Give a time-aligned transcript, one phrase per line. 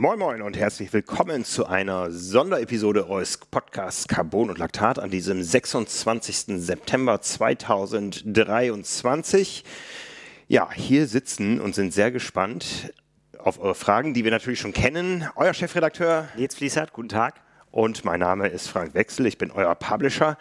[0.00, 5.42] Moin Moin und herzlich willkommen zu einer Sonderepisode eures Podcasts Carbon und Laktat an diesem
[5.42, 6.58] 26.
[6.58, 9.62] September 2023.
[10.48, 12.94] Ja, hier sitzen und sind sehr gespannt
[13.36, 15.28] auf eure Fragen, die wir natürlich schon kennen.
[15.36, 17.42] Euer Chefredakteur Nils Fließert, guten Tag.
[17.70, 20.38] Und mein Name ist Frank Wechsel, ich bin euer Publisher.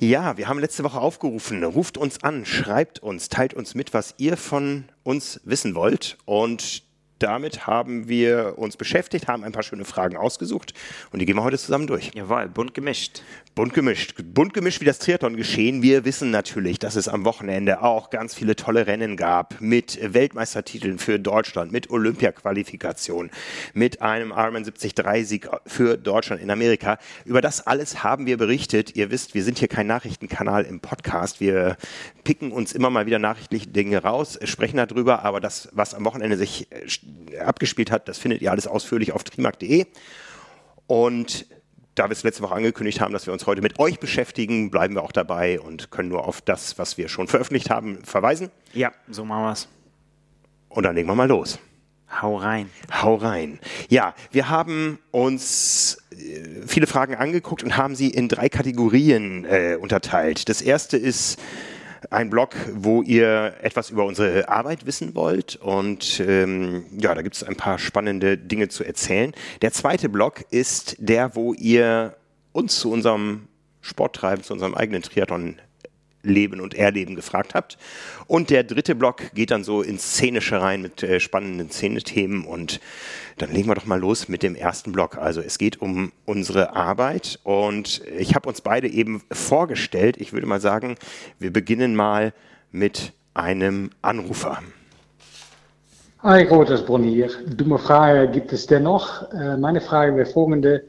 [0.00, 4.14] Ja, wir haben letzte Woche aufgerufen, ruft uns an, schreibt uns, teilt uns mit, was
[4.18, 6.18] ihr von uns wissen wollt.
[6.24, 6.82] Und
[7.18, 10.74] damit haben wir uns beschäftigt, haben ein paar schöne Fragen ausgesucht
[11.12, 12.10] und die gehen wir heute zusammen durch.
[12.14, 13.22] Jawohl, bunt gemischt.
[13.54, 14.14] Bunt gemischt.
[14.34, 15.82] Bunt gemischt wie das Triathlon geschehen.
[15.82, 20.98] Wir wissen natürlich, dass es am Wochenende auch ganz viele tolle Rennen gab mit Weltmeistertiteln
[20.98, 23.30] für Deutschland, mit Olympia-Qualifikation,
[23.72, 26.98] mit einem Ironman 73-Sieg für Deutschland in Amerika.
[27.24, 28.94] Über das alles haben wir berichtet.
[28.94, 31.40] Ihr wisst, wir sind hier kein Nachrichtenkanal im Podcast.
[31.40, 31.78] Wir
[32.24, 36.36] picken uns immer mal wieder nachrichtliche Dinge raus, sprechen darüber, aber das, was am Wochenende
[36.36, 36.86] sich äh,
[37.44, 39.86] abgespielt hat, das findet ihr alles ausführlich auf trimark.de.
[40.86, 41.46] Und
[41.94, 44.94] da wir es letzte Woche angekündigt haben, dass wir uns heute mit euch beschäftigen, bleiben
[44.94, 48.50] wir auch dabei und können nur auf das, was wir schon veröffentlicht haben, verweisen.
[48.74, 49.68] Ja, so machen wir es.
[50.68, 51.58] Und dann legen wir mal los.
[52.20, 52.70] Hau rein.
[53.02, 53.58] Hau rein.
[53.88, 59.76] Ja, wir haben uns äh, viele Fragen angeguckt und haben sie in drei Kategorien äh,
[59.80, 60.48] unterteilt.
[60.48, 61.40] Das erste ist
[62.10, 65.56] ein Blog, wo ihr etwas über unsere Arbeit wissen wollt.
[65.56, 69.32] Und ähm, ja, da gibt es ein paar spannende Dinge zu erzählen.
[69.62, 72.16] Der zweite Blog ist der, wo ihr
[72.52, 73.48] uns zu unserem
[73.80, 75.56] Sporttreiben, zu unserem eigenen Triathlon
[76.28, 77.78] Leben und Erleben gefragt habt.
[78.26, 82.80] Und der dritte Block geht dann so ins Szenische rein mit äh, spannenden Szenethemen und
[83.38, 85.18] dann legen wir doch mal los mit dem ersten Block.
[85.18, 90.16] Also es geht um unsere Arbeit und ich habe uns beide eben vorgestellt.
[90.18, 90.96] Ich würde mal sagen,
[91.38, 92.32] wir beginnen mal
[92.72, 94.62] mit einem Anrufer.
[96.22, 97.30] Hi, Rotes Bonnier.
[97.46, 99.30] Dumme Frage gibt es dennoch.
[99.32, 100.82] Äh, meine Frage wäre folgende.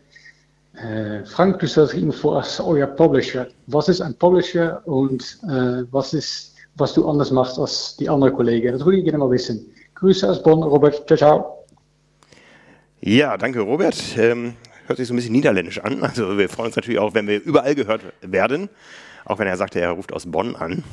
[0.78, 3.48] Äh, Frank, du stellst ihn vor euer Publisher.
[3.68, 8.34] Was ist ein Publisher und äh, was ist, was du anders machst als die anderen
[8.34, 8.74] Kollegen?
[8.74, 9.66] Das würde ich gerne mal wissen.
[9.96, 11.08] Grüße aus Bonn, Robert.
[11.08, 11.66] Ciao, ciao.
[13.02, 13.98] Ja, danke, Robert.
[14.18, 14.54] Ähm,
[14.86, 16.04] hört sich so ein bisschen niederländisch an.
[16.04, 18.70] Also wir freuen uns natürlich auch, wenn wir überall gehört werden.
[19.28, 20.86] Auch wenn er sagte, er ruft aus Bonn an.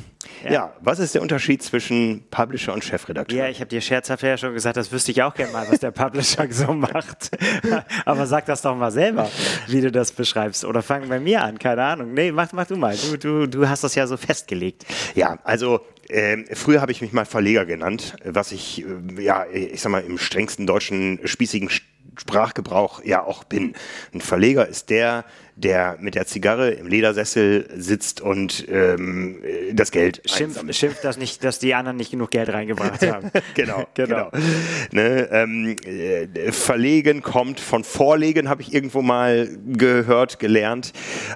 [0.42, 3.38] Ja, ja was ist der Unterschied zwischen Publisher und Chefredakteur?
[3.38, 5.78] Ja, ich habe dir scherzhaft ja schon gesagt, das wüsste ich auch gerne mal, was
[5.78, 7.30] der Publisher so macht.
[8.04, 9.30] Aber sag das doch mal selber,
[9.68, 10.64] wie du das beschreibst.
[10.64, 12.12] Oder fang bei mir an, keine Ahnung.
[12.12, 12.96] Nee, mach, mach du mal.
[12.96, 14.84] Du, du, du hast das ja so festgelegt.
[15.14, 19.80] Ja, also äh, früher habe ich mich mal Verleger genannt, was ich, äh, ja, ich
[19.80, 21.70] sag mal, im strengsten deutschen spießigen
[22.18, 23.74] Sprachgebrauch ja auch bin.
[24.12, 25.24] Ein Verleger ist der,
[25.56, 29.38] der mit der Zigarre im Ledersessel sitzt und ähm,
[29.72, 33.30] das Geld Schimpf, schimpft das nicht, dass die anderen nicht genug Geld reingebracht haben.
[33.54, 34.30] genau, genau.
[34.30, 34.44] genau.
[34.90, 40.92] Ne, ähm, äh, verlegen kommt von Vorlegen, habe ich irgendwo mal gehört, gelernt.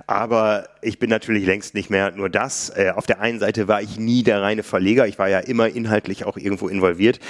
[0.06, 2.70] Aber ich bin natürlich längst nicht mehr nur das.
[2.70, 5.06] Äh, auf der einen Seite war ich nie der reine Verleger.
[5.06, 7.20] Ich war ja immer inhaltlich auch irgendwo involviert.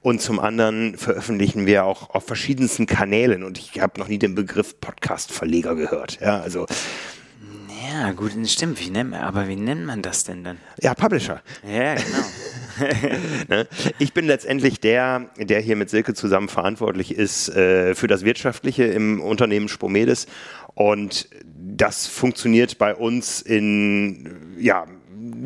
[0.00, 3.42] Und zum anderen veröffentlichen wir auch auf verschiedensten Kanälen.
[3.42, 6.18] Und ich habe noch nie den Begriff Podcast-Verleger gehört.
[6.20, 6.66] Ja, also.
[7.90, 8.80] Ja, gut, stimmt.
[8.80, 10.58] Wie nennt man, aber wie nennt man das denn dann?
[10.80, 11.42] Ja, Publisher.
[11.66, 12.24] Ja, genau.
[13.48, 13.66] ne?
[13.98, 18.84] Ich bin letztendlich der, der hier mit Silke zusammen verantwortlich ist äh, für das Wirtschaftliche
[18.84, 20.26] im Unternehmen Spomedes.
[20.74, 24.86] Und das funktioniert bei uns in, ja,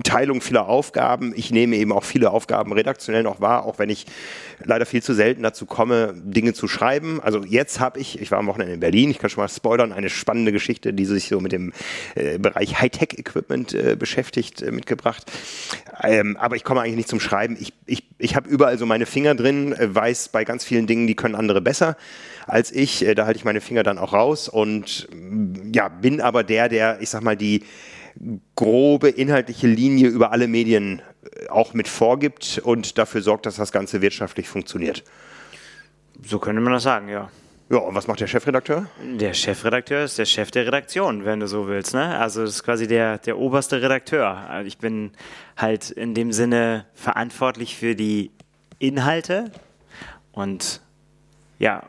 [0.04, 1.32] Teilung vieler Aufgaben.
[1.36, 4.06] Ich nehme eben auch viele Aufgaben redaktionell noch wahr, auch wenn ich
[4.64, 7.20] leider viel zu selten dazu komme, Dinge zu schreiben.
[7.20, 9.92] Also jetzt habe ich, ich war am Wochenende in Berlin, ich kann schon mal spoilern,
[9.92, 11.72] eine spannende Geschichte, die sich so mit dem
[12.14, 15.30] äh, Bereich Hightech-Equipment äh, beschäftigt, äh, mitgebracht.
[16.02, 17.56] Ähm, aber ich komme eigentlich nicht zum Schreiben.
[17.60, 21.06] Ich, ich, ich habe überall so meine Finger drin, äh, weiß bei ganz vielen Dingen,
[21.06, 21.96] die können andere besser
[22.46, 23.04] als ich.
[23.04, 25.08] Äh, da halte ich meine Finger dann auch raus und
[25.72, 27.62] ja, bin aber der, der, ich sag mal, die
[28.56, 33.72] grobe inhaltliche Linie über alle Medien äh, auch mit vorgibt und dafür sorgt, dass das
[33.72, 35.04] Ganze wirtschaftlich funktioniert.
[36.24, 37.30] So könnte man das sagen, ja.
[37.70, 38.86] Ja, und was macht der Chefredakteur?
[39.18, 41.94] Der Chefredakteur ist der Chef der Redaktion, wenn du so willst.
[41.94, 42.18] Ne?
[42.18, 44.28] Also das ist quasi der, der oberste Redakteur.
[44.28, 45.12] Also ich bin
[45.56, 48.30] halt in dem Sinne verantwortlich für die
[48.78, 49.50] Inhalte
[50.32, 50.82] und
[51.62, 51.84] ja,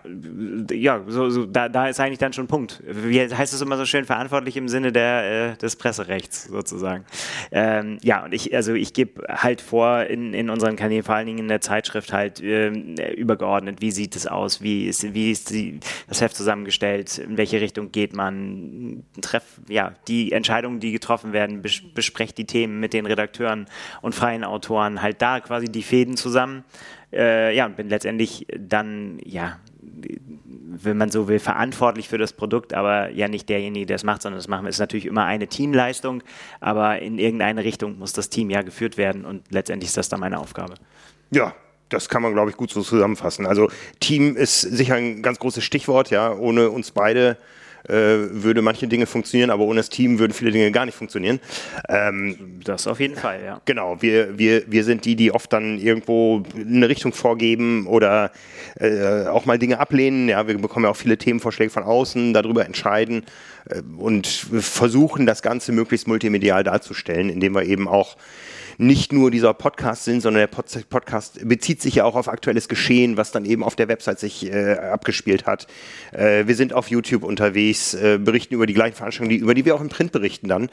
[0.72, 2.84] ja, so, so, da, da ist eigentlich dann schon Punkt.
[2.86, 7.06] Wie heißt es immer so schön, verantwortlich im Sinne der, äh, des Presserechts sozusagen.
[7.52, 11.26] Ähm, ja, und ich, also ich gebe halt vor in, in unseren Kanälen, vor allen
[11.26, 12.68] Dingen in der Zeitschrift halt äh,
[13.16, 17.60] übergeordnet, wie sieht es aus, wie ist, wie ist die, das Heft zusammengestellt, in welche
[17.60, 22.94] Richtung geht man, treff, ja, die Entscheidungen, die getroffen werden, bes besprecht die Themen mit
[22.94, 23.66] den Redakteuren
[24.04, 26.64] und freien Autoren, halt da quasi die Fäden zusammen
[27.14, 29.60] äh, ja, und bin letztendlich dann, ja,
[30.84, 34.24] wenn man so will, verantwortlich für das Produkt, aber ja nicht derjenige, der es macht,
[34.24, 34.70] sondern das machen wir.
[34.70, 36.24] Es ist natürlich immer eine Teamleistung,
[36.60, 40.20] aber in irgendeine Richtung muss das Team ja geführt werden und letztendlich ist das dann
[40.20, 40.74] meine Aufgabe.
[41.32, 41.54] Ja,
[41.90, 43.46] das kann man, glaube ich, gut so zusammenfassen.
[43.46, 43.70] Also
[44.00, 46.34] Team ist sicher ein ganz großes Stichwort, ja.
[46.34, 47.38] Ohne uns beide
[47.86, 51.40] würde manche Dinge funktionieren, aber ohne das Team würden viele Dinge gar nicht funktionieren.
[51.90, 53.62] Ähm, das auf jeden Fall, ja.
[53.66, 58.32] Genau, wir, wir, wir sind die, die oft dann irgendwo eine Richtung vorgeben oder
[58.80, 60.30] äh, auch mal Dinge ablehnen.
[60.30, 63.26] Ja, wir bekommen ja auch viele Themenvorschläge von außen, darüber entscheiden
[63.70, 68.16] äh, und versuchen das Ganze möglichst multimedial darzustellen, indem wir eben auch
[68.78, 73.18] nicht nur dieser Podcast sind, sondern der Podcast bezieht sich ja auch auf aktuelles Geschehen,
[73.18, 75.68] was dann eben auf der Website sich äh, abgespielt hat.
[76.12, 79.76] Äh, wir sind auf YouTube unterwegs, äh, berichten über die gleichen Veranstaltungen, über die wir
[79.76, 80.70] auch im Print berichten dann.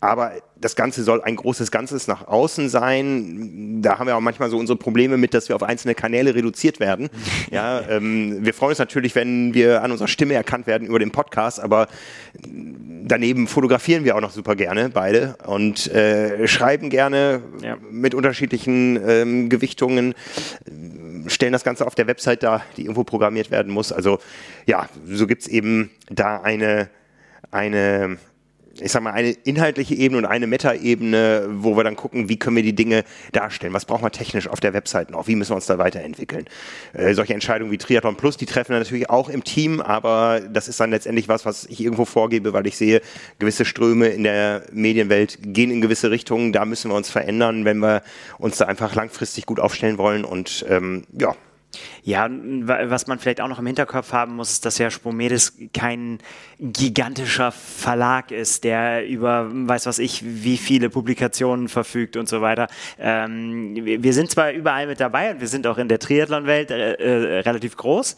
[0.00, 3.82] Aber das Ganze soll ein großes Ganzes nach außen sein.
[3.82, 6.80] Da haben wir auch manchmal so unsere Probleme mit, dass wir auf einzelne Kanäle reduziert
[6.80, 7.10] werden.
[7.50, 11.10] Ja, ähm, wir freuen uns natürlich, wenn wir an unserer Stimme erkannt werden über den
[11.10, 11.88] Podcast, aber
[13.06, 17.76] daneben fotografieren wir auch noch super gerne beide und äh, schreiben gerne ja.
[17.90, 20.14] mit unterschiedlichen ähm, Gewichtungen,
[21.26, 23.92] stellen das Ganze auf der Website da, die irgendwo programmiert werden muss.
[23.92, 24.18] Also
[24.66, 26.88] ja, so gibt es eben da eine,
[27.50, 28.18] eine
[28.80, 32.56] ich sag mal, eine inhaltliche Ebene und eine Meta-Ebene, wo wir dann gucken, wie können
[32.56, 35.56] wir die Dinge darstellen, was brauchen wir technisch auf der Website noch, wie müssen wir
[35.56, 36.46] uns da weiterentwickeln.
[36.92, 40.68] Äh, solche Entscheidungen wie Triathlon Plus, die treffen wir natürlich auch im Team, aber das
[40.68, 43.00] ist dann letztendlich was, was ich irgendwo vorgebe, weil ich sehe,
[43.38, 47.78] gewisse Ströme in der Medienwelt gehen in gewisse Richtungen, da müssen wir uns verändern, wenn
[47.78, 48.02] wir
[48.38, 51.34] uns da einfach langfristig gut aufstellen wollen und ähm, ja,
[52.02, 56.18] ja, was man vielleicht auch noch im Hinterkopf haben muss, ist, dass ja Spomedes kein
[56.60, 62.68] gigantischer Verlag ist, der über, weiß was ich, wie viele Publikationen verfügt und so weiter.
[62.98, 66.94] Ähm, wir sind zwar überall mit dabei und wir sind auch in der Triathlon-Welt äh,
[66.94, 68.16] äh, relativ groß,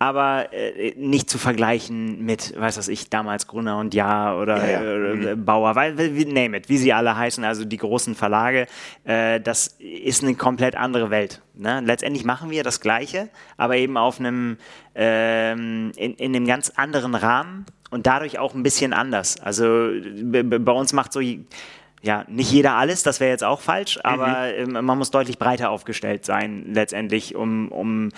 [0.00, 4.82] aber äh, nicht zu vergleichen mit, weiß was ich, damals Gruner und Jahr oder ja,
[4.82, 5.12] ja.
[5.12, 5.44] Äh, mhm.
[5.44, 8.66] Bauer, weil, name it, wie sie alle heißen, also die großen Verlage,
[9.04, 11.42] äh, das ist eine komplett andere Welt.
[11.54, 11.82] Ne?
[11.84, 14.56] Letztendlich machen wir das Gleiche, aber eben auf einem,
[14.94, 19.38] ähm, in, in einem ganz anderen Rahmen und dadurch auch ein bisschen anders.
[19.38, 19.90] Also
[20.24, 24.82] bei uns macht so ja, nicht jeder alles, das wäre jetzt auch falsch, aber mhm.
[24.82, 28.08] man muss deutlich breiter aufgestellt sein, letztendlich, um, um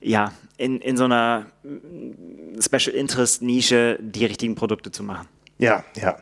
[0.00, 1.46] ja, in, in so einer
[2.60, 5.26] Special Interest Nische die richtigen Produkte zu machen.
[5.58, 6.18] Ja, ja.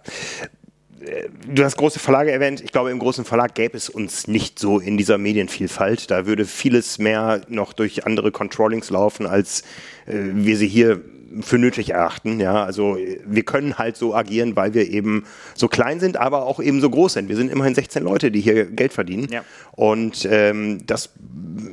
[1.47, 2.61] Du hast große Verlage erwähnt.
[2.61, 6.11] Ich glaube, im großen Verlag gäbe es uns nicht so in dieser Medienvielfalt.
[6.11, 9.63] Da würde vieles mehr noch durch andere Controllings laufen, als
[10.07, 11.03] äh, wir sie hier
[11.41, 12.41] für nötig erachten.
[12.41, 15.25] Ja, also wir können halt so agieren, weil wir eben
[15.55, 17.29] so klein sind, aber auch eben so groß sind.
[17.29, 19.29] Wir sind immerhin 16 Leute, die hier Geld verdienen.
[19.31, 19.43] Ja.
[19.73, 21.11] Und ähm, das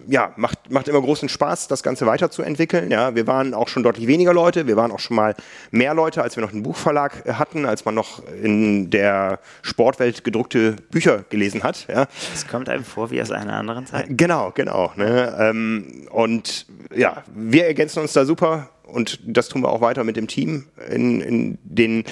[0.07, 2.91] ja, macht, macht immer großen Spaß, das Ganze weiterzuentwickeln.
[2.91, 4.67] Ja, wir waren auch schon deutlich weniger Leute.
[4.67, 5.35] Wir waren auch schon mal
[5.71, 10.75] mehr Leute, als wir noch einen Buchverlag hatten, als man noch in der Sportwelt gedruckte
[10.91, 11.87] Bücher gelesen hat.
[11.87, 12.07] Ja.
[12.33, 14.05] Es kommt einem vor wie aus einer anderen Zeit.
[14.09, 14.91] Genau, genau.
[14.95, 15.35] Ne?
[15.39, 16.65] Ähm, und
[16.95, 20.65] ja, wir ergänzen uns da super und das tun wir auch weiter mit dem Team
[20.89, 22.03] in, in den,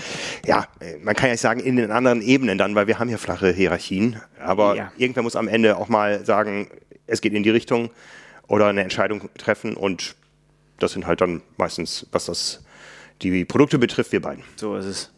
[0.45, 0.67] ja,
[1.01, 3.51] man kann ja nicht sagen, in den anderen Ebenen dann, weil wir haben hier flache
[3.51, 4.20] Hierarchien.
[4.39, 4.91] Aber ja.
[4.98, 6.70] irgendwer muss am Ende auch mal sagen,
[7.08, 7.91] es geht in die Richtung
[8.48, 10.15] oder eine Entscheidung treffen und
[10.79, 12.63] das sind halt dann meistens, was das
[13.22, 14.44] die Produkte betrifft, wir beiden.
[14.55, 15.12] So ist es.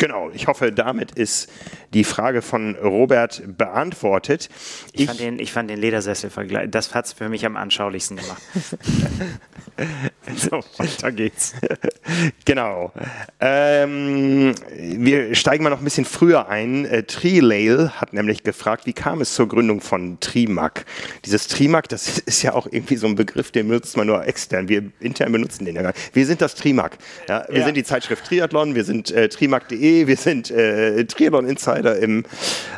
[0.00, 1.50] Genau, ich hoffe, damit ist
[1.92, 4.48] die Frage von Robert beantwortet.
[4.94, 8.16] Ich, ich fand, den, ich fand den Ledersessel-Vergleich, das hat es für mich am anschaulichsten
[8.16, 8.40] gemacht.
[10.36, 11.52] so, weiter geht's.
[12.46, 12.92] genau.
[13.40, 16.86] Ähm, wir steigen mal noch ein bisschen früher ein.
[16.86, 20.86] Äh, Trilail hat nämlich gefragt, wie kam es zur Gründung von Trimac?
[21.26, 24.66] Dieses Trimac, das ist ja auch irgendwie so ein Begriff, den benutzt man nur extern.
[24.70, 26.14] Wir intern benutzen den ja gar nicht.
[26.14, 26.96] Wir sind das Trimac.
[27.28, 27.44] Ja?
[27.50, 27.64] Wir ja.
[27.66, 32.24] sind die Zeitschrift Triathlon, wir sind äh, trimac.de, wir sind äh, Triathlon Insider im,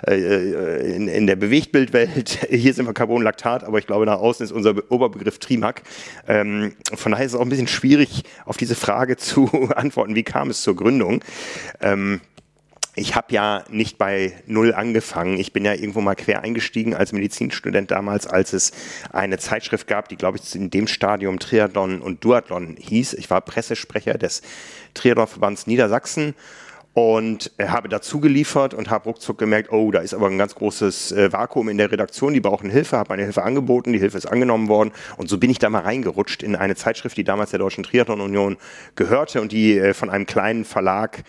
[0.06, 2.46] äh, äh, in, in, der Bewegtbildwelt.
[2.50, 5.82] Hier sind wir Carbon Lactat, aber ich glaube, nach außen ist unser Oberbegriff Trimac.
[6.26, 10.22] Ähm, von daher ist es auch ein bisschen schwierig, auf diese Frage zu antworten, wie
[10.22, 11.22] kam es zur Gründung.
[11.80, 12.20] Ähm,
[12.94, 15.38] ich habe ja nicht bei Null angefangen.
[15.38, 18.72] Ich bin ja irgendwo mal quer eingestiegen als Medizinstudent damals, als es
[19.12, 23.14] eine Zeitschrift gab, die, glaube ich, in dem Stadium Triathlon und Duathlon hieß.
[23.14, 24.42] Ich war Pressesprecher des
[24.92, 26.34] Triathlonverbands Niedersachsen
[26.94, 31.12] und habe dazu geliefert und habe ruckzuck gemerkt, oh, da ist aber ein ganz großes
[31.12, 34.26] äh, Vakuum in der Redaktion, die brauchen Hilfe, habe meine Hilfe angeboten, die Hilfe ist
[34.26, 34.92] angenommen worden.
[35.16, 38.20] Und so bin ich da mal reingerutscht in eine Zeitschrift, die damals der Deutschen Triathlon
[38.20, 38.58] Union
[38.94, 41.24] gehörte und die äh, von einem kleinen Verlag,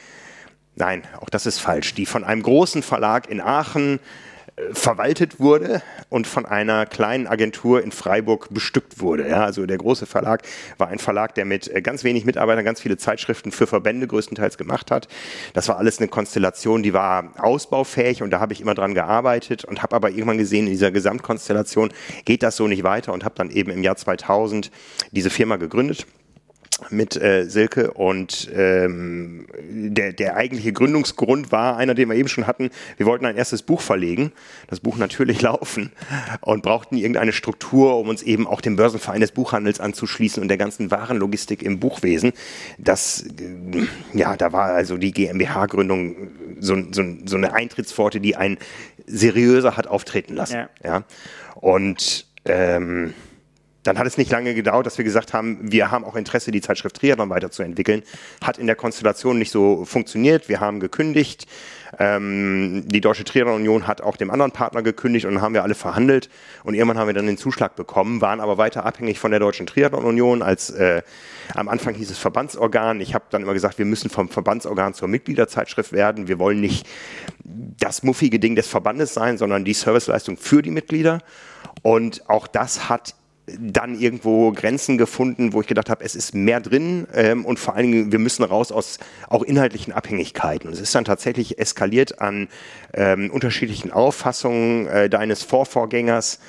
[0.75, 3.99] nein, auch das ist falsch, die von einem großen Verlag in Aachen
[4.71, 9.27] verwaltet wurde und von einer kleinen Agentur in Freiburg bestückt wurde.
[9.27, 10.43] Ja, also der große Verlag
[10.77, 14.57] war ein Verlag, der mit äh, ganz wenig Mitarbeitern ganz viele Zeitschriften für Verbände größtenteils
[14.57, 15.07] gemacht hat.
[15.53, 19.65] Das war alles eine Konstellation, die war ausbaufähig und da habe ich immer dran gearbeitet
[19.65, 21.91] und habe aber irgendwann gesehen, in dieser Gesamtkonstellation
[22.25, 24.69] geht das so nicht weiter und habe dann eben im Jahr 2000
[25.11, 26.05] diese Firma gegründet
[26.89, 32.47] mit äh, Silke und ähm, der, der eigentliche Gründungsgrund war einer, den wir eben schon
[32.47, 32.69] hatten.
[32.97, 34.31] Wir wollten ein erstes Buch verlegen,
[34.67, 35.91] das Buch natürlich laufen
[36.41, 40.57] und brauchten irgendeine Struktur, um uns eben auch dem Börsenverein des Buchhandels anzuschließen und der
[40.57, 42.33] ganzen Warenlogistik im Buchwesen.
[42.77, 43.87] Das, äh,
[44.17, 48.57] ja, da war also die GmbH-Gründung so, so, so eine Eintrittspforte, die einen
[49.05, 50.55] seriöser hat auftreten lassen.
[50.55, 50.69] Ja.
[50.83, 51.03] ja.
[51.55, 53.13] Und ähm,
[53.83, 56.61] dann hat es nicht lange gedauert, dass wir gesagt haben, wir haben auch Interesse, die
[56.61, 58.03] Zeitschrift Triathlon weiterzuentwickeln.
[58.41, 60.47] Hat in der Konstellation nicht so funktioniert.
[60.49, 61.45] Wir haben gekündigt.
[61.99, 65.63] Ähm, die Deutsche Triathlon Union hat auch dem anderen Partner gekündigt und dann haben wir
[65.63, 66.29] alle verhandelt.
[66.63, 69.67] Und irgendwann haben wir dann den Zuschlag bekommen, waren aber weiter abhängig von der Deutschen
[69.67, 70.41] Triathlon Union.
[70.41, 71.01] Als äh,
[71.53, 73.01] am Anfang hieß es Verbandsorgan.
[73.01, 76.27] Ich habe dann immer gesagt, wir müssen vom Verbandsorgan zur Mitgliederzeitschrift werden.
[76.27, 76.87] Wir wollen nicht
[77.43, 81.19] das muffige Ding des Verbandes sein, sondern die Serviceleistung für die Mitglieder.
[81.81, 86.61] Und auch das hat dann irgendwo Grenzen gefunden, wo ich gedacht habe, es ist mehr
[86.61, 90.67] drin ähm, und vor allen Dingen, wir müssen raus aus auch inhaltlichen Abhängigkeiten.
[90.67, 92.47] Und es ist dann tatsächlich eskaliert an
[92.93, 96.39] ähm, unterschiedlichen Auffassungen äh, deines Vorvorgängers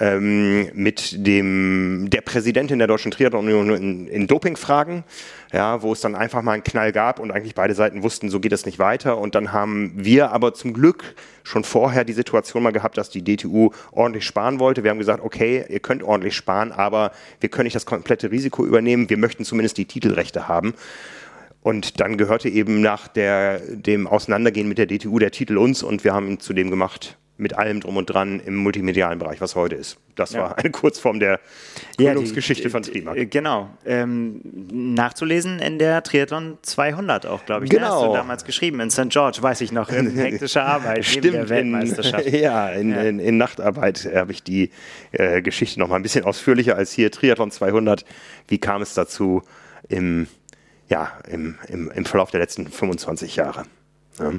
[0.00, 5.04] ähm, mit dem der Präsidentin der Deutschen Triathlon Union in, in Dopingfragen,
[5.52, 8.40] ja, wo es dann einfach mal einen Knall gab und eigentlich beide Seiten wussten, so
[8.40, 9.18] geht es nicht weiter.
[9.18, 11.14] Und dann haben wir aber zum Glück
[11.44, 14.82] schon vorher die Situation mal gehabt, dass die DTU ordentlich sparen wollte.
[14.82, 18.64] Wir haben gesagt, okay, ihr könnt ordentlich sparen, aber wir können nicht das komplette Risiko
[18.64, 19.10] übernehmen.
[19.10, 20.74] Wir möchten zumindest die Titelrechte haben.
[21.62, 26.04] Und dann gehörte eben nach der, dem Auseinandergehen mit der DTU der Titel uns und
[26.04, 29.56] wir haben ihn zu dem gemacht, mit allem drum und dran im multimedialen Bereich, was
[29.56, 29.98] heute ist.
[30.14, 30.42] Das ja.
[30.42, 31.40] war eine Kurzform der
[31.96, 33.16] Gründungsgeschichte ja, von Trimark.
[33.16, 33.70] Äh, genau.
[33.86, 37.70] Ähm, nachzulesen in der Triathlon 200 auch, glaube ich.
[37.70, 37.86] Genau.
[37.86, 37.94] Ne?
[37.94, 39.08] Hast du damals geschrieben, in St.
[39.08, 42.26] George, weiß ich noch, in hektischer Arbeit Stimmt, neben der Weltmeisterschaft.
[42.26, 43.00] In, ja, in, ja.
[43.02, 44.70] in, in Nachtarbeit habe ich die
[45.12, 47.10] äh, Geschichte noch mal ein bisschen ausführlicher als hier.
[47.10, 48.04] Triathlon 200,
[48.48, 49.42] wie kam es dazu
[49.88, 50.28] im,
[50.88, 53.64] ja, im, im, im Verlauf der letzten 25 Jahre?
[54.18, 54.32] ja.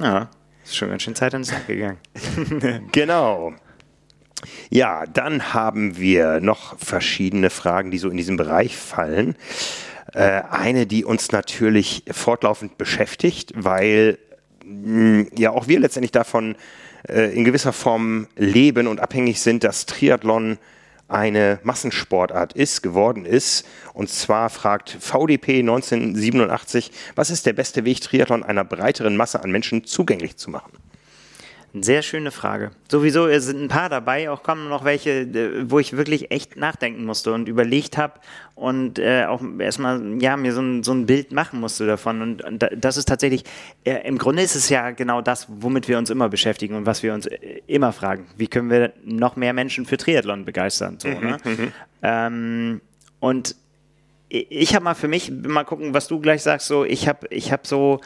[0.00, 0.28] ja.
[0.64, 1.98] Ist schon ganz schön Zeit ins Land gegangen.
[2.92, 3.54] genau.
[4.70, 9.36] Ja, dann haben wir noch verschiedene Fragen, die so in diesem Bereich fallen.
[10.12, 14.18] Äh, eine, die uns natürlich fortlaufend beschäftigt, weil
[14.64, 16.56] mh, mm, ja auch wir letztendlich davon
[17.08, 20.58] äh, in gewisser Form leben und abhängig sind, dass Triathlon
[21.12, 23.66] eine Massensportart ist, geworden ist.
[23.94, 29.50] Und zwar fragt VDP 1987, was ist der beste Weg, Triathlon einer breiteren Masse an
[29.50, 30.81] Menschen zugänglich zu machen?
[31.74, 32.70] Sehr schöne Frage.
[32.90, 37.04] Sowieso sind ein paar dabei, auch kommen noch welche, äh, wo ich wirklich echt nachdenken
[37.04, 38.20] musste und überlegt habe
[38.54, 42.20] und äh, auch erstmal ja, mir so ein, so ein Bild machen musste davon.
[42.20, 43.44] Und, und das ist tatsächlich,
[43.84, 47.02] äh, im Grunde ist es ja genau das, womit wir uns immer beschäftigen und was
[47.02, 48.26] wir uns äh, immer fragen.
[48.36, 50.98] Wie können wir noch mehr Menschen für Triathlon begeistern?
[51.00, 51.36] So, mhm, ne?
[51.42, 51.72] Mhm.
[52.02, 52.80] Ähm,
[53.18, 53.56] und
[54.28, 57.52] ich habe mal für mich, mal gucken, was du gleich sagst, so, ich habe ich
[57.52, 58.00] hab so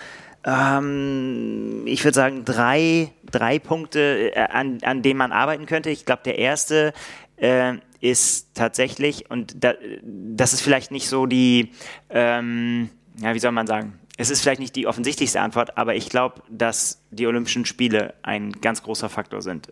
[0.46, 5.90] ähm, ich würde sagen, drei, drei Punkte, äh, an, an denen man arbeiten könnte.
[5.90, 6.92] Ich glaube, der erste
[7.36, 11.72] äh, ist tatsächlich, und da, das ist vielleicht nicht so die,
[12.10, 16.08] ähm, ja, wie soll man sagen, es ist vielleicht nicht die offensichtlichste Antwort, aber ich
[16.08, 19.68] glaube, dass die Olympischen Spiele ein ganz großer Faktor sind.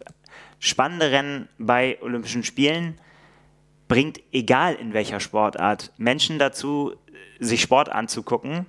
[0.58, 2.98] Spannende Rennen bei Olympischen Spielen
[3.86, 6.94] bringt, egal in welcher Sportart, Menschen dazu,
[7.38, 8.66] sich Sport anzugucken,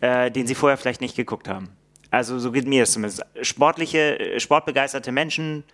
[0.00, 1.70] äh, den sie vorher vielleicht nicht geguckt haben.
[2.10, 3.22] Also so geht mir es zumindest.
[3.42, 5.64] Sportliche, äh, sportbegeisterte Menschen,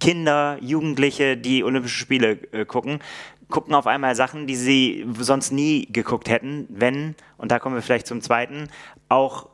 [0.00, 3.00] Kinder, Jugendliche, die Olympische Spiele äh, gucken,
[3.48, 7.82] gucken auf einmal Sachen, die sie sonst nie geguckt hätten, wenn, und da kommen wir
[7.82, 8.68] vielleicht zum zweiten,
[9.08, 9.48] auch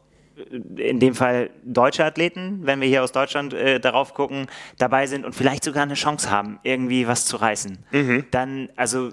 [0.76, 4.46] äh, in dem Fall deutsche Athleten, wenn wir hier aus Deutschland äh, darauf gucken,
[4.78, 7.78] dabei sind und vielleicht sogar eine Chance haben, irgendwie was zu reißen.
[7.92, 8.24] Mhm.
[8.30, 9.10] Dann, also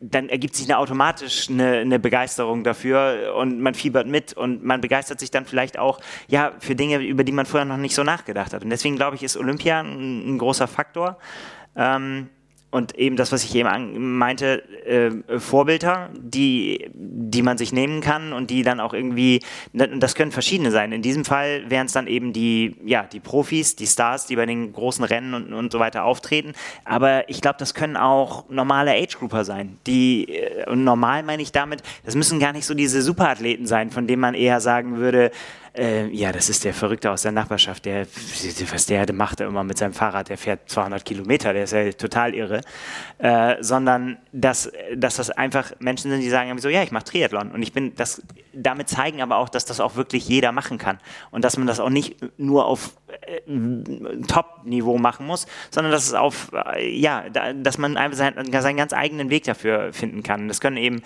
[0.00, 4.80] dann ergibt sich eine automatisch eine, eine, Begeisterung dafür und man fiebert mit und man
[4.80, 8.04] begeistert sich dann vielleicht auch ja für Dinge, über die man vorher noch nicht so
[8.04, 8.64] nachgedacht hat.
[8.64, 11.18] Und deswegen glaube ich, ist Olympia ein, ein großer Faktor.
[11.74, 12.28] Ähm,
[12.72, 18.32] und eben das, was ich eben meinte, äh, Vorbilder, die, die man sich nehmen kann
[18.32, 19.42] und die dann auch irgendwie,
[19.74, 20.90] das können verschiedene sein.
[20.90, 24.46] In diesem Fall wären es dann eben die, ja, die Profis, die Stars, die bei
[24.46, 26.54] den großen Rennen und, und so weiter auftreten.
[26.86, 29.76] Aber ich glaube, das können auch normale Age-Grouper sein.
[29.86, 34.06] Die, äh, normal meine ich damit, das müssen gar nicht so diese Superathleten sein, von
[34.06, 35.30] denen man eher sagen würde,
[35.74, 39.64] äh, ja, das ist der Verrückte aus der Nachbarschaft, der, was der macht er immer
[39.64, 42.60] mit seinem Fahrrad, der fährt 200 Kilometer, der ist ja total irre,
[43.18, 47.52] äh, sondern dass, dass das einfach Menschen sind, die sagen so, ja, ich mache Triathlon.
[47.52, 50.98] Und ich bin, das, damit zeigen aber auch, dass das auch wirklich jeder machen kann.
[51.30, 53.40] Und dass man das auch nicht nur auf äh,
[54.28, 58.76] Top-Niveau machen muss, sondern dass es auf, äh, ja, da, dass man einfach seinen, seinen
[58.76, 60.48] ganz eigenen Weg dafür finden kann.
[60.48, 61.02] Das können eben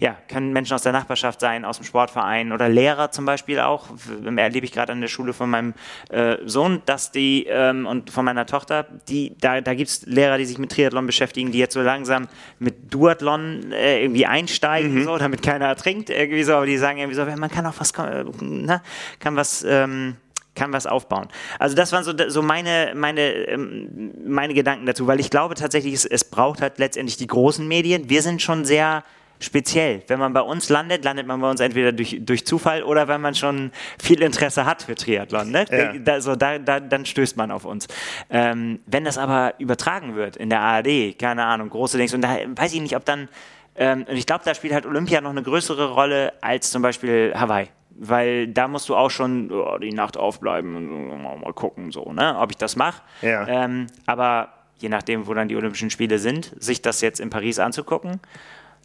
[0.00, 3.88] ja, können Menschen aus der Nachbarschaft sein, aus dem Sportverein oder Lehrer zum Beispiel auch.
[4.36, 5.74] Erlebe ich gerade an der Schule von meinem
[6.08, 10.38] äh, Sohn, dass die ähm, und von meiner Tochter, die, da, da gibt es Lehrer,
[10.38, 12.28] die sich mit Triathlon beschäftigen, die jetzt so langsam
[12.58, 15.04] mit Duathlon äh, irgendwie einsteigen, mhm.
[15.04, 17.92] so, damit keiner ertrinkt, irgendwie so, aber die sagen irgendwie so, man kann auch was,
[17.92, 18.80] äh, ne,
[19.18, 20.16] kann was, ähm,
[20.54, 21.28] kann was aufbauen.
[21.58, 25.92] Also das waren so, so meine, meine, ähm, meine Gedanken dazu, weil ich glaube tatsächlich,
[25.92, 28.08] es, es braucht halt letztendlich die großen Medien.
[28.08, 29.04] Wir sind schon sehr
[29.40, 30.02] speziell.
[30.06, 33.20] Wenn man bei uns landet, landet man bei uns entweder durch, durch Zufall oder wenn
[33.20, 35.50] man schon viel Interesse hat für Triathlon.
[35.50, 35.64] Ne?
[35.70, 35.92] Ja.
[35.98, 37.88] Da, so, da, da, dann stößt man auf uns.
[38.28, 42.36] Ähm, wenn das aber übertragen wird in der ARD, keine Ahnung, große Dings, und da
[42.54, 43.28] weiß ich nicht, ob dann,
[43.76, 47.32] ähm, und ich glaube, da spielt halt Olympia noch eine größere Rolle als zum Beispiel
[47.34, 47.68] Hawaii
[48.02, 52.34] weil da musst du auch schon oh, die Nacht aufbleiben und mal gucken, so, ne,
[52.38, 53.02] ob ich das mache.
[53.20, 53.46] Ja.
[53.46, 57.58] Ähm, aber je nachdem, wo dann die Olympischen Spiele sind, sich das jetzt in Paris
[57.58, 58.18] anzugucken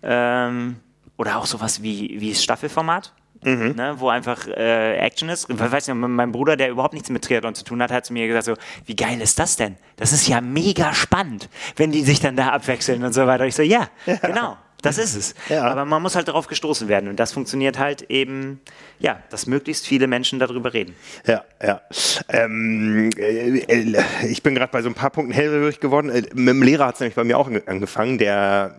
[0.03, 0.77] ähm,
[1.17, 3.13] oder auch sowas wie, wie das Staffelformat.
[3.43, 3.73] Mhm.
[3.75, 5.47] Ne, wo einfach äh, Action ist.
[5.49, 8.13] Ich weiß nicht, mein Bruder, der überhaupt nichts mit Triathlon zu tun hat, hat zu
[8.13, 9.77] mir gesagt so, wie geil ist das denn?
[9.97, 13.45] Das ist ja mega spannend, wenn die sich dann da abwechseln und so weiter.
[13.45, 14.15] Ich so, ja, ja.
[14.21, 14.57] genau.
[14.85, 15.35] Das ist es.
[15.49, 15.63] Ja.
[15.63, 17.09] Aber man muss halt darauf gestoßen werden.
[17.09, 18.61] Und das funktioniert halt eben,
[18.99, 20.95] ja, dass möglichst viele Menschen darüber reden.
[21.25, 21.81] Ja, ja.
[22.29, 26.09] Ähm, äh, ich bin gerade bei so ein paar Punkten hellhörig geworden.
[26.09, 28.17] Äh, mit dem Lehrer hat es nämlich bei mir auch angefangen.
[28.17, 28.75] Der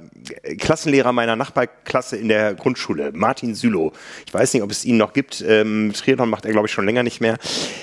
[0.58, 3.92] Klassenlehrer meiner Nachbarklasse in der Grundschule, Martin Sülow.
[4.26, 5.44] Ich weiß nicht, ob es ihn noch gibt.
[5.46, 7.36] Ähm, Triathlon macht er, glaube ich, schon länger nicht mehr.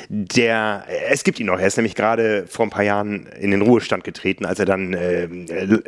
[0.10, 1.60] Der, es gibt ihn noch.
[1.60, 4.94] Er ist nämlich gerade vor ein paar Jahren in den Ruhestand getreten, als er dann
[4.94, 5.28] äh,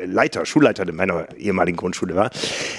[0.05, 2.24] Leiter, Schulleiter meiner ehemaligen Grundschule war.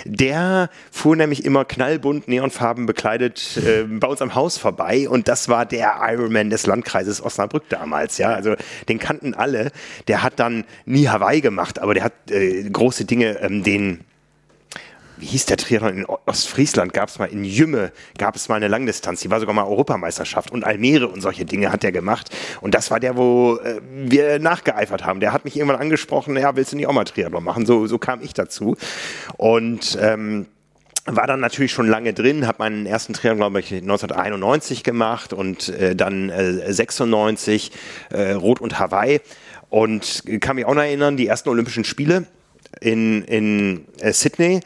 [0.05, 5.49] Der fuhr nämlich immer knallbunt, neonfarben bekleidet äh, bei uns am Haus vorbei und das
[5.49, 8.19] war der Ironman des Landkreises Osnabrück damals.
[8.19, 8.55] Ja, also
[8.89, 9.71] den kannten alle.
[10.09, 14.01] Der hat dann nie Hawaii gemacht, aber der hat äh, große Dinge, ähm, den
[15.19, 16.93] wie hieß der Triathlon in Ostfriesland?
[16.93, 20.51] Gab es mal in Jümme, gab es mal eine Langdistanz, die war sogar mal Europameisterschaft
[20.51, 22.31] und Almere und solche Dinge hat der gemacht.
[22.61, 25.21] Und das war der, wo äh, wir nachgeeifert haben.
[25.21, 27.67] Der hat mich irgendwann angesprochen, ja, willst du nicht auch mal Triathlon machen?
[27.67, 28.77] So, so kam ich dazu.
[29.37, 30.47] Und ähm,
[31.07, 35.69] war dann natürlich schon lange drin, habe meinen ersten Triathlon, glaube ich, 1991 gemacht und
[35.69, 37.73] äh, dann äh, 96
[38.11, 39.21] äh, Rot und Hawaii.
[39.69, 42.27] Und kann mich auch noch erinnern, die ersten Olympischen Spiele
[42.81, 44.61] in, in äh, Sydney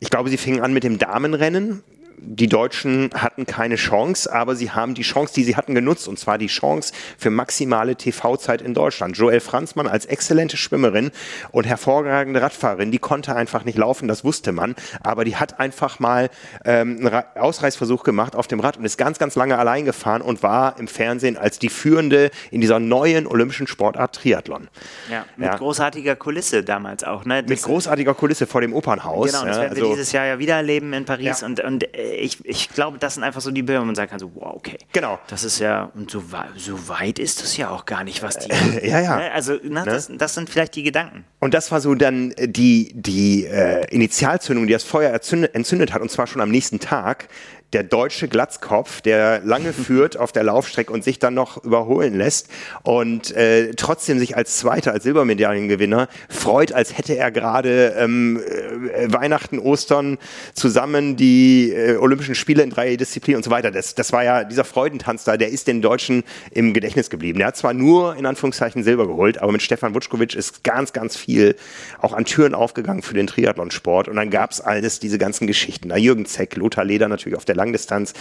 [0.00, 1.82] ich glaube, sie fingen an mit dem Damenrennen
[2.18, 6.08] die Deutschen hatten keine Chance, aber sie haben die Chance, die sie hatten, genutzt.
[6.08, 9.16] Und zwar die Chance für maximale TV-Zeit in Deutschland.
[9.16, 11.10] Joel Franzmann als exzellente Schwimmerin
[11.52, 14.74] und hervorragende Radfahrerin, die konnte einfach nicht laufen, das wusste man.
[15.02, 16.30] Aber die hat einfach mal
[16.64, 20.42] ähm, einen Ausreißversuch gemacht auf dem Rad und ist ganz, ganz lange allein gefahren und
[20.42, 24.68] war im Fernsehen als die Führende in dieser neuen olympischen Sportart Triathlon.
[25.10, 25.56] Ja, mit ja.
[25.56, 27.24] großartiger Kulisse damals auch.
[27.24, 27.44] Ne?
[27.46, 29.32] mit großartiger Kulisse vor dem Opernhaus.
[29.32, 31.40] Genau, das ja, werden wir also, dieses Jahr ja wieder erleben in Paris.
[31.40, 31.46] Ja.
[31.46, 34.10] Und, und äh, ich, ich glaube, das sind einfach so die Bilder, wo man sagen
[34.10, 34.78] kann, so, wow, okay.
[34.92, 35.18] Genau.
[35.28, 36.22] Das ist ja, und so,
[36.56, 38.50] so weit ist das ja auch gar nicht, was die.
[38.50, 39.16] Äh, ja, ja.
[39.16, 39.32] Ne?
[39.32, 39.90] Also, na, ne?
[39.90, 41.24] das, das sind vielleicht die Gedanken.
[41.40, 46.02] Und das war so dann die, die äh, Initialzündung, die das Feuer entzündet, entzündet hat,
[46.02, 47.28] und zwar schon am nächsten Tag,
[47.76, 52.48] der deutsche Glatzkopf, der lange führt auf der Laufstrecke und sich dann noch überholen lässt
[52.84, 59.12] und äh, trotzdem sich als Zweiter, als Silbermedaillengewinner freut, als hätte er gerade ähm, äh,
[59.12, 60.16] Weihnachten, Ostern
[60.54, 63.70] zusammen die äh, Olympischen Spiele in drei Disziplinen und so weiter.
[63.70, 67.40] Das, das war ja dieser Freudentanz da, der ist den Deutschen im Gedächtnis geblieben.
[67.40, 71.14] Der hat zwar nur in Anführungszeichen Silber geholt, aber mit Stefan Wutschkowitsch ist ganz, ganz
[71.14, 71.56] viel
[72.00, 75.90] auch an Türen aufgegangen für den Triathlonsport und dann gab es alles diese ganzen Geschichten.
[75.90, 78.14] Da Jürgen Zeck, Lothar Leder natürlich auf der Langdistanz.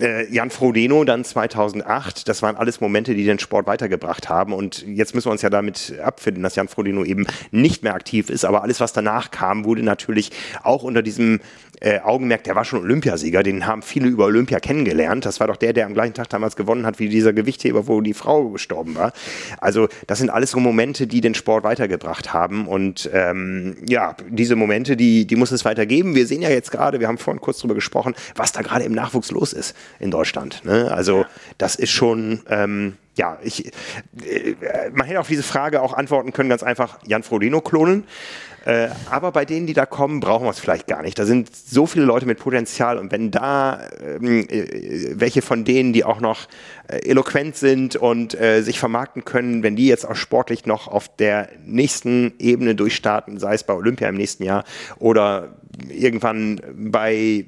[0.00, 4.52] Äh, Jan Frodeno dann 2008, das waren alles Momente, die den Sport weitergebracht haben.
[4.52, 8.30] Und jetzt müssen wir uns ja damit abfinden, dass Jan Frodeno eben nicht mehr aktiv
[8.30, 8.44] ist.
[8.44, 10.30] Aber alles, was danach kam, wurde natürlich
[10.62, 11.40] auch unter diesem
[11.80, 15.26] äh, Augenmerk, der war schon Olympiasieger, den haben viele über Olympia kennengelernt.
[15.26, 18.00] Das war doch der, der am gleichen Tag damals gewonnen hat wie dieser Gewichtheber, wo
[18.00, 19.12] die Frau gestorben war.
[19.58, 22.66] Also das sind alles so Momente, die den Sport weitergebracht haben.
[22.66, 26.14] Und ähm, ja, diese Momente, die, die muss es weitergeben.
[26.14, 28.92] Wir sehen ja jetzt gerade, wir haben vorhin kurz drüber gesprochen, was da gerade im
[28.92, 30.64] Nachwuchs los ist in Deutschland.
[30.64, 30.90] Ne?
[30.92, 31.24] Also
[31.58, 32.40] das ist schon...
[32.48, 34.54] Ähm, ja, ich, äh,
[34.92, 38.04] man hätte auf diese Frage auch antworten können, ganz einfach Jan Frodeno klonen.
[38.66, 41.16] Äh, aber bei denen, die da kommen, brauchen wir es vielleicht gar nicht.
[41.18, 45.92] Da sind so viele Leute mit Potenzial und wenn da ähm, äh, welche von denen,
[45.92, 46.48] die auch noch
[46.88, 51.08] äh, eloquent sind und äh, sich vermarkten können, wenn die jetzt auch sportlich noch auf
[51.16, 54.64] der nächsten Ebene durchstarten, sei es bei Olympia im nächsten Jahr
[54.98, 55.56] oder
[55.88, 57.46] irgendwann bei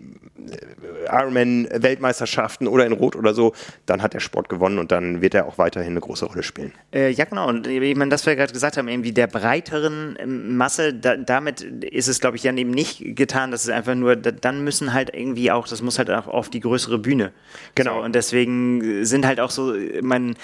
[1.11, 3.55] Ironman-Weltmeisterschaften oder in Rot oder so,
[3.87, 6.73] dann hat der Sport gewonnen und dann wird er auch weiterhin eine große Rolle spielen.
[6.93, 7.49] Äh, ja, genau.
[7.49, 11.63] Und ich meine, das wir gerade gesagt haben, irgendwie der breiteren ähm, Masse, da, damit
[11.63, 13.51] ist es, glaube ich, dann eben nicht getan.
[13.51, 16.49] Das ist einfach nur, da, dann müssen halt irgendwie auch, das muss halt auch auf
[16.49, 17.33] die größere Bühne.
[17.75, 17.99] Genau.
[17.99, 20.37] So, und deswegen sind halt auch so, man,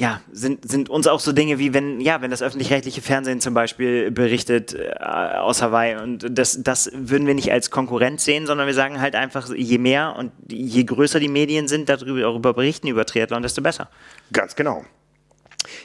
[0.00, 3.52] ja, sind, sind uns auch so Dinge wie wenn, ja, wenn das öffentlich-rechtliche Fernsehen zum
[3.52, 8.66] Beispiel berichtet äh, aus Hawaii und das, das würden wir nicht als Konkurrenz sehen, sondern
[8.66, 13.04] wir sagen halt einfach, je mehr und je größer die Medien sind, darüber, berichten über
[13.04, 13.90] Triathlon, desto besser.
[14.32, 14.86] Ganz genau.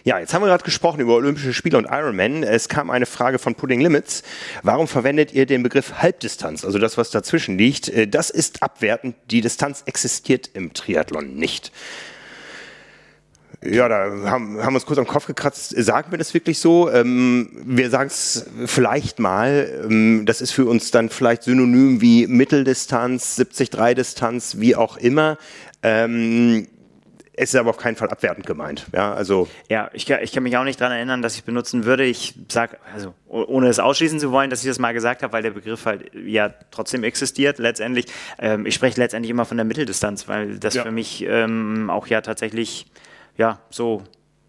[0.05, 2.43] Ja, jetzt haben wir gerade gesprochen über Olympische Spiele und Ironman.
[2.43, 4.23] Es kam eine Frage von Pudding Limits.
[4.63, 7.89] Warum verwendet ihr den Begriff Halbdistanz, also das, was dazwischen liegt?
[7.89, 9.17] Äh, das ist abwertend.
[9.29, 11.73] Die Distanz existiert im Triathlon nicht.
[13.65, 15.73] Ja, da haben, haben wir uns kurz am Kopf gekratzt.
[15.77, 16.89] Sagen wir das wirklich so?
[16.91, 19.83] Ähm, wir sagen es vielleicht mal.
[19.85, 25.37] Ähm, das ist für uns dann vielleicht synonym wie Mitteldistanz, 70-3-Distanz, wie auch immer.
[25.83, 26.67] Ähm,
[27.37, 28.85] es ist aber auf keinen Fall abwertend gemeint.
[28.93, 32.05] Ja, also ja ich, ich kann mich auch nicht daran erinnern, dass ich benutzen würde.
[32.05, 35.43] Ich sage, also ohne es ausschließen zu wollen, dass ich das mal gesagt habe, weil
[35.43, 38.05] der Begriff halt ja trotzdem existiert letztendlich.
[38.39, 40.83] Ähm, ich spreche letztendlich immer von der Mitteldistanz, weil das ja.
[40.83, 42.87] für mich ähm, auch ja tatsächlich
[43.37, 44.03] ja, so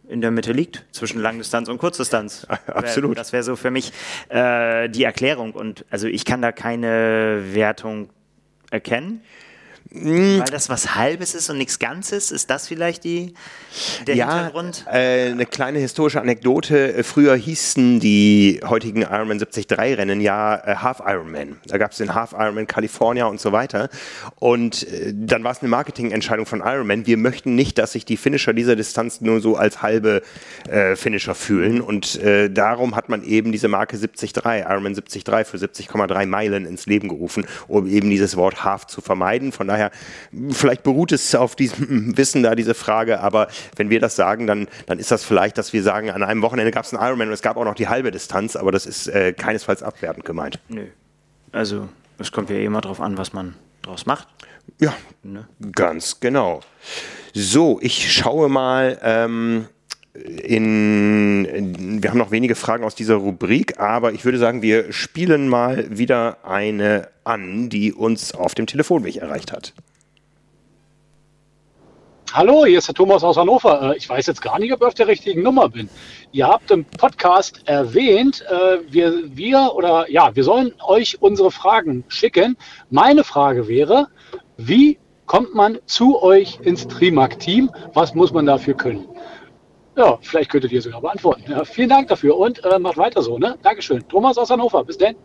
[0.09, 2.47] in der Mitte liegt, zwischen Langdistanz und Kurzdistanz.
[2.67, 3.19] Absolut.
[3.19, 3.93] Das wäre so für mich
[4.29, 5.53] äh, die Erklärung.
[5.53, 8.11] Und also ich kann da keine Wertung
[8.71, 9.23] erkennen.
[10.03, 10.41] Mm.
[10.41, 13.35] Weil das was Halbes ist und nichts Ganzes, ist das vielleicht die,
[14.07, 14.85] der ja, Hintergrund?
[14.91, 17.03] Äh, eine kleine historische Anekdote.
[17.05, 21.57] Früher hießen die heutigen Ironman 73 Rennen ja äh, Half Ironman.
[21.67, 23.89] Da gab es den Half Ironman California und so weiter.
[24.37, 27.07] Und äh, dann war es eine Marketingentscheidung von Ironman.
[27.07, 30.23] Wir möchten nicht, dass sich die Finisher dieser Distanz nur so als halbe
[30.69, 31.81] äh, Finisher fühlen.
[31.81, 36.87] Und äh, darum hat man eben diese Marke 73, Ironman 73 für 70,3 Meilen ins
[36.87, 39.53] Leben gerufen, um eben dieses Wort Half zu vermeiden.
[39.53, 39.86] Von daher,
[40.51, 44.69] vielleicht beruht es auf diesem Wissen da, diese Frage, aber wenn wir das sagen, dann,
[44.87, 47.35] dann ist das vielleicht, dass wir sagen, an einem Wochenende gab es einen Ironman und
[47.35, 50.59] es gab auch noch die halbe Distanz, aber das ist äh, keinesfalls abwertend gemeint.
[50.69, 50.87] Nö.
[51.53, 54.29] Also, es kommt ja immer darauf an, was man draus macht.
[54.81, 55.47] Ja, ne?
[55.73, 56.61] ganz genau.
[57.35, 58.99] So, ich schaue mal.
[59.03, 59.69] Ähm,
[60.25, 64.93] in, in, wir haben noch wenige Fragen aus dieser Rubrik, aber ich würde sagen, wir
[64.93, 69.73] spielen mal wieder eine an, die uns auf dem Telefonweg erreicht hat.
[72.33, 73.95] Hallo, hier ist der Thomas aus Hannover.
[73.95, 75.89] Äh, ich weiß jetzt gar nicht, ob ich auf der richtigen Nummer bin.
[76.33, 82.05] Ihr habt im Podcast erwähnt, äh, wir, wir oder ja, wir sollen euch unsere Fragen
[82.09, 82.57] schicken.
[82.91, 84.09] Meine Frage wäre,
[84.57, 87.71] wie kommt man zu euch ins Trimark-Team?
[87.95, 89.07] Was muss man dafür können?
[89.97, 91.51] Ja, vielleicht könntet ihr sogar beantworten.
[91.51, 93.39] Ja, vielen Dank dafür und äh, macht weiter so.
[93.39, 93.57] Ne?
[93.63, 94.07] Dankeschön.
[94.09, 94.85] Thomas aus Hannover.
[94.85, 95.17] Bis dann.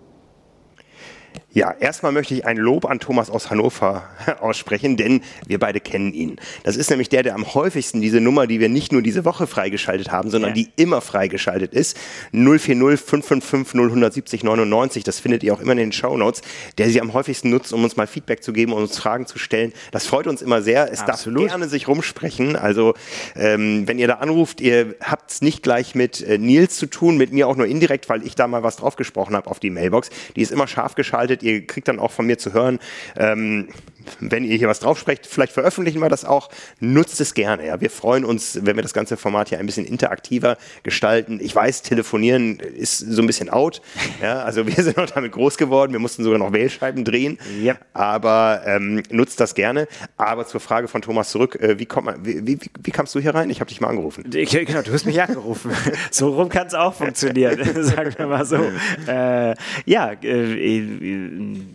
[1.53, 4.03] Ja, erstmal möchte ich ein Lob an Thomas aus Hannover
[4.39, 6.37] aussprechen, denn wir beide kennen ihn.
[6.63, 9.47] Das ist nämlich der, der am häufigsten diese Nummer, die wir nicht nur diese Woche
[9.47, 10.63] freigeschaltet haben, sondern ja.
[10.63, 11.97] die immer freigeschaltet ist,
[12.31, 16.41] 040 555 0170 99, das findet ihr auch immer in den Show Notes,
[16.77, 19.37] der sie am häufigsten nutzt, um uns mal Feedback zu geben und uns Fragen zu
[19.37, 19.73] stellen.
[19.91, 20.89] Das freut uns immer sehr.
[20.89, 21.43] Es Absolut.
[21.43, 22.55] darf gerne sich rumsprechen.
[22.55, 22.93] Also
[23.35, 27.17] ähm, wenn ihr da anruft, ihr habt es nicht gleich mit äh, Nils zu tun,
[27.17, 29.69] mit mir auch nur indirekt, weil ich da mal was drauf gesprochen habe auf die
[29.69, 30.11] Mailbox.
[30.37, 32.80] Die ist immer scharf geschaltet Ihr kriegt dann auch von mir zu hören,
[33.17, 33.67] ähm,
[34.19, 36.49] wenn ihr hier was draufsprecht, vielleicht veröffentlichen wir das auch.
[36.80, 37.67] Nutzt es gerne.
[37.67, 37.82] Ja.
[37.82, 41.39] Wir freuen uns, wenn wir das ganze Format hier ein bisschen interaktiver gestalten.
[41.41, 43.82] Ich weiß, telefonieren ist so ein bisschen out.
[44.21, 45.93] Ja, also wir sind noch damit groß geworden.
[45.93, 47.39] Wir mussten sogar noch Wählscheiben drehen.
[47.63, 47.80] Yep.
[47.93, 49.88] Aber ähm, nutzt das gerne.
[50.15, 51.56] Aber zur Frage von Thomas zurück.
[51.56, 53.49] Äh, wie, kommt man, wie, wie, wie kamst du hier rein?
[53.49, 54.25] Ich habe dich mal angerufen.
[54.30, 55.71] Genau, du hast mich angerufen.
[56.12, 58.58] so rum kann es auch funktionieren, sagen wir mal so.
[59.08, 61.31] Äh, ja, äh,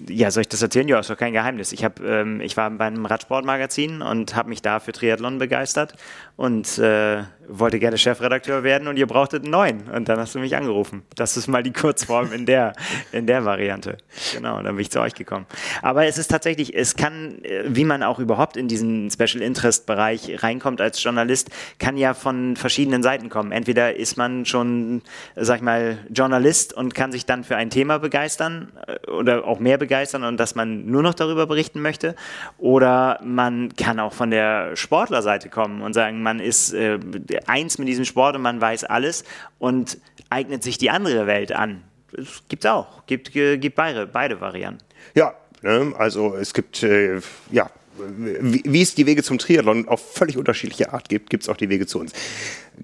[0.08, 0.88] ja, soll ich das erzählen?
[0.88, 1.72] Ja, ist doch kein Geheimnis.
[1.72, 5.94] Ich, hab, ähm, ich war bei einem Radsportmagazin und habe mich da für Triathlon begeistert
[6.36, 9.82] und äh, wollte gerne Chefredakteur werden und ihr brauchtet einen neuen.
[9.90, 11.02] Und dann hast du mich angerufen.
[11.14, 12.72] Das ist mal die Kurzform in der,
[13.12, 13.98] in der Variante.
[14.34, 15.46] Genau, dann bin ich zu euch gekommen.
[15.82, 19.86] Aber es ist tatsächlich, es kann, äh, wie man auch überhaupt in diesen Special Interest
[19.86, 23.52] Bereich reinkommt als Journalist, kann ja von verschiedenen Seiten kommen.
[23.52, 25.02] Entweder ist man schon,
[25.34, 29.60] sag ich mal, Journalist und kann sich dann für ein Thema begeistern äh, oder auch
[29.60, 32.14] mehr begeistern und dass man nur noch darüber berichten möchte.
[32.58, 36.98] Oder man kann auch von der Sportlerseite kommen und sagen, man ist äh,
[37.46, 39.24] eins mit diesem Sport und man weiß alles
[39.58, 39.98] und
[40.30, 41.82] eignet sich die andere Welt an.
[42.12, 44.82] Das gibt es auch, gibt, gibt beide, beide Varianten.
[45.14, 47.20] Ja, ne, also es gibt, äh,
[47.50, 51.48] ja, wie, wie, es die Wege zum Triathlon auf völlig unterschiedliche Art gibt, gibt es
[51.48, 52.12] auch die Wege zu uns.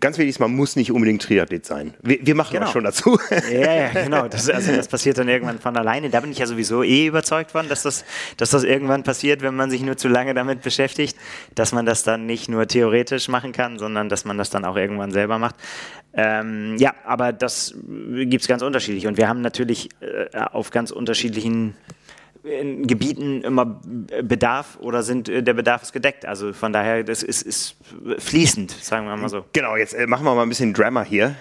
[0.01, 1.95] Ganz wichtig ist, man muss nicht unbedingt Triathlet sein.
[2.03, 2.65] Wir, wir machen genau.
[2.65, 3.19] das schon dazu.
[3.53, 4.29] Ja, ja, genau.
[4.29, 6.09] Das, also das passiert dann irgendwann von alleine.
[6.11, 8.05] Da bin ich ja sowieso eh überzeugt von, dass das,
[8.37, 11.17] dass das irgendwann passiert, wenn man sich nur zu lange damit beschäftigt,
[11.55, 14.77] dass man das dann nicht nur theoretisch machen kann, sondern dass man das dann auch
[14.77, 15.57] irgendwann selber macht.
[16.15, 19.07] Ähm, ja, aber das gibt es ganz unterschiedlich.
[19.07, 21.75] Und wir haben natürlich äh, auf ganz unterschiedlichen
[22.45, 23.81] in Gebieten immer
[24.23, 26.27] Bedarf oder sind äh, der Bedarf ist gedeckt.
[26.27, 27.77] Also von daher, das ist, ist
[28.19, 29.45] fließend, sagen wir mal so.
[29.53, 31.37] Genau, jetzt äh, machen wir mal ein bisschen Drama hier.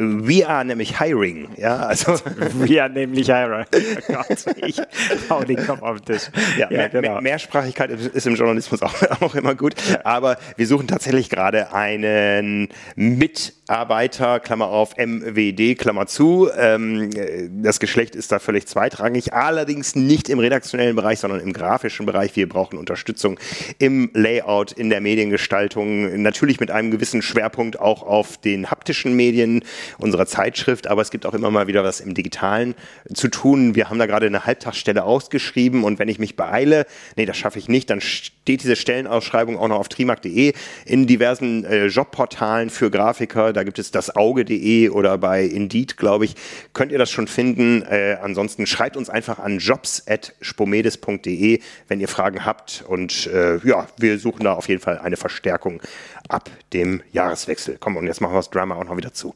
[0.00, 2.12] We are nämlich hiring, ja, also.
[2.54, 3.66] We are nämlich hiring.
[4.08, 4.80] Oh Gott, ich
[5.28, 6.30] hau den Kopf auf den Tisch.
[6.56, 7.20] Ja, ja genau.
[7.20, 12.68] Mehrsprachigkeit ist im Journalismus auch, auch immer gut, aber wir suchen tatsächlich gerade einen
[13.68, 16.48] Mitarbeiter, Klammer auf, MWD, Klammer zu.
[16.56, 17.10] Ähm,
[17.62, 22.34] das Geschlecht ist da völlig zweitrangig, allerdings nicht im redaktionellen Bereich, sondern im grafischen Bereich.
[22.34, 23.38] Wir brauchen Unterstützung
[23.78, 29.62] im Layout, in der Mediengestaltung, natürlich mit einem gewissen Schwerpunkt auch auf den haptischen Medien
[29.98, 32.74] unserer Zeitschrift, aber es gibt auch immer mal wieder was im Digitalen
[33.12, 33.74] zu tun.
[33.74, 37.58] Wir haben da gerade eine Halbtagsstelle ausgeschrieben und wenn ich mich beeile, nee, das schaffe
[37.58, 38.00] ich nicht, dann
[38.48, 40.54] steht diese Stellenausschreibung auch noch auf trimark.de
[40.86, 43.52] in diversen äh, Jobportalen für Grafiker.
[43.52, 46.34] Da gibt es das Auge.de oder bei Indeed, glaube ich,
[46.72, 47.82] könnt ihr das schon finden.
[47.82, 54.18] Äh, ansonsten schreibt uns einfach an jobs.spomedes.de, wenn ihr Fragen habt und äh, ja, wir
[54.18, 55.82] suchen da auf jeden Fall eine Verstärkung
[56.30, 57.76] ab dem Jahreswechsel.
[57.78, 59.34] Komm, und jetzt machen wir das Drama auch noch wieder zu.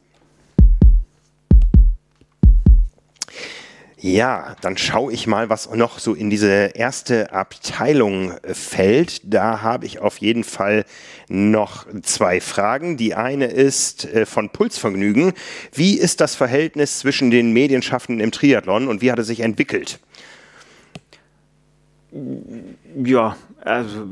[4.03, 9.21] Ja, dann schaue ich mal, was noch so in diese erste Abteilung äh, fällt.
[9.23, 10.85] Da habe ich auf jeden Fall
[11.29, 12.97] noch zwei Fragen.
[12.97, 15.35] Die eine ist äh, von Pulsvergnügen.
[15.73, 20.01] Wie ist das Verhältnis zwischen den Medienschaffenden im Triathlon und wie hat es sich entwickelt?
[23.05, 24.09] Ja, also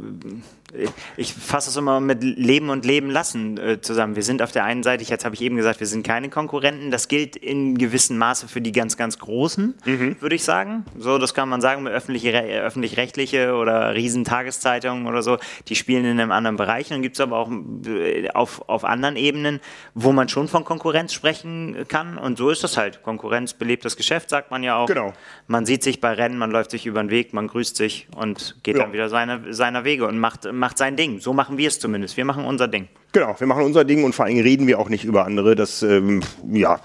[1.16, 4.16] ich fasse es immer mit Leben und Leben lassen äh, zusammen.
[4.16, 6.90] Wir sind auf der einen Seite, jetzt habe ich eben gesagt, wir sind keine Konkurrenten.
[6.90, 10.16] Das gilt in gewissem Maße für die ganz, ganz Großen, mhm.
[10.20, 10.85] würde ich sagen.
[10.98, 16.56] So, das kann man sagen, öffentlich-rechtliche oder Riesentageszeitungen oder so, die spielen in einem anderen
[16.56, 16.88] Bereich.
[16.88, 17.50] dann gibt es aber auch
[17.87, 19.61] äh, auf, auf anderen Ebenen,
[19.94, 22.18] wo man schon von Konkurrenz sprechen kann.
[22.18, 23.02] Und so ist das halt.
[23.02, 24.87] Konkurrenz belebt das Geschäft, sagt man ja auch.
[24.87, 25.12] Genau.
[25.46, 28.56] Man sieht sich bei Rennen, man läuft sich über den Weg, man grüßt sich und
[28.62, 28.85] geht ja.
[28.85, 31.18] dann wieder seine, seiner Wege und macht macht sein Ding.
[31.18, 32.16] So machen wir es zumindest.
[32.16, 32.88] Wir machen unser Ding.
[33.12, 35.57] Genau, wir machen unser Ding und vor allem reden wir auch nicht über andere.
[35.57, 36.81] Das ähm, ja,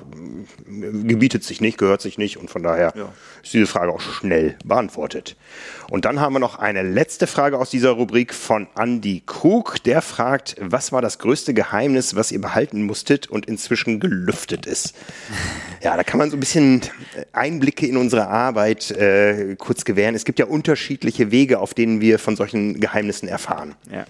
[0.65, 3.09] gebietet sich nicht, gehört sich nicht und von daher ja.
[3.43, 5.35] ist diese Frage auch schnell beantwortet.
[5.89, 9.83] Und dann haben wir noch eine letzte Frage aus dieser Rubrik von Andy Krug.
[9.83, 14.95] Der fragt, was war das größte Geheimnis, was ihr behalten musstet und inzwischen gelüftet ist?
[15.81, 16.81] Ja, da kann man so ein bisschen
[17.31, 20.15] Einblicke in unsere Arbeit äh, kurz gewähren.
[20.15, 23.75] Es gibt ja unterschiedliche Wege, auf denen wir von solchen Geheimnissen erfahren.
[23.91, 24.05] Ja.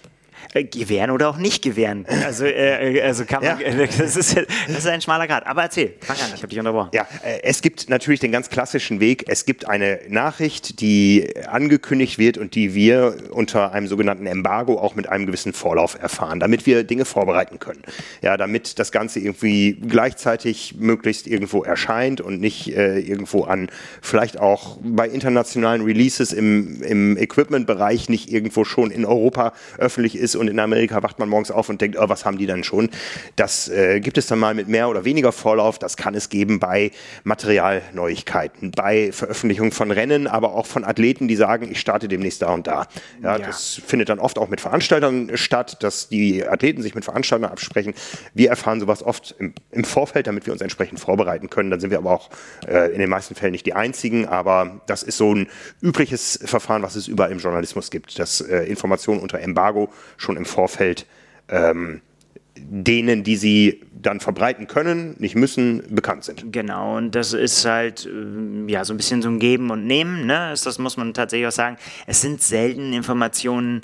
[0.54, 2.06] Äh, gewähren oder auch nicht gewähren.
[2.26, 3.86] Also, äh, äh also kann man, ja.
[3.98, 5.46] das, ist, das ist ein schmaler Grad.
[5.46, 6.90] Aber erzähl, fang an, ich habe dich unterbrochen.
[6.94, 9.26] Ja, äh, es gibt natürlich den ganz klassischen Weg.
[9.28, 14.96] Es gibt eine Nachricht, die angekündigt wird und die wir unter einem sogenannten Embargo auch
[14.96, 17.84] mit einem gewissen Vorlauf erfahren, damit wir Dinge vorbereiten können.
[18.22, 23.70] Ja, damit das Ganze irgendwie gleichzeitig möglichst irgendwo erscheint und nicht irgendwo an,
[24.02, 30.35] vielleicht auch bei internationalen Releases im, im Equipment-Bereich nicht irgendwo schon in Europa öffentlich ist
[30.36, 32.90] und in Amerika wacht man morgens auf und denkt, oh, was haben die denn schon?
[33.36, 35.80] Das äh, gibt es dann mal mit mehr oder weniger Vorlauf.
[35.80, 36.92] Das kann es geben bei
[37.24, 42.54] Materialneuigkeiten, bei Veröffentlichung von Rennen, aber auch von Athleten, die sagen, ich starte demnächst da
[42.54, 42.88] und da.
[43.22, 43.46] Ja, ja.
[43.46, 47.94] Das findet dann oft auch mit Veranstaltern statt, dass die Athleten sich mit Veranstaltern absprechen.
[48.34, 51.70] Wir erfahren sowas oft im, im Vorfeld, damit wir uns entsprechend vorbereiten können.
[51.72, 52.30] Dann sind wir aber auch
[52.68, 55.48] äh, in den meisten Fällen nicht die einzigen, aber das ist so ein
[55.82, 59.90] übliches Verfahren, was es überall im Journalismus gibt, dass äh, Informationen unter Embargo
[60.26, 61.06] schon im Vorfeld
[61.48, 62.02] ähm,
[62.58, 66.54] denen, die sie dann verbreiten können, nicht müssen, bekannt sind.
[66.54, 70.26] Genau, und das ist halt ähm, ja so ein bisschen so ein Geben und Nehmen,
[70.26, 70.54] ne?
[70.64, 71.78] Das muss man tatsächlich auch sagen.
[72.08, 73.82] Es sind selten Informationen,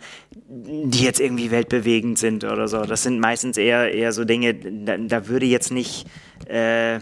[0.48, 2.84] die jetzt irgendwie weltbewegend sind oder so.
[2.84, 6.08] Das sind meistens eher, eher so Dinge, da, da würde jetzt nicht,
[6.48, 7.00] äh,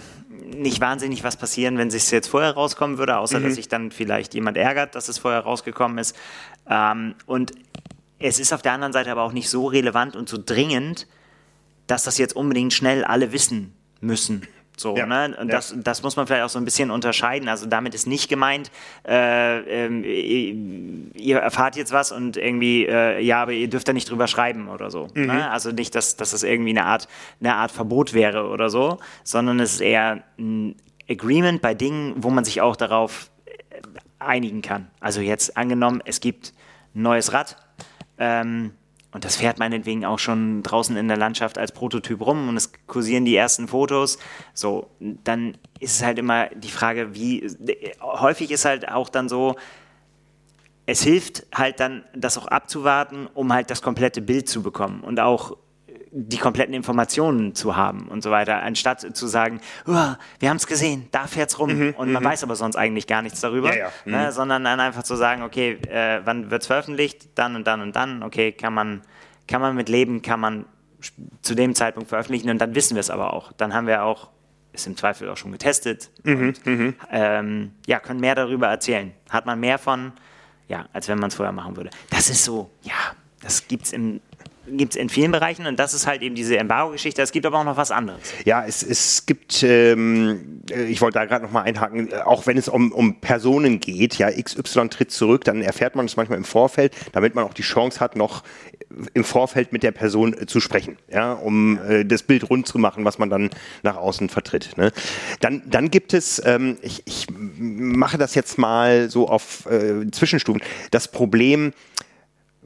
[0.56, 3.44] nicht wahnsinnig was passieren, wenn es jetzt vorher rauskommen würde, außer mhm.
[3.44, 6.16] dass sich dann vielleicht jemand ärgert, dass es vorher rausgekommen ist.
[6.70, 7.52] Ähm, und
[8.20, 11.08] es ist auf der anderen Seite aber auch nicht so relevant und so dringend,
[11.88, 14.48] dass das jetzt unbedingt schnell alle wissen müssen.
[14.80, 15.36] So, ja, ne?
[15.40, 15.56] Und ja.
[15.56, 17.50] das, das muss man vielleicht auch so ein bisschen unterscheiden.
[17.50, 18.72] Also damit ist nicht gemeint,
[19.06, 24.10] äh, äh, ihr erfahrt jetzt was und irgendwie, äh, ja, aber ihr dürft da nicht
[24.10, 25.08] drüber schreiben oder so.
[25.14, 25.26] Mhm.
[25.26, 25.52] Ne?
[25.52, 27.10] Also nicht, dass, dass das irgendwie eine Art,
[27.42, 30.76] eine Art Verbot wäre oder so, sondern es ist eher ein
[31.10, 33.82] Agreement bei Dingen, wo man sich auch darauf äh,
[34.20, 34.88] einigen kann.
[35.02, 36.54] Also jetzt angenommen, es gibt
[36.96, 37.58] ein neues Rad.
[38.20, 38.74] Ähm,
[39.12, 42.72] und das fährt meinetwegen auch schon draußen in der Landschaft als Prototyp rum und es
[42.86, 44.20] kursieren die ersten Fotos.
[44.54, 47.50] So, dann ist es halt immer die Frage, wie,
[48.02, 49.56] häufig ist halt auch dann so,
[50.86, 55.20] es hilft halt dann, das auch abzuwarten, um halt das komplette Bild zu bekommen und
[55.20, 55.58] auch
[56.12, 60.66] die kompletten Informationen zu haben und so weiter, anstatt zu sagen, oh, wir haben es
[60.66, 62.28] gesehen, da fährt's rum mhm, und man mhm.
[62.28, 63.92] weiß aber sonst eigentlich gar nichts darüber, ja, ja.
[64.06, 64.32] Ne, mhm.
[64.32, 68.24] sondern dann einfach zu sagen, okay, äh, wann wird's veröffentlicht, dann und dann und dann,
[68.24, 69.02] okay, kann man,
[69.48, 70.66] kann man mit leben, kann man
[71.42, 73.52] zu dem Zeitpunkt veröffentlichen und dann wissen wir es aber auch.
[73.54, 74.30] Dann haben wir auch,
[74.74, 76.96] ist im Zweifel auch schon getestet mhm, und mhm.
[77.12, 79.14] ähm, ja, können mehr darüber erzählen.
[79.30, 80.14] Hat man mehr von,
[80.68, 81.92] ja, als wenn man es vorher machen würde.
[82.10, 82.94] Das ist so, ja,
[83.42, 84.22] das gibt es im
[84.72, 87.22] gibt es in vielen Bereichen und das ist halt eben diese Embargo-Geschichte.
[87.22, 88.20] Es gibt aber auch noch was anderes.
[88.46, 92.68] Ja, es, es gibt, ähm, ich wollte da gerade noch mal einhaken, auch wenn es
[92.68, 96.96] um, um Personen geht, ja, XY tritt zurück, dann erfährt man es manchmal im Vorfeld,
[97.12, 98.44] damit man auch die Chance hat, noch
[99.14, 102.80] im Vorfeld mit der Person äh, zu sprechen, ja, um äh, das Bild rund zu
[102.80, 103.50] machen, was man dann
[103.84, 104.78] nach außen vertritt.
[104.78, 104.92] Ne?
[105.40, 107.28] Dann, dann gibt es, ähm, ich, ich
[107.58, 111.74] mache das jetzt mal so auf äh, Zwischenstufen, das Problem,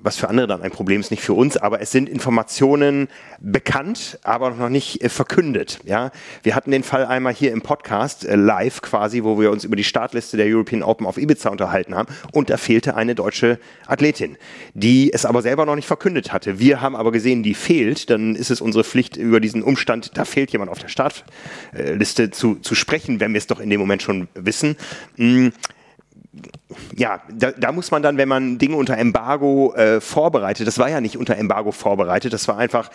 [0.04, 3.08] was für andere dann ein Problem ist, nicht für uns, aber es sind Informationen
[3.40, 5.80] bekannt, aber noch nicht äh, verkündet.
[5.86, 6.12] Ja,
[6.44, 9.76] wir hatten den Fall einmal hier im Podcast äh, live quasi, wo wir uns über
[9.76, 14.38] die Startliste der European Open auf Ibiza unterhalten haben und da fehlte eine deutsche Athletin,
[14.74, 16.60] die es aber selber noch nicht verkündet hatte.
[16.60, 20.26] Wir haben aber gesehen, die fehlt, dann ist es unsere Pflicht über diesen Umstand, da
[20.26, 24.02] fehlt jemand auf der Startliste zu, zu sprechen, wenn wir es doch in dem Moment
[24.02, 24.76] schon wissen.
[26.96, 30.90] Ja, da, da, muss man dann, wenn man Dinge unter Embargo äh, vorbereitet, das war
[30.90, 32.90] ja nicht unter Embargo vorbereitet, das war einfach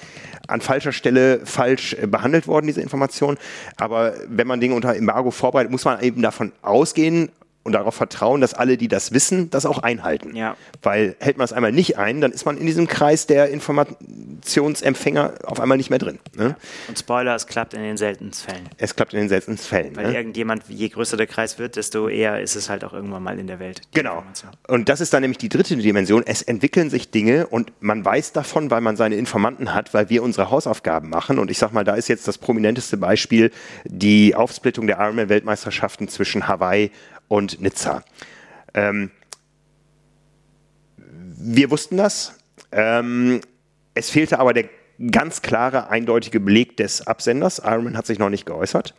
[0.49, 3.39] an falscher Stelle falsch äh, behandelt worden, diese Information.
[3.77, 7.31] Aber wenn man Dinge unter Embargo vorbereitet, muss man eben davon ausgehen,
[7.69, 10.35] und darauf vertrauen, dass alle, die das wissen, das auch einhalten.
[10.35, 10.57] Ja.
[10.83, 15.35] Weil hält man es einmal nicht ein, dann ist man in diesem Kreis der Informationsempfänger
[15.45, 16.19] auf einmal nicht mehr drin.
[16.35, 16.57] Ne?
[16.89, 18.69] Und Spoiler, es klappt in den seltensten Fällen.
[18.79, 19.95] Es klappt in den seltensten Fällen.
[19.97, 20.17] Weil ne?
[20.17, 23.47] irgendjemand, je größer der Kreis wird, desto eher ist es halt auch irgendwann mal in
[23.47, 23.83] der Welt.
[23.93, 24.25] Genau.
[24.67, 26.23] Und das ist dann nämlich die dritte Dimension.
[26.25, 30.23] Es entwickeln sich Dinge und man weiß davon, weil man seine Informanten hat, weil wir
[30.23, 31.39] unsere Hausaufgaben machen.
[31.39, 33.51] Und ich sag mal, da ist jetzt das prominenteste Beispiel
[33.85, 36.91] die Aufsplittung der Ironman-Weltmeisterschaften zwischen Hawaii
[37.29, 38.03] und Nizza.
[38.75, 39.11] Ähm,
[40.97, 42.39] wir wussten das.
[42.73, 43.41] Ähm,
[43.95, 44.69] es fehlte aber der
[45.11, 47.61] ganz klare, eindeutige Beleg des Absenders.
[47.65, 48.95] Ironman hat sich noch nicht geäußert.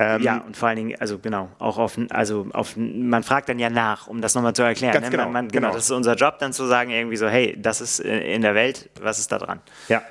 [0.00, 3.58] Ähm, ja, und vor allen Dingen, also genau, auch auf, also auf, man fragt dann
[3.58, 4.92] ja nach, um das nochmal zu erklären.
[4.92, 5.10] Ganz ne?
[5.10, 7.58] genau, man, man, genau, genau, das ist unser Job, dann zu sagen, irgendwie so, hey,
[7.60, 9.60] das ist in der Welt, was ist da dran?
[9.88, 10.02] Ja,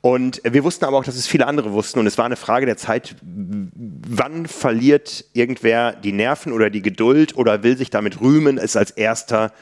[0.00, 2.64] und wir wussten aber auch, dass es viele andere wussten und es war eine Frage
[2.64, 8.56] der Zeit, wann verliert irgendwer die Nerven oder die Geduld oder will sich damit rühmen,
[8.56, 9.52] es als erster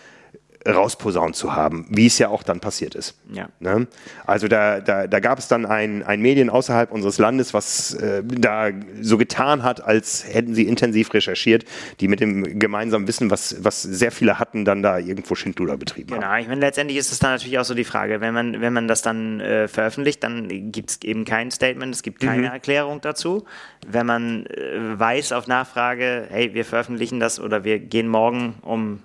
[0.67, 3.19] rausposaunt zu haben, wie es ja auch dann passiert ist.
[3.33, 3.49] Ja.
[3.61, 3.87] Ne?
[4.27, 8.23] Also da, da, da gab es dann ein, ein Medien außerhalb unseres Landes, was äh,
[8.25, 8.71] da
[9.01, 11.65] so getan hat, als hätten sie intensiv recherchiert,
[12.01, 16.09] die mit dem gemeinsamen Wissen, was, was sehr viele hatten, dann da irgendwo Schindluder betrieben
[16.09, 16.23] genau.
[16.23, 16.31] haben.
[16.31, 18.73] Genau, ich meine, letztendlich ist es dann natürlich auch so die Frage, wenn man, wenn
[18.73, 22.53] man das dann äh, veröffentlicht, dann gibt es eben kein Statement, es gibt keine mhm.
[22.53, 23.45] Erklärung dazu.
[23.87, 29.01] Wenn man äh, weiß auf Nachfrage, hey, wir veröffentlichen das oder wir gehen morgen um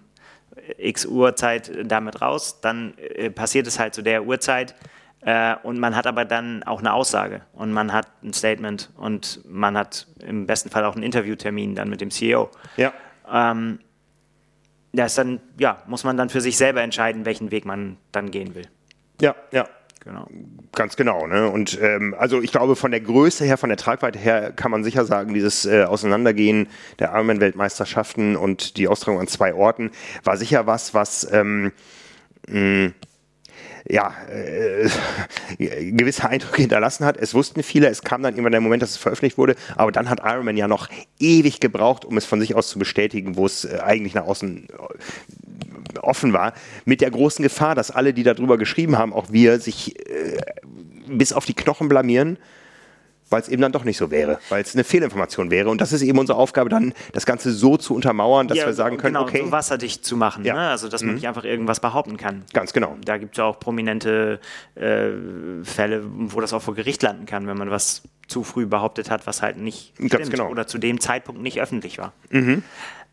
[0.77, 4.75] x Uhrzeit damit raus, dann äh, passiert es halt zu der Uhrzeit
[5.21, 9.41] äh, und man hat aber dann auch eine Aussage und man hat ein Statement und
[9.45, 12.49] man hat im besten Fall auch einen Interviewtermin dann mit dem CEO.
[12.77, 12.93] Ja.
[13.32, 13.80] Ähm,
[14.93, 18.56] das dann, ja, muss man dann für sich selber entscheiden, welchen Weg man dann gehen
[18.56, 18.67] will.
[19.21, 19.67] Ja, ja.
[20.08, 20.26] Genau.
[20.74, 21.28] Ganz genau.
[21.28, 21.50] Ne?
[21.50, 24.86] Und ähm, also ich glaube, von der Größe her, von der Tragweite her kann man
[24.86, 29.91] sicher sagen, dieses äh, Auseinandergehen der Ironman-Weltmeisterschaften und die Austragung an zwei Orten
[30.24, 31.74] war sicher was, was ähm,
[32.48, 32.93] mh,
[33.89, 34.89] ja, äh,
[35.91, 37.17] gewisse Eindrücke hinterlassen hat.
[37.17, 40.10] Es wussten viele, es kam dann immer der Moment, dass es veröffentlicht wurde, aber dann
[40.10, 43.46] hat Iron Man ja noch ewig gebraucht, um es von sich aus zu bestätigen, wo
[43.46, 46.54] es äh, eigentlich nach außen äh, offen war,
[46.85, 50.38] mit der großen Gefahr, dass alle, die darüber geschrieben haben, auch wir, sich äh,
[51.08, 52.38] bis auf die Knochen blamieren
[53.30, 55.69] weil es eben dann doch nicht so wäre, weil es eine Fehlinformation wäre.
[55.69, 58.73] Und das ist eben unsere Aufgabe, dann das Ganze so zu untermauern, dass ja, wir
[58.73, 59.42] sagen können, genau, okay.
[59.44, 60.54] So wasserdicht zu machen, ja.
[60.54, 60.69] ne?
[60.69, 61.15] also dass man mhm.
[61.15, 62.44] nicht einfach irgendwas behaupten kann.
[62.54, 62.98] Ganz genau.
[63.04, 64.40] Da gibt es ja auch prominente
[64.75, 65.10] äh,
[65.63, 69.25] Fälle, wo das auch vor Gericht landen kann, wenn man was zu früh behauptet hat,
[69.28, 70.50] was halt nicht stimmt genau.
[70.50, 72.13] oder zu dem Zeitpunkt nicht öffentlich war.
[72.30, 72.63] Mhm.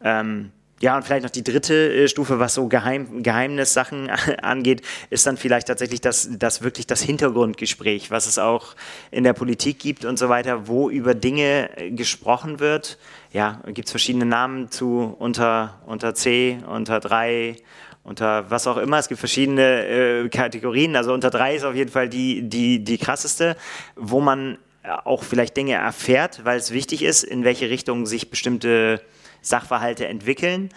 [0.02, 0.50] Ähm,
[0.84, 4.10] ja, und vielleicht noch die dritte äh, Stufe, was so Geheim, Geheimnissachen
[4.42, 8.76] angeht, ist dann vielleicht tatsächlich das, das wirklich das Hintergrundgespräch, was es auch
[9.10, 12.98] in der Politik gibt und so weiter, wo über Dinge äh, gesprochen wird.
[13.32, 17.56] Ja, gibt es verschiedene Namen zu unter, unter C, unter 3,
[18.02, 18.98] unter was auch immer.
[18.98, 20.96] Es gibt verschiedene äh, Kategorien.
[20.96, 23.56] Also unter 3 ist auf jeden Fall die, die, die krasseste,
[23.96, 29.00] wo man auch vielleicht Dinge erfährt, weil es wichtig ist, in welche Richtung sich bestimmte
[29.44, 30.70] Sachverhalte entwickeln,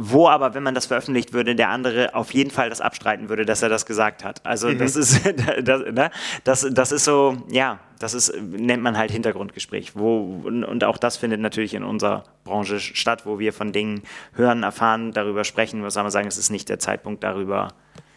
[0.00, 3.44] wo aber, wenn man das veröffentlicht würde, der andere auf jeden Fall das abstreiten würde,
[3.44, 4.46] dass er das gesagt hat.
[4.46, 4.78] Also mhm.
[4.78, 5.20] das ist
[5.62, 6.10] das, ne?
[6.44, 9.96] das, das ist so, ja, das ist, nennt man halt Hintergrundgespräch.
[9.96, 14.02] Wo, und auch das findet natürlich in unserer Branche statt, wo wir von Dingen
[14.34, 15.82] hören, erfahren, darüber sprechen.
[15.82, 17.68] Was soll man sagen, es ist nicht der Zeitpunkt, darüber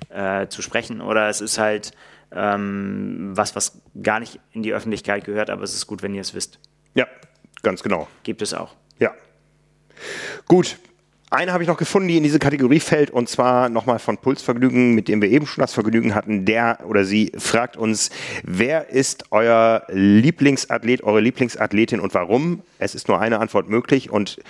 [0.10, 1.02] äh, zu sprechen.
[1.02, 1.94] Oder es ist halt
[2.32, 6.22] ähm, was, was gar nicht in die Öffentlichkeit gehört, aber es ist gut, wenn ihr
[6.22, 6.60] es wisst.
[6.94, 7.08] Ja,
[7.64, 8.08] ganz genau.
[8.24, 8.76] Gibt es auch.
[10.48, 10.78] Gut,
[11.32, 14.94] eine habe ich noch gefunden, die in diese Kategorie fällt, und zwar nochmal von Pulsvergnügen,
[14.94, 16.44] mit dem wir eben schon das Vergnügen hatten.
[16.44, 18.10] Der oder sie fragt uns,
[18.44, 22.64] wer ist euer Lieblingsathlet, eure Lieblingsathletin und warum?
[22.80, 24.42] Es ist nur eine Antwort möglich und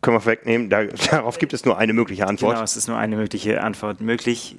[0.00, 2.54] können wir vorwegnehmen, da, darauf gibt es nur eine mögliche Antwort.
[2.54, 4.56] Genau, es ist nur eine mögliche Antwort möglich.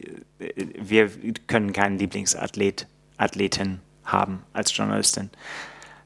[0.80, 1.10] Wir
[1.48, 2.86] können keinen Lieblingsathlet,
[3.18, 5.32] Athletin haben als Journalistin,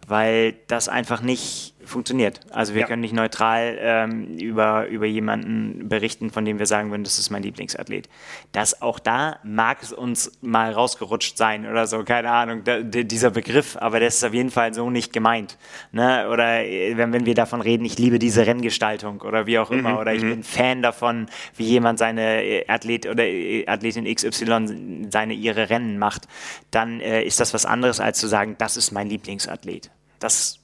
[0.07, 2.39] weil das einfach nicht funktioniert.
[2.51, 2.87] Also wir ja.
[2.87, 7.29] können nicht neutral ähm, über, über jemanden berichten, von dem wir sagen würden, das ist
[7.29, 8.09] mein Lieblingsathlet.
[8.51, 13.31] Das auch da mag es uns mal rausgerutscht sein oder so, keine Ahnung, da, dieser
[13.31, 15.57] Begriff, aber der ist auf jeden Fall so nicht gemeint.
[15.91, 16.29] Ne?
[16.29, 19.91] Oder äh, wenn, wenn wir davon reden, ich liebe diese Renngestaltung oder wie auch immer,
[19.91, 20.29] mhm, oder ich mhm.
[20.29, 21.27] bin Fan davon,
[21.57, 26.27] wie jemand seine äh, Athlet oder äh, Athletin XY seine ihre Rennen macht,
[26.71, 29.91] dann äh, ist das was anderes als zu sagen, das ist mein Lieblingsathlet.
[30.19, 30.60] Das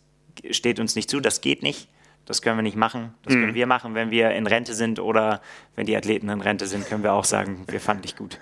[0.52, 1.88] steht uns nicht zu, das geht nicht.
[2.28, 3.14] Das können wir nicht machen.
[3.24, 3.42] Das mhm.
[3.42, 5.42] können wir machen, wenn wir in Rente sind oder
[5.78, 8.38] wenn die Athleten in Rente sind, können wir auch sagen, wir fanden dich gut.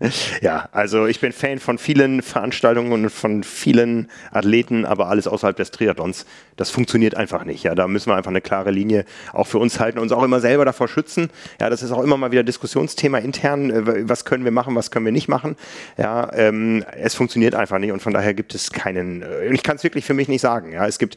[0.40, 5.56] ja, also ich bin Fan von vielen Veranstaltungen und von vielen Athleten, aber alles außerhalb
[5.56, 6.26] des Triathlons.
[6.56, 7.62] Das funktioniert einfach nicht.
[7.62, 10.40] Ja, da müssen wir einfach eine klare Linie auch für uns halten, uns auch immer
[10.40, 11.30] selber davor schützen.
[11.60, 13.70] Ja, das ist auch immer mal wieder Diskussionsthema intern.
[13.70, 15.54] Äh, was können wir machen, was können wir nicht machen?
[15.96, 19.22] Ja, ähm, es funktioniert einfach nicht und von daher gibt es keinen.
[19.22, 20.72] Äh, ich kann es wirklich für mich nicht sagen.
[20.72, 21.16] Ja, es gibt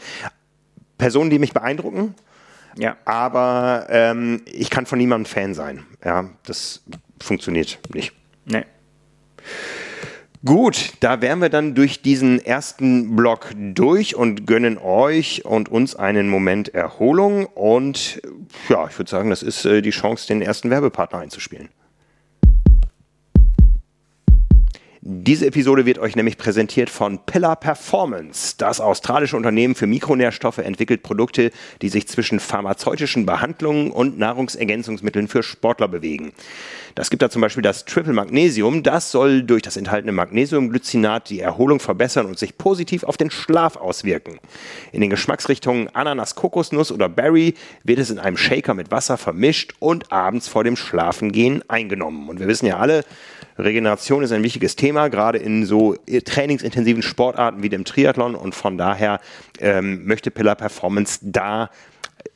[1.02, 2.14] Personen, die mich beeindrucken.
[2.78, 2.96] Ja.
[3.06, 5.84] Aber ähm, ich kann von niemandem Fan sein.
[6.06, 6.84] Ja, das
[7.20, 8.14] funktioniert nicht.
[8.46, 8.66] Nee.
[10.46, 15.96] Gut, da wären wir dann durch diesen ersten Block durch und gönnen euch und uns
[15.96, 17.48] einen Moment Erholung.
[17.48, 18.22] Und
[18.70, 21.70] ja, ich würde sagen, das ist äh, die Chance, den ersten Werbepartner einzuspielen.
[25.04, 28.54] Diese Episode wird euch nämlich präsentiert von Pillar Performance.
[28.60, 31.50] Das australische Unternehmen für Mikronährstoffe entwickelt Produkte,
[31.82, 36.34] die sich zwischen pharmazeutischen Behandlungen und Nahrungsergänzungsmitteln für Sportler bewegen.
[36.94, 38.84] Das gibt da zum Beispiel das Triple Magnesium.
[38.84, 43.78] Das soll durch das enthaltene Magnesiumglycinat die Erholung verbessern und sich positiv auf den Schlaf
[43.78, 44.38] auswirken.
[44.92, 49.74] In den Geschmacksrichtungen Ananas, Kokosnuss oder Berry wird es in einem Shaker mit Wasser vermischt
[49.80, 52.30] und abends vor dem Schlafengehen eingenommen.
[52.30, 53.04] Und wir wissen ja alle,
[53.62, 55.96] Regeneration ist ein wichtiges Thema, gerade in so
[56.26, 59.20] trainingsintensiven Sportarten wie dem Triathlon und von daher
[59.60, 61.70] ähm, möchte Pillar Performance da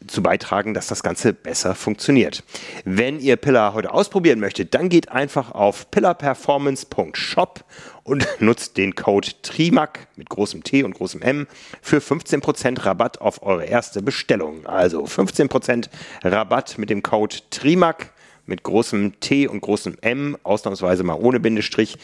[0.07, 2.43] zu beitragen, dass das Ganze besser funktioniert.
[2.83, 7.63] Wenn ihr Pillar heute ausprobieren möchtet, dann geht einfach auf pillarperformance.shop
[8.03, 11.47] und nutzt den Code TRIMAC mit großem T und großem M
[11.81, 14.65] für 15% Rabatt auf eure erste Bestellung.
[14.65, 15.89] Also 15%
[16.23, 18.11] Rabatt mit dem Code TRIMAC
[18.45, 21.97] mit großem T und großem M, ausnahmsweise mal ohne Bindestrich,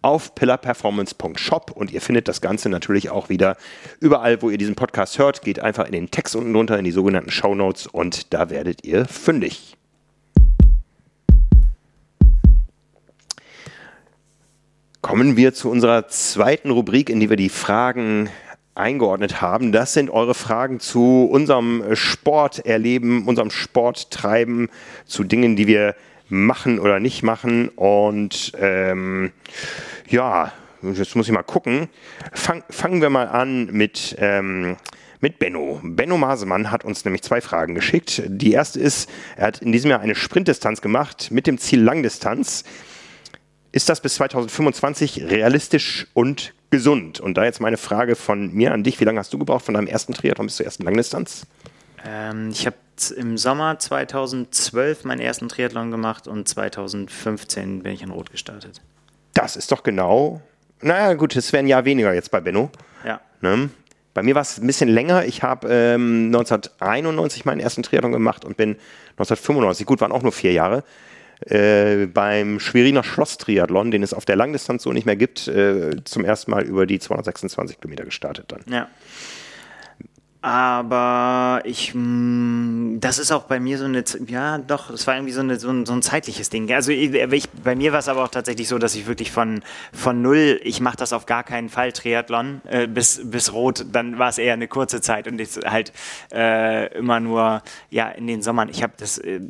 [0.00, 3.56] auf pillarperformance.shop und ihr findet das Ganze natürlich auch wieder
[4.00, 5.42] überall, wo ihr diesen Podcast hört.
[5.42, 8.84] Geht einfach in den Text unten drunter in die sogenannten Show Notes und da werdet
[8.84, 9.76] ihr fündig.
[15.00, 18.30] Kommen wir zu unserer zweiten Rubrik, in die wir die Fragen
[18.78, 19.72] eingeordnet haben.
[19.72, 24.70] Das sind eure Fragen zu unserem Sporterleben, unserem Sporttreiben,
[25.04, 25.94] zu Dingen, die wir
[26.28, 27.68] machen oder nicht machen.
[27.70, 29.32] Und ähm,
[30.08, 30.52] ja,
[30.82, 31.88] jetzt muss ich mal gucken.
[32.32, 34.76] Fang, fangen wir mal an mit, ähm,
[35.20, 35.80] mit Benno.
[35.82, 38.22] Benno Masemann hat uns nämlich zwei Fragen geschickt.
[38.26, 42.64] Die erste ist, er hat in diesem Jahr eine Sprintdistanz gemacht mit dem Ziel Langdistanz.
[43.72, 47.20] Ist das bis 2025 realistisch und gesund?
[47.20, 49.00] Und da jetzt meine Frage von mir an dich.
[49.00, 51.46] Wie lange hast du gebraucht von deinem ersten Triathlon bis zur ersten Langdistanz?
[52.04, 52.76] Ähm, ich habe
[53.16, 58.80] im Sommer 2012 meinen ersten Triathlon gemacht und 2015 bin ich in Rot gestartet.
[59.34, 60.40] Das ist doch genau.
[60.80, 62.70] Naja, gut, es wäre ein Jahr weniger jetzt bei Benno.
[63.04, 63.20] Ja.
[63.40, 63.70] Ne?
[64.14, 65.24] Bei mir war es ein bisschen länger.
[65.26, 68.70] Ich habe ähm, 1991 meinen ersten Triathlon gemacht und bin
[69.10, 70.82] 1995, gut, waren auch nur vier Jahre,
[71.46, 76.24] äh, beim Schweriner Schloss-Triathlon, den es auf der Langdistanz so nicht mehr gibt, äh, zum
[76.24, 78.62] ersten Mal über die 226 Kilometer gestartet dann.
[78.72, 78.88] Ja.
[80.40, 85.32] Aber ich, mh, das ist auch bei mir so eine, ja doch, es war irgendwie
[85.32, 86.72] so, eine, so, ein, so ein zeitliches Ding.
[86.72, 89.62] Also ich, ich, bei mir war es aber auch tatsächlich so, dass ich wirklich von,
[89.92, 94.20] von null, ich mache das auf gar keinen Fall Triathlon, äh, bis, bis rot, dann
[94.20, 95.92] war es eher eine kurze Zeit und ich halt
[96.32, 98.68] äh, immer nur, ja, in den Sommern.
[98.68, 99.40] Ich habe das äh,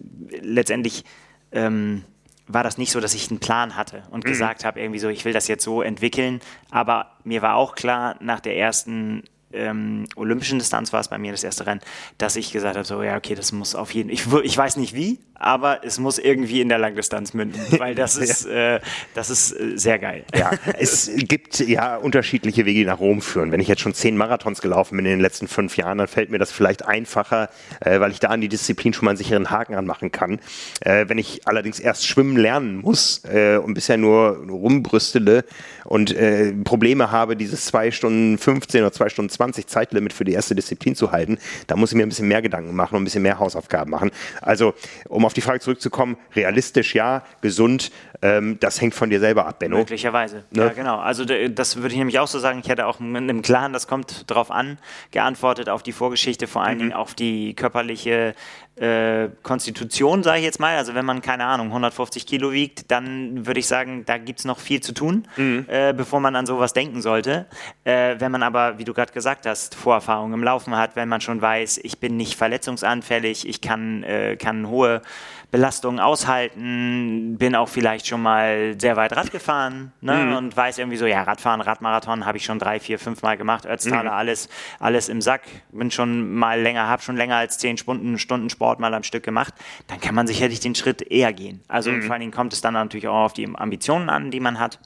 [0.41, 1.05] letztendlich,
[1.53, 2.05] ähm,
[2.47, 4.29] war das nicht so, dass ich einen Plan hatte und mhm.
[4.29, 6.41] gesagt habe, irgendwie so, ich will das jetzt so entwickeln.
[6.71, 9.23] Aber mir war auch klar, nach der ersten
[9.53, 11.81] ähm, olympischen Distanz war es bei mir das erste Rennen,
[12.19, 14.95] dass ich gesagt habe, so ja, okay, das muss auf jeden ich, ich weiß nicht
[14.95, 18.81] wie, aber es muss irgendwie in der Langdistanz münden, weil das ist, äh,
[19.15, 20.25] das ist äh, sehr geil.
[20.35, 23.53] Ja, es gibt ja unterschiedliche Wege, die nach Rom führen.
[23.53, 26.31] Wenn ich jetzt schon zehn Marathons gelaufen bin in den letzten fünf Jahren, dann fällt
[26.31, 29.51] mir das vielleicht einfacher, äh, weil ich da an die Disziplin schon mal einen sicheren
[29.51, 30.41] Haken anmachen kann.
[30.81, 35.45] Äh, wenn ich allerdings erst schwimmen lernen muss äh, und bisher nur, nur rumbrüstele
[35.85, 40.33] und äh, Probleme habe, dieses zwei Stunden 15 oder zwei Stunden 20 Zeitlimit für die
[40.33, 43.05] erste Disziplin zu halten, da muss ich mir ein bisschen mehr Gedanken machen und ein
[43.05, 44.11] bisschen mehr Hausaufgaben machen.
[44.41, 44.75] Also,
[45.09, 49.59] um auf die Frage zurückzukommen, realistisch ja, gesund, ähm, das hängt von dir selber ab,
[49.59, 49.77] Benno.
[49.77, 50.63] Möglicherweise, ne?
[50.63, 50.99] ja genau.
[50.99, 53.87] Also das würde ich nämlich auch so sagen, ich hätte auch mit einem Klaren, das
[53.87, 54.79] kommt drauf an,
[55.11, 56.81] geantwortet auf die Vorgeschichte, vor allen mhm.
[56.81, 58.35] Dingen auf die körperliche
[58.81, 60.77] äh, Konstitution, sage ich jetzt mal.
[60.77, 64.45] Also wenn man, keine Ahnung, 150 Kilo wiegt, dann würde ich sagen, da gibt es
[64.45, 65.67] noch viel zu tun, mhm.
[65.69, 67.47] äh, bevor man an sowas denken sollte.
[67.85, 71.21] Äh, wenn man aber, wie du gerade gesagt hast, Vorerfahrung im Laufen hat, wenn man
[71.21, 75.03] schon weiß, ich bin nicht verletzungsanfällig, ich kann, äh, kann hohe
[75.51, 80.15] Belastungen aushalten, bin auch vielleicht schon mal sehr weit Rad gefahren ne?
[80.15, 80.37] mhm.
[80.37, 83.65] und weiß irgendwie so, ja, Radfahren, Radmarathon habe ich schon drei, vier, fünf Mal gemacht,
[83.65, 84.17] Ötztaler, mhm.
[84.17, 85.43] alles, alles im Sack,
[85.73, 89.23] bin schon mal länger, habe schon länger als zehn Stunden, Stunden Sport mal am Stück
[89.23, 89.55] gemacht,
[89.87, 91.63] dann kann man sicherlich den Schritt eher gehen.
[91.67, 92.03] Also mhm.
[92.03, 94.81] vor allen Dingen kommt es dann natürlich auch auf die Ambitionen an, die man hat.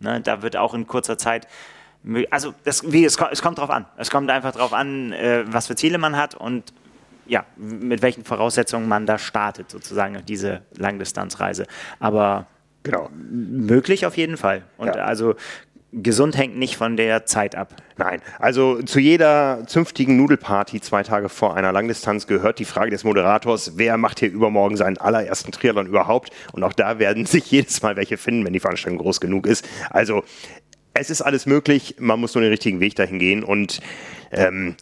[0.00, 0.20] Ne?
[0.20, 1.46] Da wird auch in kurzer Zeit
[2.30, 3.84] also das, wie, es, es kommt drauf an.
[3.98, 6.72] Es kommt einfach drauf an, äh, was für Ziele man hat und
[7.30, 11.66] ja, mit welchen Voraussetzungen man da startet, sozusagen, diese Langdistanzreise.
[12.00, 12.46] Aber
[12.82, 13.08] genau.
[13.12, 14.62] möglich auf jeden Fall.
[14.76, 15.04] Und ja.
[15.04, 15.36] also
[15.92, 17.76] gesund hängt nicht von der Zeit ab.
[17.98, 23.04] Nein, also zu jeder zünftigen Nudelparty zwei Tage vor einer Langdistanz gehört die Frage des
[23.04, 26.30] Moderators, wer macht hier übermorgen seinen allerersten Triathlon überhaupt?
[26.52, 29.68] Und auch da werden sich jedes Mal welche finden, wenn die Veranstaltung groß genug ist.
[29.88, 30.24] Also
[30.94, 33.80] es ist alles möglich, man muss nur den richtigen Weg dahin gehen und
[34.32, 34.74] ähm,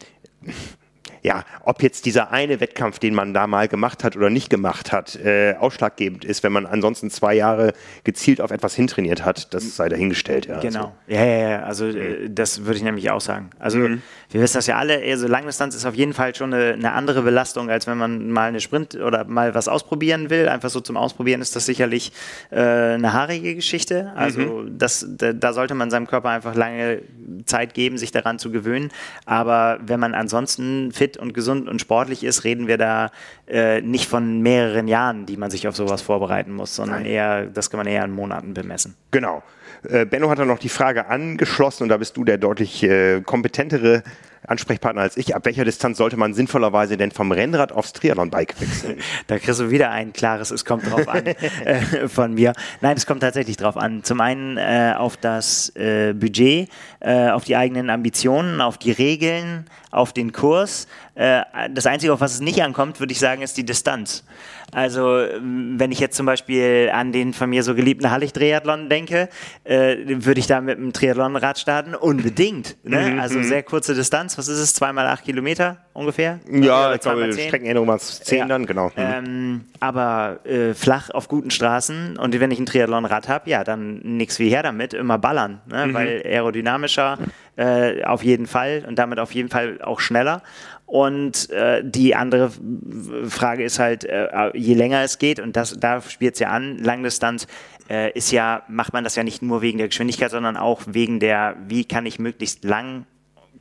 [1.22, 4.92] ja, ob jetzt dieser eine Wettkampf, den man da mal gemacht hat oder nicht gemacht
[4.92, 7.72] hat, äh, ausschlaggebend ist, wenn man ansonsten zwei Jahre
[8.04, 10.46] gezielt auf etwas hintrainiert hat, das sei dahingestellt.
[10.46, 10.78] Ja, genau.
[10.78, 10.92] Also.
[11.08, 13.50] Ja, ja, ja, also äh, das würde ich nämlich auch sagen.
[13.58, 14.02] Also mhm.
[14.30, 17.22] wir wissen das ja alle, also Langdistanz ist auf jeden Fall schon eine, eine, andere
[17.22, 20.48] Belastung, als wenn man mal eine Sprint oder mal was ausprobieren will.
[20.48, 22.12] Einfach so zum Ausprobieren ist das sicherlich
[22.50, 24.12] äh, eine haarige Geschichte.
[24.14, 24.78] Also mhm.
[24.78, 27.02] das, da, da sollte man seinem Körper einfach lange
[27.44, 28.90] Zeit geben, sich daran zu gewöhnen.
[29.24, 33.10] Aber wenn man ansonsten fit und gesund und sportlich ist, reden wir da
[33.46, 37.10] äh, nicht von mehreren Jahren, die man sich auf sowas vorbereiten muss, sondern Nein.
[37.10, 38.94] eher, das kann man eher in Monaten bemessen.
[39.10, 39.42] Genau.
[39.88, 43.20] Äh, Benno hat dann noch die Frage angeschlossen und da bist du der deutlich äh,
[43.20, 44.02] kompetentere
[44.46, 45.34] Ansprechpartner als ich.
[45.34, 48.98] Ab welcher Distanz sollte man sinnvollerweise denn vom Rennrad aufs Triathlon-Bike wechseln?
[49.26, 51.26] Da kriegst du wieder ein klares, es kommt drauf an
[51.64, 52.52] äh, von mir.
[52.80, 54.04] Nein, es kommt tatsächlich drauf an.
[54.04, 56.70] Zum einen äh, auf das äh, Budget,
[57.00, 60.86] äh, auf die eigenen Ambitionen, auf die Regeln, auf den Kurs.
[61.14, 64.24] Äh, das Einzige, auf was es nicht ankommt, würde ich sagen, ist die Distanz.
[64.72, 69.28] Also wenn ich jetzt zum Beispiel an den von mir so geliebten Hallig-Triathlon denke,
[69.64, 71.94] äh, würde ich da mit einem Triathlonrad starten?
[71.94, 72.76] Unbedingt.
[72.84, 73.12] Ne?
[73.12, 73.44] Mhm, also mhm.
[73.44, 74.36] sehr kurze Distanz.
[74.36, 74.74] Was ist es?
[74.74, 76.40] Zweimal acht Kilometer ungefähr?
[76.50, 78.46] Ja, ich glaube, Streckenänderung war es zehn ja.
[78.46, 78.88] dann, genau.
[78.88, 78.92] Mhm.
[78.96, 83.98] Ähm, aber äh, flach auf guten Straßen und wenn ich ein Triathlonrad habe, ja, dann
[83.98, 85.86] nichts wie her damit, immer ballern, ne?
[85.86, 85.94] Mhm.
[85.94, 87.18] weil aerodynamischer
[87.56, 90.42] äh, auf jeden Fall und damit auf jeden Fall auch schneller.
[90.88, 92.50] Und äh, die andere
[93.28, 96.78] Frage ist halt, äh, je länger es geht, und das, da spielt es ja an,
[96.78, 97.46] Langdistanz,
[97.90, 101.20] äh, ist ja, macht man das ja nicht nur wegen der Geschwindigkeit, sondern auch wegen
[101.20, 103.04] der, wie kann ich möglichst lang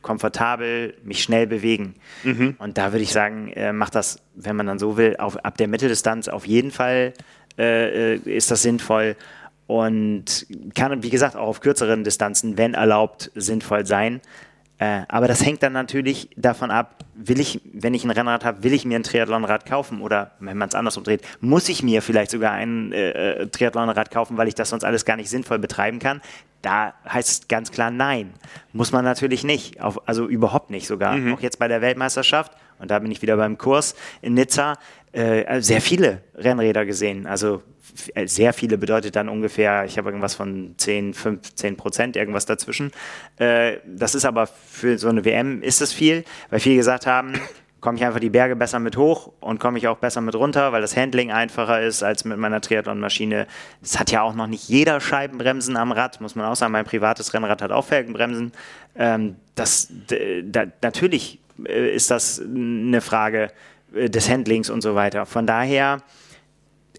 [0.02, 1.96] komfortabel, mich schnell bewegen.
[2.24, 2.56] Mhm.
[2.60, 5.58] Und da würde ich sagen, äh, macht das, wenn man dann so will, auf, ab
[5.58, 7.12] der Mitteldistanz auf jeden Fall
[7.58, 9.18] äh, äh ist das sinnvoll
[9.68, 14.22] und kann, wie gesagt, auch auf kürzeren Distanzen, wenn erlaubt, sinnvoll sein.
[14.80, 18.64] Äh, aber das hängt dann natürlich davon ab, will ich, wenn ich ein Rennrad habe,
[18.64, 22.02] will ich mir ein Triathlonrad kaufen oder wenn man es andersrum dreht, muss ich mir
[22.04, 25.58] vielleicht sogar ein äh, äh, Triathlonrad kaufen, weil ich das sonst alles gar nicht sinnvoll
[25.58, 26.22] betreiben kann.
[26.62, 28.34] Da heißt es ganz klar nein.
[28.72, 31.16] Muss man natürlich nicht, auf, also überhaupt nicht sogar.
[31.16, 31.34] Mhm.
[31.34, 34.76] Auch jetzt bei der Weltmeisterschaft, und da bin ich wieder beim Kurs in Nizza,
[35.12, 37.26] äh, sehr viele Rennräder gesehen.
[37.26, 37.64] Also
[38.26, 42.92] sehr viele bedeutet dann ungefähr, ich habe irgendwas von 10, 15 Prozent, irgendwas dazwischen.
[43.38, 47.34] Äh, das ist aber für so eine WM ist es viel, weil viele gesagt haben,
[47.82, 50.72] komme ich einfach die Berge besser mit hoch und komme ich auch besser mit runter,
[50.72, 53.48] weil das Handling einfacher ist als mit meiner Triathlon-Maschine.
[53.82, 56.72] Es hat ja auch noch nicht jeder Scheibenbremsen am Rad, muss man auch sagen.
[56.72, 58.52] Mein privates Rennrad hat auch Felgenbremsen.
[58.96, 59.90] Ähm, das,
[60.44, 63.52] da, natürlich äh, ist das eine Frage
[63.94, 65.26] des Handlings und so weiter.
[65.26, 66.00] Von daher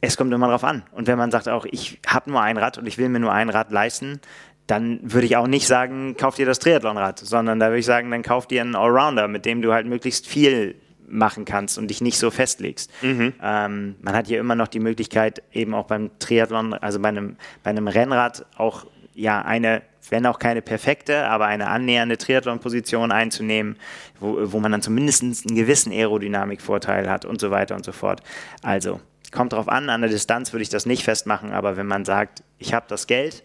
[0.00, 0.82] es kommt immer darauf an.
[0.92, 3.32] Und wenn man sagt auch, ich habe nur ein Rad und ich will mir nur
[3.32, 4.20] ein Rad leisten,
[4.66, 8.10] dann würde ich auch nicht sagen, kauf dir das Triathlonrad, sondern da würde ich sagen,
[8.10, 10.76] dann kauf dir einen Allrounder, mit dem du halt möglichst viel
[11.08, 12.90] machen kannst und dich nicht so festlegst.
[13.02, 13.32] Mhm.
[13.42, 17.36] Ähm, man hat hier immer noch die Möglichkeit, eben auch beim Triathlon, also bei einem,
[17.62, 18.84] bei einem Rennrad auch
[19.14, 23.76] ja eine, wenn auch keine perfekte, aber eine annähernde Triathlon-Position einzunehmen,
[24.20, 28.22] wo, wo man dann zumindest einen gewissen Aerodynamikvorteil hat und so weiter und so fort.
[28.62, 29.00] Also
[29.32, 32.42] kommt drauf an, an der Distanz würde ich das nicht festmachen, aber wenn man sagt,
[32.58, 33.42] ich habe das Geld,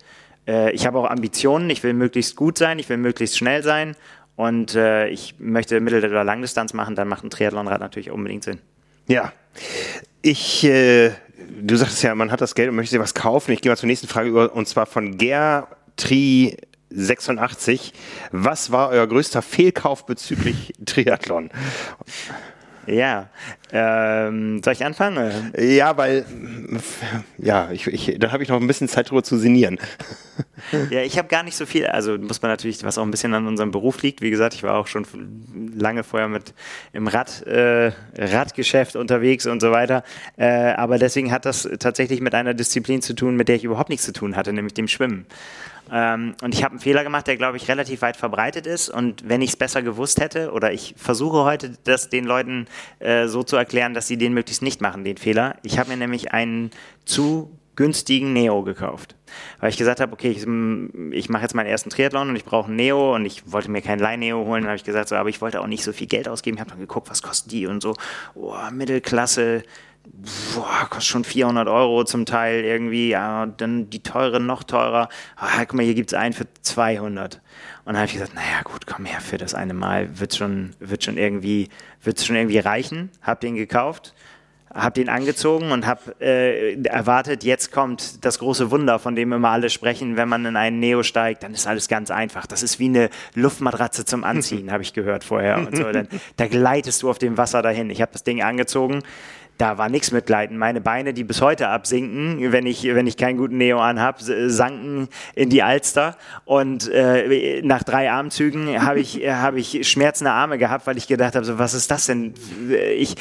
[0.48, 3.96] äh, ich habe auch Ambitionen, ich will möglichst gut sein, ich will möglichst schnell sein
[4.36, 8.60] und äh, ich möchte Mittel- oder Langdistanz machen, dann macht ein Triathlonrad natürlich unbedingt Sinn.
[9.08, 9.34] Ja,
[10.22, 11.12] ich, äh,
[11.62, 13.52] du sagtest ja, man hat das Geld und möchte sich was kaufen.
[13.52, 16.58] Ich gehe mal zur nächsten Frage über, und zwar von Gertri
[16.90, 17.94] 86.
[18.32, 21.50] Was war euer größter Fehlkauf bezüglich Triathlon?
[22.86, 23.30] Ja,
[23.72, 25.52] ähm, soll ich anfangen?
[25.58, 26.26] Ja, weil,
[27.38, 29.80] ja, ich, ich, da habe ich noch ein bisschen Zeit drüber zu sinnieren.
[30.90, 33.34] Ja, ich habe gar nicht so viel, also muss man natürlich, was auch ein bisschen
[33.34, 34.22] an unserem Beruf liegt.
[34.22, 35.06] Wie gesagt, ich war auch schon
[35.76, 36.54] lange vorher mit
[36.94, 40.04] im Rad, äh, Radgeschäft unterwegs und so weiter.
[40.38, 43.90] Äh, aber deswegen hat das tatsächlich mit einer Disziplin zu tun, mit der ich überhaupt
[43.90, 45.26] nichts zu tun hatte, nämlich dem Schwimmen.
[45.92, 48.90] Ähm, und ich habe einen Fehler gemacht, der, glaube ich, relativ weit verbreitet ist.
[48.90, 52.68] Und wenn ich es besser gewusst hätte, oder ich versuche heute, das den Leuten
[53.00, 55.58] äh, so zu erklären, dass sie den möglichst nicht machen, den Fehler.
[55.64, 56.72] Ich habe mir nämlich einen
[57.06, 59.16] zu günstigen Neo gekauft.
[59.60, 60.42] Weil ich gesagt habe, okay, ich,
[61.12, 63.82] ich mache jetzt meinen ersten Triathlon und ich brauche einen Neo und ich wollte mir
[63.82, 64.62] keinen Leih-Neo holen.
[64.62, 66.58] Dann habe ich gesagt, so, aber ich wollte auch nicht so viel Geld ausgeben.
[66.58, 67.96] Ich habe dann geguckt, was kosten die und so.
[68.36, 69.64] Oh, Mittelklasse,
[70.06, 75.10] boah, kostet schon 400 Euro zum Teil irgendwie, ja, dann die teure noch teurer.
[75.36, 77.36] Ah, guck mal, hier gibt es einen für 200.
[77.36, 77.42] Und
[77.86, 81.04] dann habe ich gesagt, naja, gut, komm her, für das eine Mal wird schon, wird
[81.04, 81.70] schon irgendwie,
[82.02, 83.10] wird's schon irgendwie reichen.
[83.22, 84.14] Hab den gekauft,
[84.74, 89.50] hab den angezogen und hab äh, erwartet, jetzt kommt das große Wunder, von dem immer
[89.50, 92.48] alle sprechen, wenn man in einen Neo steigt, dann ist alles ganz einfach.
[92.48, 95.92] Das ist wie eine Luftmatratze zum Anziehen, habe ich gehört vorher und so.
[95.92, 97.90] Dann, da gleitest du auf dem Wasser dahin.
[97.90, 99.04] Ich habe das Ding angezogen
[99.58, 100.58] da war nichts mitgleiten.
[100.58, 105.08] Meine Beine, die bis heute absinken, wenn ich, wenn ich keinen guten Neo anhab, sanken
[105.36, 106.18] in die Alster.
[106.46, 111.36] Und äh, nach drei Armzügen habe ich, hab ich schmerzende Arme gehabt, weil ich gedacht
[111.36, 112.34] habe, so, was ist das denn?
[112.98, 113.16] Ich,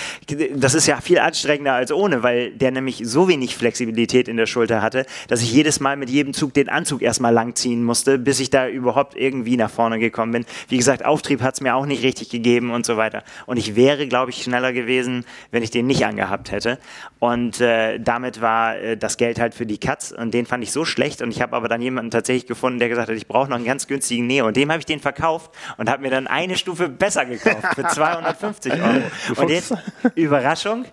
[0.55, 4.47] das ist ja viel anstrengender als ohne, weil der nämlich so wenig Flexibilität in der
[4.47, 8.41] Schulter hatte, dass ich jedes Mal mit jedem Zug den Anzug erstmal langziehen musste, bis
[8.41, 10.45] ich da überhaupt irgendwie nach vorne gekommen bin.
[10.69, 13.23] Wie gesagt, Auftrieb hat es mir auch nicht richtig gegeben und so weiter.
[13.45, 16.79] Und ich wäre, glaube ich, schneller gewesen, wenn ich den nicht angehabt gehabt hätte.
[17.19, 20.71] Und äh, damit war äh, das Geld halt für die Katz und den fand ich
[20.71, 23.49] so schlecht und ich habe aber dann jemanden tatsächlich gefunden, der gesagt hat, ich brauche
[23.49, 26.29] noch einen ganz günstigen Neo und dem habe ich den verkauft und habe mir dann
[26.29, 29.03] eine Stufe besser gekauft für 250 Euro.
[29.37, 29.75] Und jetzt,
[30.15, 30.85] Überraschung,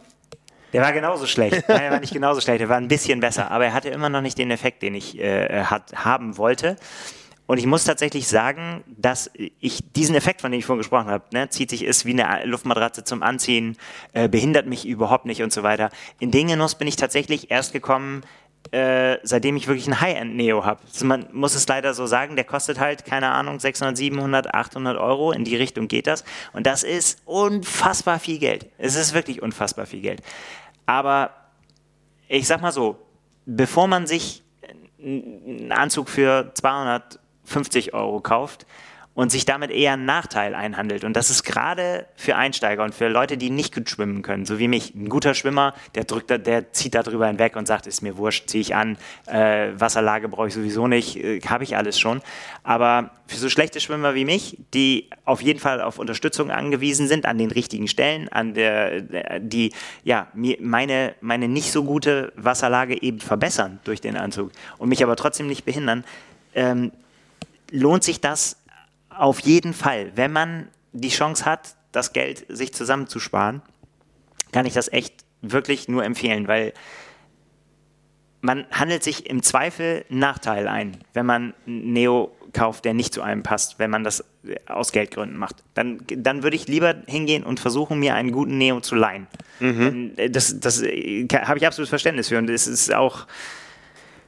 [0.73, 1.63] der war genauso schlecht.
[1.67, 4.09] Nein, er war nicht genauso schlecht, er war ein bisschen besser, aber er hatte immer
[4.09, 6.75] noch nicht den Effekt, den ich äh, hat, haben wollte.
[7.49, 11.23] Und ich muss tatsächlich sagen, dass ich diesen Effekt, von dem ich vorhin gesprochen habe,
[11.33, 13.75] ne, zieht sich ist wie eine Luftmatratze zum Anziehen,
[14.13, 15.89] äh, behindert mich überhaupt nicht und so weiter.
[16.19, 18.21] In den Genuss bin ich tatsächlich erst gekommen,
[18.69, 20.81] äh, seitdem ich wirklich ein High-End-Neo habe.
[20.85, 24.95] Also man muss es leider so sagen, der kostet halt, keine Ahnung, 600, 700, 800
[24.99, 25.31] Euro.
[25.31, 26.23] In die Richtung geht das.
[26.53, 28.67] Und das ist unfassbar viel Geld.
[28.77, 30.21] Es ist wirklich unfassbar viel Geld.
[30.85, 31.31] Aber
[32.27, 32.99] ich sag mal so,
[33.47, 34.43] bevor man sich
[34.99, 37.19] einen Anzug für 200
[37.49, 38.65] 50 Euro kauft
[39.19, 41.03] und sich damit eher einen Nachteil einhandelt.
[41.03, 44.59] Und das ist gerade für Einsteiger und für Leute, die nicht gut schwimmen können, so
[44.59, 44.95] wie mich.
[44.95, 48.49] Ein guter Schwimmer, der drückt, der zieht da drüber hinweg und sagt, ist mir wurscht,
[48.49, 52.21] ziehe ich an, äh, Wasserlage brauche ich sowieso nicht, äh, habe ich alles schon.
[52.63, 57.25] Aber für so schlechte Schwimmer wie mich, die auf jeden Fall auf Unterstützung angewiesen sind,
[57.25, 59.01] an den richtigen Stellen, an der,
[59.41, 59.73] die
[60.05, 65.03] ja mir meine, meine nicht so gute Wasserlage eben verbessern durch den Anzug und mich
[65.03, 66.05] aber trotzdem nicht behindern,
[66.55, 66.93] ähm,
[67.71, 68.57] lohnt sich das
[69.09, 73.61] auf jeden Fall, wenn man die Chance hat, das Geld sich zusammenzusparen,
[74.51, 76.73] kann ich das echt wirklich nur empfehlen, weil
[78.41, 83.21] man handelt sich im Zweifel einen Nachteil ein, wenn man Neo kauft, der nicht zu
[83.21, 84.23] einem passt, wenn man das
[84.67, 85.63] aus Geldgründen macht.
[85.73, 89.27] Dann, dann würde ich lieber hingehen und versuchen, mir einen guten Neo zu leihen.
[89.59, 90.13] Mhm.
[90.29, 93.27] Das, das äh, habe ich absolut Verständnis für und es ist auch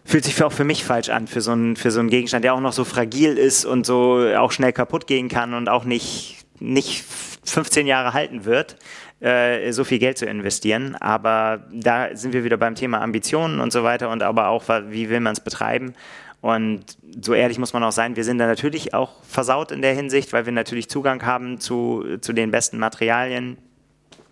[0.03, 2.53] fühlt sich auch für mich falsch an, für so, einen, für so einen Gegenstand, der
[2.53, 6.45] auch noch so fragil ist und so auch schnell kaputt gehen kann und auch nicht,
[6.59, 7.03] nicht
[7.45, 8.77] 15 Jahre halten wird,
[9.19, 10.95] äh, so viel Geld zu investieren.
[10.95, 15.09] Aber da sind wir wieder beim Thema Ambitionen und so weiter und aber auch, wie
[15.09, 15.93] will man es betreiben.
[16.41, 19.93] Und so ehrlich muss man auch sein, wir sind da natürlich auch versaut in der
[19.93, 23.57] Hinsicht, weil wir natürlich Zugang haben zu, zu den besten Materialien,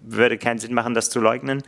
[0.01, 1.61] würde keinen Sinn machen, das zu leugnen.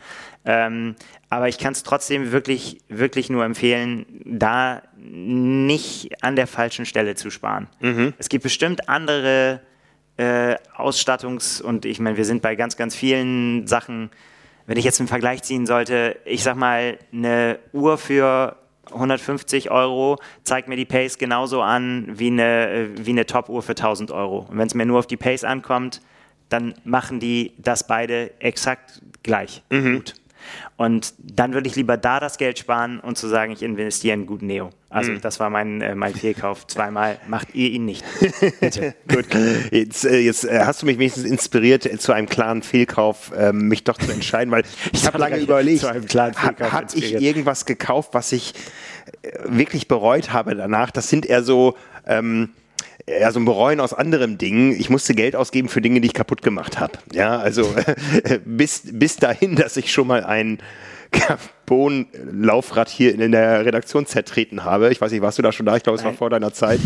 [0.44, 0.96] Ähm,
[1.28, 7.14] aber ich kann es trotzdem wirklich, wirklich nur empfehlen, da nicht an der falschen Stelle
[7.14, 7.68] zu sparen.
[7.80, 8.14] Mhm.
[8.18, 9.60] Es gibt bestimmt andere
[10.16, 14.10] äh, Ausstattungs- und ich meine, wir sind bei ganz, ganz vielen Sachen,
[14.66, 18.56] wenn ich jetzt einen Vergleich ziehen sollte, ich sag mal, eine Uhr für
[18.90, 23.74] 150 Euro zeigt mir die Pace genauso an wie eine, äh, wie eine Top-Uhr für
[23.74, 24.46] 1000 Euro.
[24.50, 26.00] Und wenn es mir nur auf die Pace ankommt,
[26.48, 29.96] dann machen die das beide exakt gleich mhm.
[29.96, 30.14] gut.
[30.82, 34.26] Und dann würde ich lieber da das Geld sparen und zu sagen, ich investiere in
[34.26, 34.70] guten Neo.
[34.90, 35.20] Also mhm.
[35.20, 36.66] das war mein, äh, mein Fehlkauf.
[36.66, 38.04] Zweimal macht ihr ihn nicht.
[38.58, 38.96] Bitte.
[39.06, 39.26] Gut.
[39.70, 43.68] Jetzt, äh, jetzt äh, hast du mich wenigstens inspiriert, äh, zu einem klaren Fehlkauf ähm,
[43.68, 48.32] mich doch zu entscheiden, weil ich habe lange überlegt, habe hab ich irgendwas gekauft, was
[48.32, 48.52] ich
[49.22, 50.90] äh, wirklich bereut habe danach?
[50.90, 51.76] Das sind eher so...
[52.08, 52.48] Ähm,
[53.08, 54.72] ja, so ein Bereuen aus anderen Dingen.
[54.72, 56.92] Ich musste Geld ausgeben für Dinge, die ich kaputt gemacht habe.
[57.12, 57.74] Ja, also
[58.44, 60.58] bis, bis dahin, dass ich schon mal ein
[61.72, 64.90] Carbon-Laufrad hier in der Redaktion zertreten habe.
[64.90, 65.76] Ich weiß nicht, warst du da schon da?
[65.76, 66.80] Ich glaube, es war vor deiner Zeit.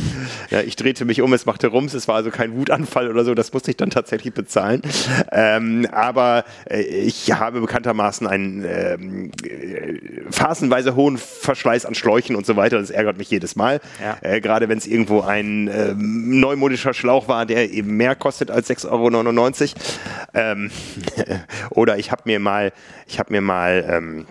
[0.50, 3.34] Ja, ich drehte mich um, es machte Rums, es war also kein Wutanfall oder so,
[3.34, 4.82] das musste ich dann tatsächlich bezahlen.
[5.32, 12.46] Ähm, aber äh, ich habe bekanntermaßen einen ähm, äh, phasenweise hohen Verschleiß an Schläuchen und
[12.46, 12.78] so weiter.
[12.78, 13.80] Das ärgert mich jedes Mal.
[14.00, 14.16] Ja.
[14.20, 18.70] Äh, Gerade wenn es irgendwo ein ähm, neumodischer Schlauch war, der eben mehr kostet als
[18.70, 19.84] 6,99 Euro.
[20.34, 20.70] Ähm,
[21.70, 22.72] oder ich habe mir mal,
[23.06, 24.26] ich habe mir mal ähm,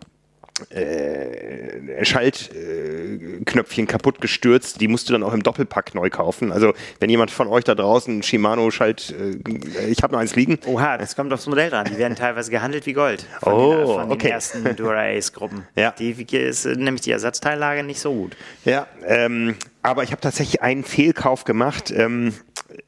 [0.69, 4.79] äh, Schaltknöpfchen kaputt gestürzt.
[4.79, 6.51] Die musst du dann auch im Doppelpack neu kaufen.
[6.51, 10.59] Also wenn jemand von euch da draußen Shimano Schalt, äh, ich habe noch eins liegen.
[10.65, 11.85] Oha, das kommt aufs Modell dran.
[11.89, 14.17] Die werden teilweise gehandelt wie Gold von, oh, den, von okay.
[14.17, 15.65] den ersten Dura Ace Gruppen.
[15.75, 15.91] Ja.
[15.91, 18.35] Die ist nämlich die Ersatzteillage nicht so gut.
[18.63, 21.91] Ja, ähm, aber ich habe tatsächlich einen Fehlkauf gemacht.
[21.91, 22.33] Ähm,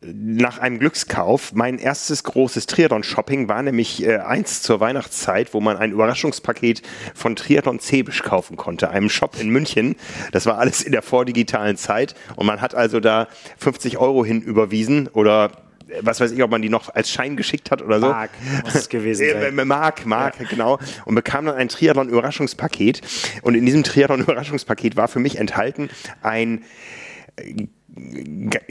[0.02, 1.54] nach einem Glückskauf.
[1.54, 6.82] Mein erstes großes Triathlon-Shopping war nämlich äh, eins zur Weihnachtszeit, wo man ein Überraschungspaket
[7.14, 9.96] von Triathlon Zebisch kaufen konnte, einem Shop in München.
[10.32, 13.28] Das war alles in der vordigitalen Zeit und man hat also da
[13.58, 15.52] 50 Euro hin überwiesen oder
[15.88, 18.08] äh, was weiß ich, ob man die noch als Schein geschickt hat oder so.
[18.08, 18.32] Mark
[18.64, 19.68] muss es gewesen äh, sein.
[19.68, 20.48] Mark, Mark, ja.
[20.48, 20.80] genau.
[21.06, 23.02] Und bekam dann ein Triathlon-Überraschungspaket.
[23.42, 25.90] Und in diesem Triathlon-Überraschungspaket war für mich enthalten
[26.22, 26.64] ein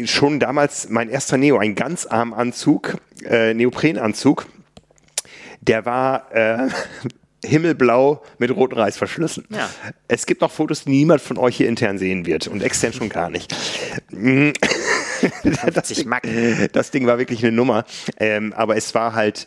[0.04, 4.46] schon damals mein erster Neo, ein Ganzarmanzug, äh, Neoprenanzug.
[5.60, 6.68] Der war äh,
[7.44, 9.46] himmelblau mit roten Reißverschlüssen.
[9.50, 9.68] Ja.
[10.08, 13.08] Es gibt noch Fotos, die niemand von euch hier intern sehen wird und extern schon
[13.08, 13.54] gar nicht.
[15.74, 16.10] das, Ding,
[16.72, 17.84] das Ding war wirklich eine Nummer,
[18.18, 19.46] ähm, aber es war halt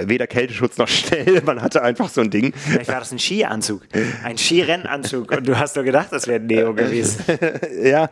[0.00, 1.42] weder Kälteschutz noch schnell.
[1.44, 2.52] Man hatte einfach so ein Ding.
[2.54, 3.82] Vielleicht war das ein Skianzug,
[4.22, 7.24] ein Skirennanzug und du hast doch gedacht, das wäre ein Neo gewesen.
[7.82, 8.10] ja,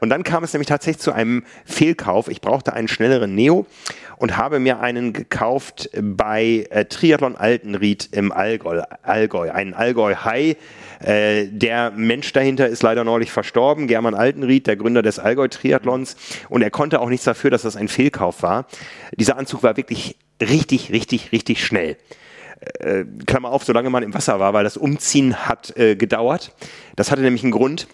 [0.00, 2.28] und dann kam es nämlich tatsächlich zu einem Fehlkauf.
[2.28, 3.66] Ich brauchte einen schnelleren Neo
[4.16, 10.56] und habe mir einen gekauft bei äh, Triathlon Altenried im Allgäu, Allgäu einen Allgäu High.
[11.00, 16.16] Äh, der Mensch dahinter ist leider neulich verstorben, German Altenried, der Gründer des Allgäu Triathlons
[16.48, 18.66] und er konnte auch nichts dafür, dass das ein Fehlkauf war.
[19.16, 21.96] Dieser Anzug war wirklich richtig, richtig, richtig schnell.
[22.78, 26.52] Äh, Klammer auf, solange man im Wasser war, weil das Umziehen hat äh, gedauert.
[26.96, 27.86] Das hatte nämlich einen Grund.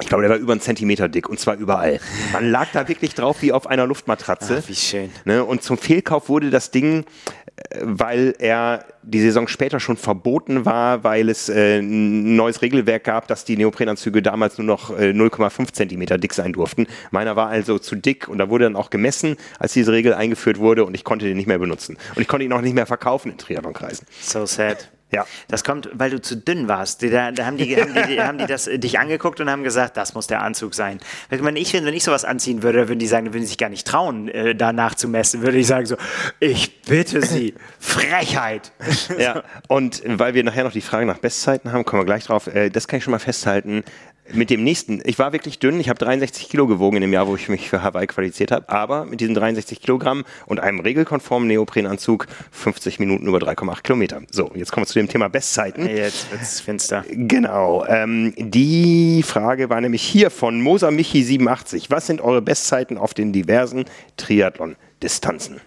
[0.00, 2.00] Ich glaube, der war über einen Zentimeter dick und zwar überall.
[2.32, 4.62] Man lag da wirklich drauf wie auf einer Luftmatratze.
[4.64, 5.10] Ach, wie schön.
[5.24, 5.44] Ne?
[5.44, 7.04] Und zum Fehlkauf wurde das Ding,
[7.43, 7.43] äh,
[7.80, 13.28] weil er die Saison später schon verboten war, weil es äh, ein neues Regelwerk gab,
[13.28, 16.86] dass die Neoprenanzüge damals nur noch äh, 0,5 Zentimeter dick sein durften.
[17.10, 20.58] Meiner war also zu dick und da wurde dann auch gemessen, als diese Regel eingeführt
[20.58, 21.96] wurde und ich konnte den nicht mehr benutzen.
[22.14, 24.06] Und ich konnte ihn auch nicht mehr verkaufen in Triathlonkreisen.
[24.20, 24.90] So sad.
[25.14, 25.26] Ja.
[25.48, 27.02] Das kommt, weil du zu dünn warst.
[27.02, 29.96] Da, da haben, die, haben, die, haben die das äh, dich angeguckt und haben gesagt,
[29.96, 31.00] das muss der Anzug sein.
[31.30, 34.28] Wenn ich, wenn ich sowas anziehen würde, würden die sagen, würden sich gar nicht trauen,
[34.28, 35.42] äh, danach zu messen.
[35.42, 35.96] Würde ich sagen so,
[36.40, 38.72] ich bitte Sie, Frechheit.
[39.18, 42.46] Ja, und weil wir nachher noch die Frage nach Bestzeiten haben, kommen wir gleich drauf.
[42.46, 43.84] Äh, das kann ich schon mal festhalten.
[44.32, 47.28] Mit dem nächsten, ich war wirklich dünn, ich habe 63 Kilo gewogen in dem Jahr,
[47.28, 51.46] wo ich mich für Hawaii qualifiziert habe, aber mit diesen 63 Kilogramm und einem regelkonformen
[51.46, 54.22] Neoprenanzug 50 Minuten über 3,8 Kilometer.
[54.30, 55.86] So, jetzt kommen wir zu dem Thema Bestzeiten.
[55.86, 57.04] Jetzt wird's finster.
[57.10, 57.84] Genau.
[57.86, 61.90] Ähm, die Frage war nämlich hier von Moser Michi 87.
[61.90, 63.84] Was sind eure Bestzeiten auf den diversen
[64.16, 65.60] Triathlon-Distanzen?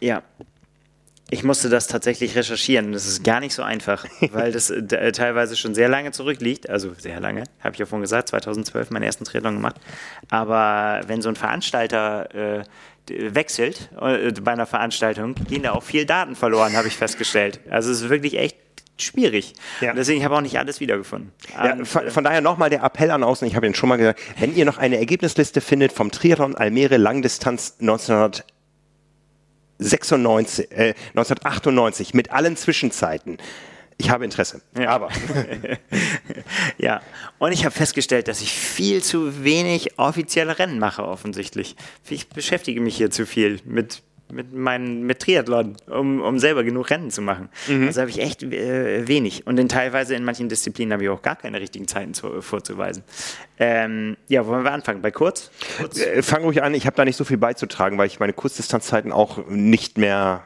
[0.00, 0.22] Ja.
[1.30, 2.92] Ich musste das tatsächlich recherchieren.
[2.92, 6.70] Das ist gar nicht so einfach, weil das äh, teilweise schon sehr lange zurückliegt.
[6.70, 9.76] Also sehr lange, habe ich ja vorhin gesagt, 2012 meinen ersten Triathlon gemacht.
[10.30, 12.64] Aber wenn so ein Veranstalter äh,
[13.08, 17.60] wechselt äh, bei einer Veranstaltung, gehen da auch viel Daten verloren, habe ich festgestellt.
[17.68, 18.56] Also es ist wirklich echt
[18.96, 19.52] schwierig.
[19.80, 19.92] Ja.
[19.92, 21.32] Deswegen habe ich auch nicht alles wiedergefunden.
[21.54, 24.20] Ja, von, von, daher nochmal der Appell an außen, ich habe Ihnen schon mal gesagt,
[24.38, 28.44] wenn ihr noch eine Ergebnisliste findet vom Triathlon Almere Langdistanz 1900
[29.78, 33.38] 96, äh, 1998 mit allen Zwischenzeiten.
[34.00, 34.62] Ich habe Interesse.
[34.78, 34.90] Ja.
[34.90, 35.08] Aber.
[36.78, 37.02] ja.
[37.38, 41.74] Und ich habe festgestellt, dass ich viel zu wenig offizielle Rennen mache, offensichtlich.
[42.08, 44.02] Ich beschäftige mich hier zu viel mit
[44.32, 47.48] mit, meinen, mit Triathlon, um, um selber genug Rennen zu machen.
[47.66, 47.86] Mhm.
[47.86, 49.46] Also habe ich echt äh, wenig.
[49.46, 53.02] Und in teilweise in manchen Disziplinen habe ich auch gar keine richtigen Zeiten zu, vorzuweisen.
[53.58, 55.02] Ähm, ja, wollen wir anfangen?
[55.02, 55.50] Bei kurz?
[55.78, 56.00] kurz?
[56.00, 59.12] Äh, fang ruhig an, ich habe da nicht so viel beizutragen, weil ich meine Kurzdistanzzeiten
[59.12, 60.42] auch nicht mehr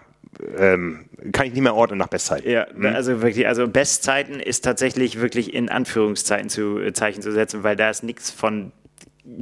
[0.57, 2.51] ähm, kann ich nicht mehr ordnen nach Bestzeiten.
[2.51, 2.87] Ja, mhm.
[2.87, 7.77] also wirklich, also Bestzeiten ist tatsächlich wirklich in Anführungszeichen zu äh, Zeichen zu setzen, weil
[7.77, 8.73] da ist nichts von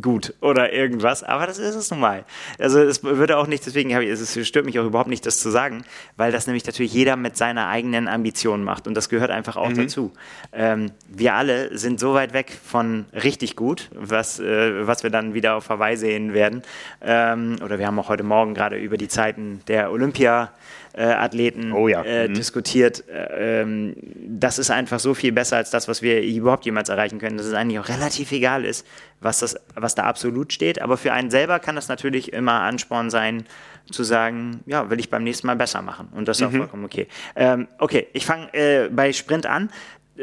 [0.03, 2.25] gut oder irgendwas, aber das ist es nun mal.
[2.59, 5.41] Also es würde auch nicht, deswegen habe ich, es stört mich auch überhaupt nicht, das
[5.41, 5.85] zu sagen,
[6.17, 9.71] weil das nämlich natürlich jeder mit seiner eigenen Ambition macht und das gehört einfach auch
[9.71, 9.77] mhm.
[9.77, 10.13] dazu.
[10.53, 15.33] Ähm, wir alle sind so weit weg von richtig gut, was, äh, was wir dann
[15.33, 16.63] wieder auf Hawaii sehen werden.
[17.01, 20.53] Ähm, oder wir haben auch heute Morgen gerade über die Zeiten der Olympia
[20.93, 22.03] äh, Athleten oh ja.
[22.03, 22.35] äh, mhm.
[22.35, 23.05] diskutiert.
[23.09, 23.95] Äh, ähm,
[24.27, 27.47] das ist einfach so viel besser als das, was wir überhaupt jemals erreichen können, dass
[27.47, 28.87] es eigentlich auch relativ egal ist,
[29.21, 30.81] was, das, was da absolut steht.
[30.81, 33.45] Aber für einen selber kann das natürlich immer Ansporn sein,
[33.91, 36.09] zu sagen, ja, will ich beim nächsten Mal besser machen.
[36.13, 36.49] Und das ist mhm.
[36.49, 37.09] auch vollkommen okay.
[37.35, 39.71] Ähm, okay, ich fange äh, bei Sprint an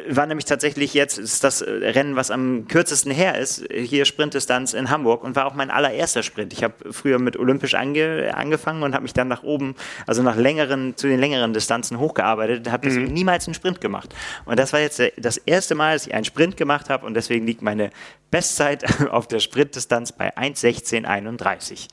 [0.07, 4.89] war nämlich tatsächlich jetzt ist das Rennen, was am kürzesten her ist, hier Sprintdistanz in
[4.89, 6.53] Hamburg und war auch mein allererster Sprint.
[6.53, 9.75] Ich habe früher mit Olympisch ange, angefangen und habe mich dann nach oben,
[10.05, 13.05] also nach längeren, zu den längeren Distanzen hochgearbeitet, habe mhm.
[13.05, 14.13] niemals einen Sprint gemacht.
[14.45, 17.45] Und das war jetzt das erste Mal, dass ich einen Sprint gemacht habe und deswegen
[17.45, 17.89] liegt meine
[18.29, 21.87] Bestzeit auf der Sprintdistanz bei 1,1631.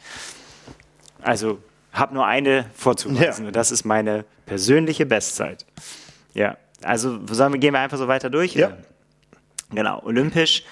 [1.23, 1.59] Also
[1.93, 3.49] habe nur eine vorzuweisen ja.
[3.49, 5.65] und das ist meine persönliche Bestzeit.
[6.35, 6.57] Ja.
[6.85, 8.55] Also wir, gehen wir einfach so weiter durch?
[8.55, 8.77] Ja.
[9.71, 10.65] Genau, olympisch.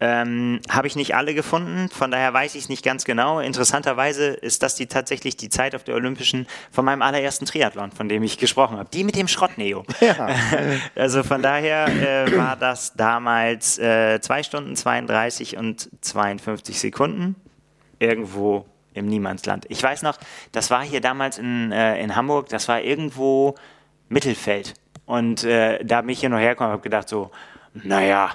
[0.00, 3.40] Ähm, Habe ich nicht alle gefunden, von daher weiß ich es nicht ganz genau.
[3.40, 8.08] Interessanterweise ist das die tatsächlich die Zeit auf der Olympischen von meinem allerersten Triathlon, von
[8.08, 8.88] dem ich gesprochen habe.
[8.92, 9.84] Die mit dem Schrottneo.
[10.00, 10.28] Ja.
[10.94, 17.34] also von daher äh, war das damals äh, 2 Stunden 32 und 52 Sekunden.
[17.98, 18.64] Irgendwo
[18.94, 19.66] im Niemandsland.
[19.68, 20.18] Ich weiß noch,
[20.52, 23.56] das war hier damals in, äh, in Hamburg, das war irgendwo
[24.08, 24.74] Mittelfeld.
[25.08, 27.30] Und äh, da bin ich hier noch hergekommen, habe gedacht so,
[27.72, 28.32] naja,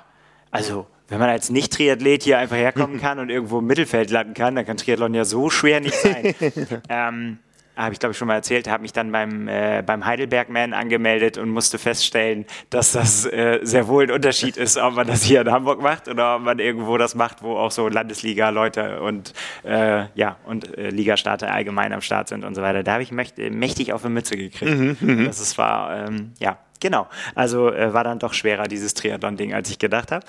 [0.50, 4.56] also wenn man als Nicht-Triathlet hier einfach herkommen kann und irgendwo im Mittelfeld landen kann,
[4.56, 6.34] dann kann Triathlon ja so schwer nicht sein.
[6.90, 7.38] ähm,
[7.76, 11.38] habe ich glaube ich schon mal erzählt, habe mich dann beim, äh, beim Heidelbergman angemeldet
[11.38, 15.42] und musste feststellen, dass das äh, sehr wohl ein Unterschied ist, ob man das hier
[15.42, 20.06] in Hamburg macht oder ob man irgendwo das macht, wo auch so Landesliga-Leute und äh,
[20.16, 22.84] ja und äh, Ligastarter allgemein am Start sind und so weiter.
[22.84, 24.72] Da habe ich mächtig auf eine Mütze gekriegt.
[24.72, 27.08] Mhm, mhm, das ist, war ähm, ja genau.
[27.34, 30.26] Also äh, war dann doch schwerer dieses Triathlon-Ding, als ich gedacht habe.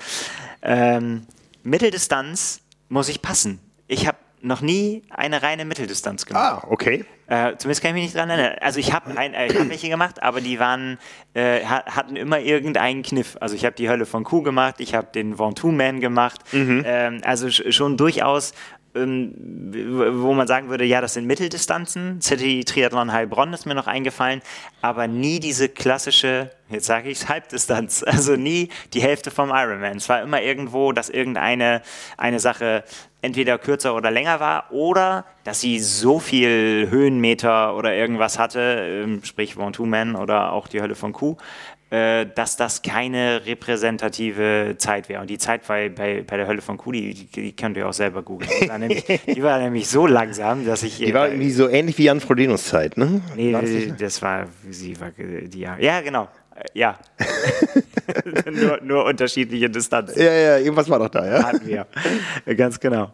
[0.62, 1.26] Ähm,
[1.62, 3.58] Mitteldistanz muss ich passen.
[3.86, 6.62] Ich habe noch nie eine reine Mitteldistanz gemacht.
[6.62, 7.04] Ah, okay.
[7.26, 8.56] Äh, zumindest kann ich mich nicht dran erinnern.
[8.60, 10.98] Also ich habe äh, hab welche gemacht, aber die waren
[11.32, 13.36] äh, hatten immer irgendeinen Kniff.
[13.40, 16.40] Also ich habe die Hölle von Kuh gemacht, ich habe den Ventoux Man gemacht.
[16.52, 16.82] Mhm.
[16.86, 18.52] Ähm, also schon durchaus
[18.94, 19.34] ähm,
[20.22, 22.20] wo man sagen würde, ja, das sind Mitteldistanzen.
[22.20, 24.40] City Triathlon Heilbronn ist mir noch eingefallen,
[24.82, 29.96] aber nie diese klassische, jetzt sage ich Halbdistanz, also nie die Hälfte vom Ironman.
[29.96, 31.82] Es war immer irgendwo, dass irgendeine
[32.16, 32.84] eine Sache
[33.24, 38.60] entweder kürzer oder länger war oder dass sie so viel Höhenmeter oder irgendwas hatte,
[39.04, 41.36] ähm, sprich One Two Man oder auch die Hölle von Kuh,
[41.90, 45.20] äh, dass das keine repräsentative Zeit wäre.
[45.20, 47.92] Und die Zeit bei, bei, bei der Hölle von Kuh, die, die könnt ihr auch
[47.92, 48.50] selber googeln.
[48.60, 50.98] Die, war nämlich, die war nämlich so langsam, dass ich.
[50.98, 53.20] Die war irgendwie so ähnlich wie Jan Frodenos Zeit, ne?
[53.36, 56.28] Nee, das war, sie war, die, ja, ja, genau.
[56.72, 56.98] Ja.
[58.50, 60.20] nur, nur, unterschiedliche Distanzen.
[60.20, 61.44] Ja, ja, irgendwas war doch da, ja.
[61.44, 61.86] Hatten wir.
[62.56, 63.10] Ganz genau.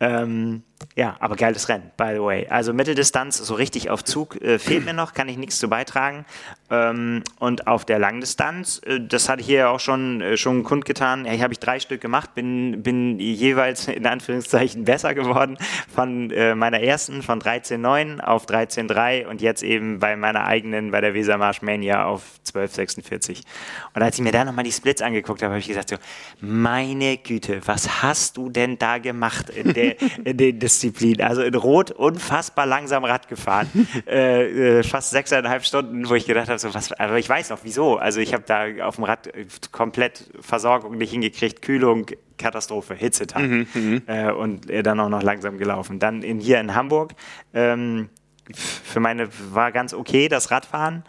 [0.00, 0.62] Ähm,
[0.94, 2.46] ja, aber geiles Rennen, by the way.
[2.48, 6.24] Also Mitteldistanz, so richtig auf Zug äh, fehlt mir noch, kann ich nichts zu beitragen.
[6.70, 11.24] Ähm, und auf der Langdistanz, äh, das hatte ich hier auch schon, äh, schon kundgetan,
[11.24, 15.58] hier habe ich drei Stück gemacht, bin, bin jeweils in Anführungszeichen besser geworden
[15.94, 21.00] von äh, meiner ersten, von 13,9 auf 13,3 und jetzt eben bei meiner eigenen, bei
[21.00, 22.22] der Wesermarsch Mania auf
[22.52, 23.42] 12,46.
[23.94, 25.96] Und als ich mir da nochmal die Splits angeguckt habe, habe ich gesagt so,
[26.40, 31.24] meine Güte, was hast du denn da gemacht in, der, in den Disziplinen?
[31.24, 33.68] Also in Rot unfassbar langsam Rad gefahren,
[34.08, 37.60] äh, äh, fast sechseinhalb Stunden, wo ich gedacht habe, so, was, aber ich weiß noch
[37.62, 37.98] wieso.
[37.98, 39.32] Also ich habe da auf dem Rad
[39.70, 42.06] komplett Versorgung nicht hingekriegt, Kühlung,
[42.36, 44.02] Katastrophe, Hitzetag mhm, mhm.
[44.06, 46.00] äh, und dann auch noch langsam gelaufen.
[46.00, 47.12] Dann in, hier in Hamburg,
[47.54, 48.08] ähm,
[48.52, 51.04] für meine war ganz okay das Radfahren.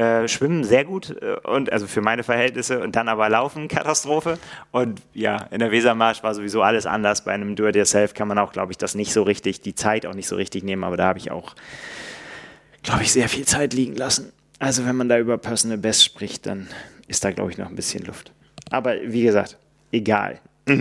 [0.00, 4.38] Äh, schwimmen sehr gut äh, und also für meine Verhältnisse und dann aber Laufen Katastrophe
[4.70, 7.22] und ja in der Wesermarsch war sowieso alles anders.
[7.22, 10.14] Bei einem Do-it-yourself kann man auch, glaube ich, das nicht so richtig, die Zeit auch
[10.14, 11.54] nicht so richtig nehmen, aber da habe ich auch,
[12.82, 14.32] glaube ich, sehr viel Zeit liegen lassen.
[14.58, 16.68] Also wenn man da über Personal Best spricht, dann
[17.06, 18.32] ist da, glaube ich, noch ein bisschen Luft.
[18.70, 19.58] Aber wie gesagt,
[19.92, 20.40] egal.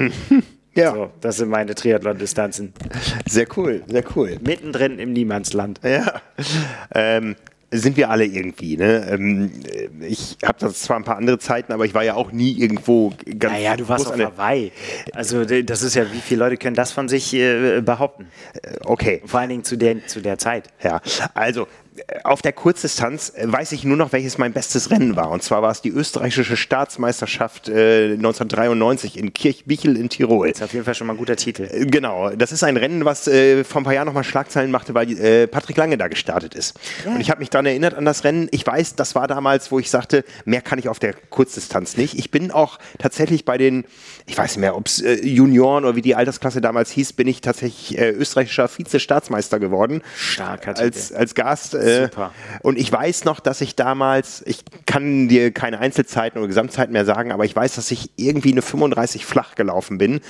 [0.75, 0.93] Ja.
[0.93, 2.73] So, das sind meine Triathlon-Distanzen.
[3.27, 4.37] Sehr cool, sehr cool.
[4.39, 5.81] Mittendrin im Niemandsland.
[5.83, 6.21] Ja.
[6.93, 7.35] Ähm,
[7.71, 8.77] sind wir alle irgendwie.
[8.77, 9.07] Ne?
[9.09, 9.51] Ähm,
[10.01, 13.13] ich habe das zwar ein paar andere Zeiten, aber ich war ja auch nie irgendwo
[13.37, 13.53] ganz.
[13.53, 14.71] Naja, du warst auf Hawaii.
[15.13, 18.27] Also das ist ja, wie viele Leute können das von sich äh, behaupten?
[18.61, 19.21] Äh, okay.
[19.25, 20.69] Vor allen Dingen zu der, zu der Zeit.
[20.83, 21.01] Ja,
[21.33, 21.67] also
[22.23, 25.31] auf der Kurzdistanz äh, weiß ich nur noch, welches mein bestes Rennen war.
[25.31, 30.49] Und zwar war es die österreichische Staatsmeisterschaft äh, 1993 in Kirchbichel in Tirol.
[30.49, 31.63] Das ist auf jeden Fall schon mal ein guter Titel.
[31.63, 32.29] Äh, genau.
[32.31, 35.47] Das ist ein Rennen, was äh, vor ein paar Jahren nochmal Schlagzeilen machte, weil äh,
[35.47, 36.79] Patrick Lange da gestartet ist.
[37.05, 37.11] Ja.
[37.11, 38.47] Und ich habe mich daran erinnert an das Rennen.
[38.51, 42.17] Ich weiß, das war damals, wo ich sagte, mehr kann ich auf der Kurzdistanz nicht.
[42.17, 43.85] Ich bin auch tatsächlich bei den,
[44.25, 47.27] ich weiß nicht mehr, ob es äh, Junioren oder wie die Altersklasse damals hieß, bin
[47.27, 50.01] ich tatsächlich österreichischer Vize-Staatsmeister geworden.
[50.15, 51.73] Starker als, als Gast.
[52.05, 52.31] Super.
[52.61, 57.05] Und ich weiß noch, dass ich damals, ich kann dir keine Einzelzeiten oder Gesamtzeiten mehr
[57.05, 60.21] sagen, aber ich weiß, dass ich irgendwie eine 35 flach gelaufen bin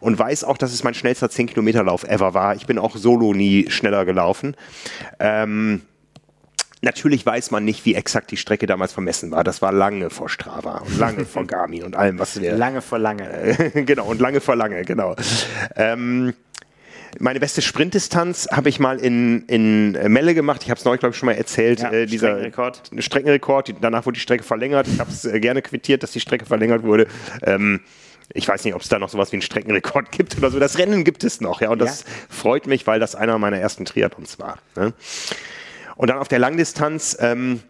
[0.00, 2.54] und weiß auch, dass es mein schnellster 10 Kilometer Lauf ever war.
[2.54, 4.56] Ich bin auch solo nie schneller gelaufen.
[5.18, 5.82] Ähm,
[6.84, 9.42] Natürlich weiß man nicht, wie exakt die Strecke damals vermessen war.
[9.42, 12.54] Das war lange vor Strava und lange vor Garmin und allem, was wir.
[12.54, 13.72] Lange vor lange.
[13.74, 15.16] genau, und lange vor lange, genau.
[15.76, 16.34] Ähm,
[17.20, 20.62] meine beste Sprintdistanz habe ich mal in, in Melle gemacht.
[20.62, 21.80] Ich habe es neulich, glaube ich, schon mal erzählt.
[21.80, 22.90] Ja, äh, dieser Streckenrekord.
[22.98, 23.74] Streckenrekord.
[23.80, 24.88] Danach wurde die Strecke verlängert.
[24.88, 27.06] Ich habe es äh, gerne quittiert, dass die Strecke verlängert wurde.
[27.42, 27.80] Ähm,
[28.32, 30.58] ich weiß nicht, ob es da noch sowas wie einen Streckenrekord gibt oder so.
[30.58, 31.70] Das Rennen gibt es noch, ja.
[31.70, 32.06] Und das ja.
[32.30, 34.58] freut mich, weil das einer meiner ersten Triathlons war.
[34.76, 34.92] Ne?
[35.96, 37.16] Und dann auf der Langdistanz.
[37.20, 37.60] Ähm,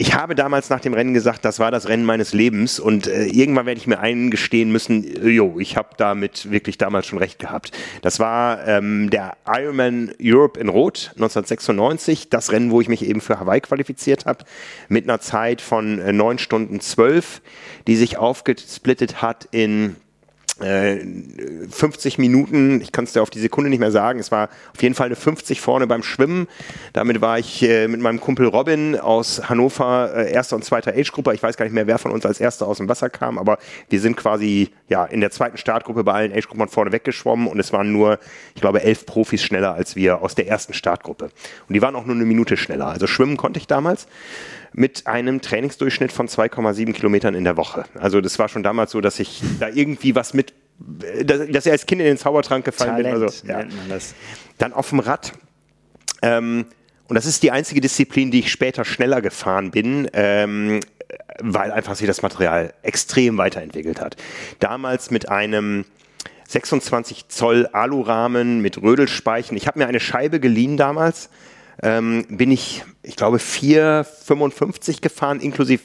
[0.00, 3.26] ich habe damals nach dem Rennen gesagt, das war das Rennen meines Lebens und äh,
[3.26, 7.40] irgendwann werde ich mir eingestehen müssen, äh, jo, ich habe damit wirklich damals schon recht
[7.40, 7.72] gehabt.
[8.02, 13.20] Das war ähm, der Ironman Europe in Rot 1996, das Rennen, wo ich mich eben
[13.20, 14.44] für Hawaii qualifiziert habe,
[14.88, 17.42] mit einer Zeit von äh, 9 Stunden 12,
[17.88, 19.96] die sich aufgesplittet hat in
[20.58, 24.48] 50 äh, Minuten, ich kann es dir auf die Sekunde nicht mehr sagen, es war
[24.74, 26.48] auf jeden Fall eine 50 vorne beim Schwimmen.
[26.92, 31.32] Damit war ich äh, mit meinem Kumpel Robin aus Hannover äh, erster und zweiter Age-Gruppe.
[31.32, 33.58] Ich weiß gar nicht mehr, wer von uns als erster aus dem Wasser kam, aber
[33.88, 37.72] wir sind quasi ja in der zweiten Startgruppe bei allen Age-Gruppen vorne weggeschwommen und es
[37.72, 38.18] waren nur,
[38.56, 41.30] ich glaube, elf Profis schneller als wir aus der ersten Startgruppe.
[41.68, 42.88] Und die waren auch nur eine Minute schneller.
[42.88, 44.08] Also schwimmen konnte ich damals
[44.72, 47.84] mit einem Trainingsdurchschnitt von 2,7 Kilometern in der Woche.
[47.98, 51.72] Also das war schon damals so, dass ich da irgendwie was mit, dass, dass ich
[51.72, 53.22] als Kind in den Zaubertrank gefallen Talent, bin.
[53.22, 53.64] Also, ja.
[54.58, 55.32] Dann auf dem Rad.
[56.22, 56.66] Ähm,
[57.08, 60.80] und das ist die einzige Disziplin, die ich später schneller gefahren bin, ähm,
[61.40, 64.16] weil einfach sich das Material extrem weiterentwickelt hat.
[64.58, 65.86] Damals mit einem
[66.48, 69.56] 26 Zoll Alurahmen mit Rödelspeichen.
[69.56, 71.30] Ich habe mir eine Scheibe geliehen damals
[71.82, 75.82] ähm, bin ich, ich glaube, 4,55 gefahren, inklusive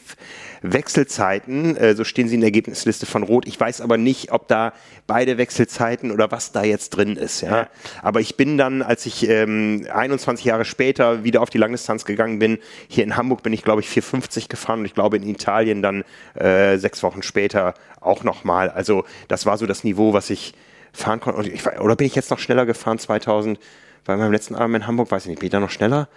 [0.63, 3.45] Wechselzeiten, äh, so stehen sie in der Ergebnisliste von Rot.
[3.47, 4.73] Ich weiß aber nicht, ob da
[5.07, 7.41] beide Wechselzeiten oder was da jetzt drin ist.
[7.41, 7.57] Ja?
[7.57, 7.67] ja.
[8.01, 12.39] Aber ich bin dann, als ich ähm, 21 Jahre später wieder auf die Langdistanz gegangen
[12.39, 15.81] bin, hier in Hamburg bin ich, glaube ich, 450 gefahren und ich glaube in Italien
[15.81, 18.69] dann äh, sechs Wochen später auch nochmal.
[18.69, 20.53] Also das war so das Niveau, was ich
[20.93, 21.51] fahren konnte.
[21.81, 23.59] Oder bin ich jetzt noch schneller gefahren 2000?
[24.05, 26.07] Bei meinem letzten Abend in Hamburg, weiß ich nicht, bin ich da noch schneller?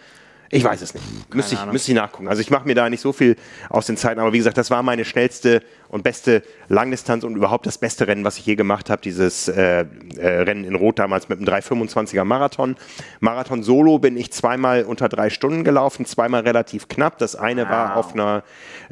[0.51, 1.35] Ich weiß es nicht.
[1.35, 2.29] müsste ich, müsste ich nachgucken.
[2.29, 3.37] Also ich mache mir da nicht so viel
[3.69, 7.67] aus den Zeiten, aber wie gesagt, das war meine schnellste und beste Langdistanz und überhaupt
[7.67, 9.03] das beste Rennen, was ich je gemacht habe.
[9.03, 9.85] Dieses äh,
[10.17, 12.77] äh, Rennen in Rot damals mit einem 325er Marathon.
[13.21, 17.19] Marathon Solo bin ich zweimal unter drei Stunden gelaufen, zweimal relativ knapp.
[17.19, 17.71] Das eine wow.
[17.71, 18.45] war auf einer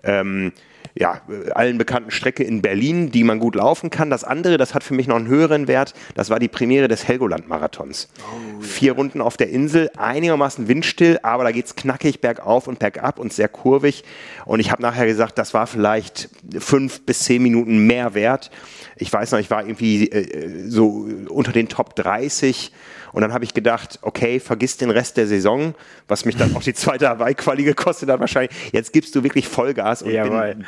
[0.03, 0.53] ähm,
[0.97, 1.21] ja,
[1.55, 4.11] allen bekannten Strecke in Berlin, die man gut laufen kann.
[4.11, 7.07] Das andere, das hat für mich noch einen höheren Wert, das war die Premiere des
[7.09, 8.09] Helgoland-Marathons.
[8.19, 8.95] Oh, Vier.
[8.95, 13.33] Runden auf der Insel, einigermaßen windstill, aber da geht es knackig bergauf und bergab und
[13.33, 14.05] sehr kurvig.
[14.47, 16.29] Und ich habe nachher gesagt, das war vielleicht
[16.59, 18.51] fünf bis zehn Minuten mehr wert.
[18.97, 22.73] Ich weiß noch, ich war irgendwie äh, so unter den Top 30
[23.15, 25.75] und dann habe ich gedacht, okay, vergiss den Rest der Saison,
[26.09, 28.53] was mich dann auch die zweite Hawaii-Quali gekostet hat wahrscheinlich.
[28.73, 30.11] Jetzt gibst du wirklich Vollgas und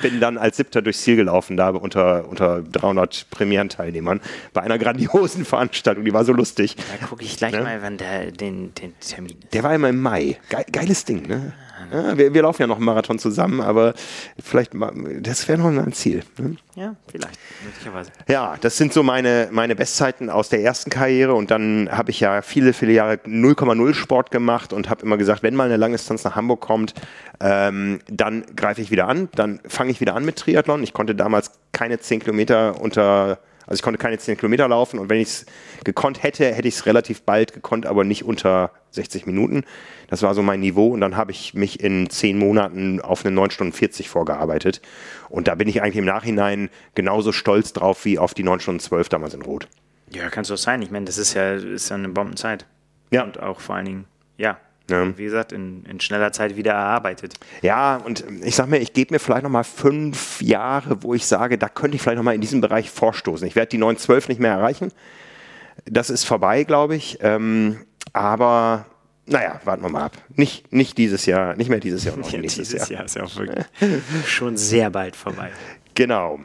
[0.01, 4.21] bin, bin, dann als Siebter durchs Ziel gelaufen, da unter, unter 300 Premierenteilnehmern
[4.53, 6.05] bei einer grandiosen Veranstaltung.
[6.05, 6.77] Die war so lustig.
[6.77, 7.63] Da gucke ich gleich ne?
[7.63, 9.55] mal, wann der den, den Termin ist.
[9.55, 10.39] Der war immer im Mai.
[10.73, 11.53] geiles Ding, ne?
[11.93, 13.95] Ja, wir, wir, laufen ja noch einen Marathon zusammen, aber
[14.43, 14.72] vielleicht,
[15.20, 16.22] das wäre noch ein Ziel.
[16.39, 16.57] Ne?
[16.74, 18.11] Ja, vielleicht, möglicherweise.
[18.29, 22.20] Ja, das sind so meine, meine Bestzeiten aus der ersten Karriere und dann habe ich
[22.20, 26.24] ja viele, viele Jahre 0,0 Sport gemacht und habe immer gesagt, wenn mal eine Langdistanz
[26.24, 26.95] nach Hamburg kommt,
[27.41, 30.83] ähm, dann greife ich wieder an, dann fange ich wieder an mit Triathlon.
[30.83, 35.11] Ich konnte damals keine 10 Kilometer unter also ich konnte keine 10 Kilometer laufen und
[35.11, 35.47] wenn ich es
[35.85, 39.64] gekonnt hätte, hätte ich es relativ bald gekonnt, aber nicht unter 60 Minuten.
[40.09, 43.35] Das war so mein Niveau und dann habe ich mich in 10 Monaten auf eine
[43.35, 44.81] 9 Stunden 40 vorgearbeitet.
[45.29, 48.81] Und da bin ich eigentlich im Nachhinein genauso stolz drauf wie auf die 9 Stunden
[48.81, 49.69] 12 damals in Rot.
[50.11, 50.83] Ja, kann es doch sein.
[50.83, 52.67] Ich meine, das ist ja, ist ja eine Bombenzeit.
[53.11, 53.25] Ja.
[53.25, 54.05] Und auch vor allen Dingen,
[54.39, 54.59] ja,
[54.91, 55.18] ja.
[55.18, 57.34] Wie gesagt, in, in, schneller Zeit wieder erarbeitet.
[57.62, 61.59] Ja, und ich sag mir, ich gebe mir vielleicht nochmal fünf Jahre, wo ich sage,
[61.59, 63.47] da könnte ich vielleicht nochmal in diesem Bereich vorstoßen.
[63.47, 64.93] Ich werde die 912 nicht mehr erreichen.
[65.84, 67.18] Das ist vorbei, glaube ich.
[67.20, 67.78] Ähm,
[68.12, 68.87] aber
[69.26, 70.16] naja, warten wir mal ab.
[70.34, 73.01] Nicht, nicht dieses Jahr, nicht mehr dieses Jahr, noch ja, nächstes dieses Jahr.
[73.01, 73.66] Jahr ist ja auch wirklich
[74.26, 75.51] schon sehr bald vorbei.
[75.95, 76.41] Genau.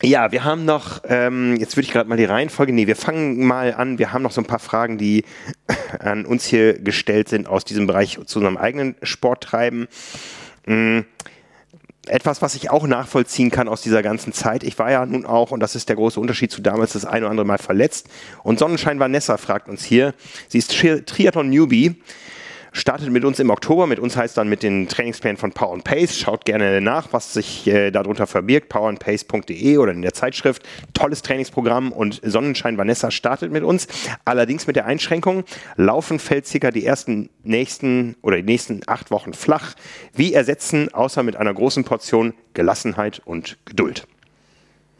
[0.00, 3.44] Ja, wir haben noch, ähm, jetzt würde ich gerade mal die Reihenfolge, nee, wir fangen
[3.44, 5.24] mal an, wir haben noch so ein paar Fragen, die
[5.98, 9.88] an uns hier gestellt sind aus diesem Bereich zu unserem eigenen Sporttreiben.
[10.66, 11.04] Mhm.
[12.06, 14.62] Etwas, was ich auch nachvollziehen kann aus dieser ganzen Zeit.
[14.62, 17.22] Ich war ja nun auch, und das ist der große Unterschied zu damals, das ein
[17.22, 18.08] oder andere Mal verletzt.
[18.44, 20.14] Und Sonnenschein Vanessa fragt uns hier,
[20.48, 21.96] sie ist Triathlon-Newbie
[22.72, 23.86] startet mit uns im Oktober.
[23.86, 26.18] Mit uns heißt dann mit den Trainingsplänen von Power and Pace.
[26.18, 28.68] Schaut gerne nach, was sich äh, darunter verbirgt.
[28.68, 30.62] powerandpace.de oder in der Zeitschrift.
[30.94, 33.88] Tolles Trainingsprogramm und Sonnenschein Vanessa startet mit uns.
[34.24, 35.44] Allerdings mit der Einschränkung,
[35.76, 39.74] laufen fällt circa die ersten nächsten oder die nächsten acht Wochen flach.
[40.14, 44.06] Wie ersetzen, außer mit einer großen Portion Gelassenheit und Geduld.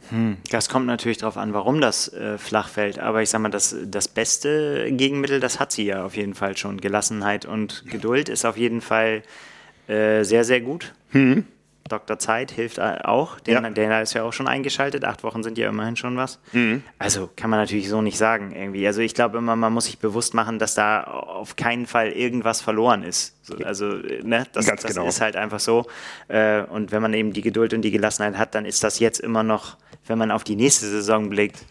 [0.09, 2.99] Hm, das kommt natürlich darauf an, warum das äh, flach fällt.
[2.99, 6.57] Aber ich sage mal, das, das beste Gegenmittel, das hat sie ja auf jeden Fall
[6.57, 6.81] schon.
[6.81, 9.23] Gelassenheit und Geduld ist auf jeden Fall
[9.87, 10.93] äh, sehr, sehr gut.
[11.11, 11.45] Hm.
[11.89, 12.19] Dr.
[12.19, 13.39] Zeit hilft auch.
[13.39, 13.69] Den, ja.
[13.69, 15.03] Der ist ja auch schon eingeschaltet.
[15.03, 16.39] Acht Wochen sind ja immerhin schon was.
[16.53, 16.83] Mhm.
[16.99, 18.85] Also kann man natürlich so nicht sagen irgendwie.
[18.87, 22.61] Also ich glaube immer, man muss sich bewusst machen, dass da auf keinen Fall irgendwas
[22.61, 23.35] verloren ist.
[23.65, 25.07] Also ne, das, das genau.
[25.07, 25.87] ist halt einfach so.
[26.27, 29.19] Äh, und wenn man eben die Geduld und die Gelassenheit hat, dann ist das jetzt
[29.19, 29.77] immer noch,
[30.09, 31.65] wenn man auf die nächste Saison blickt,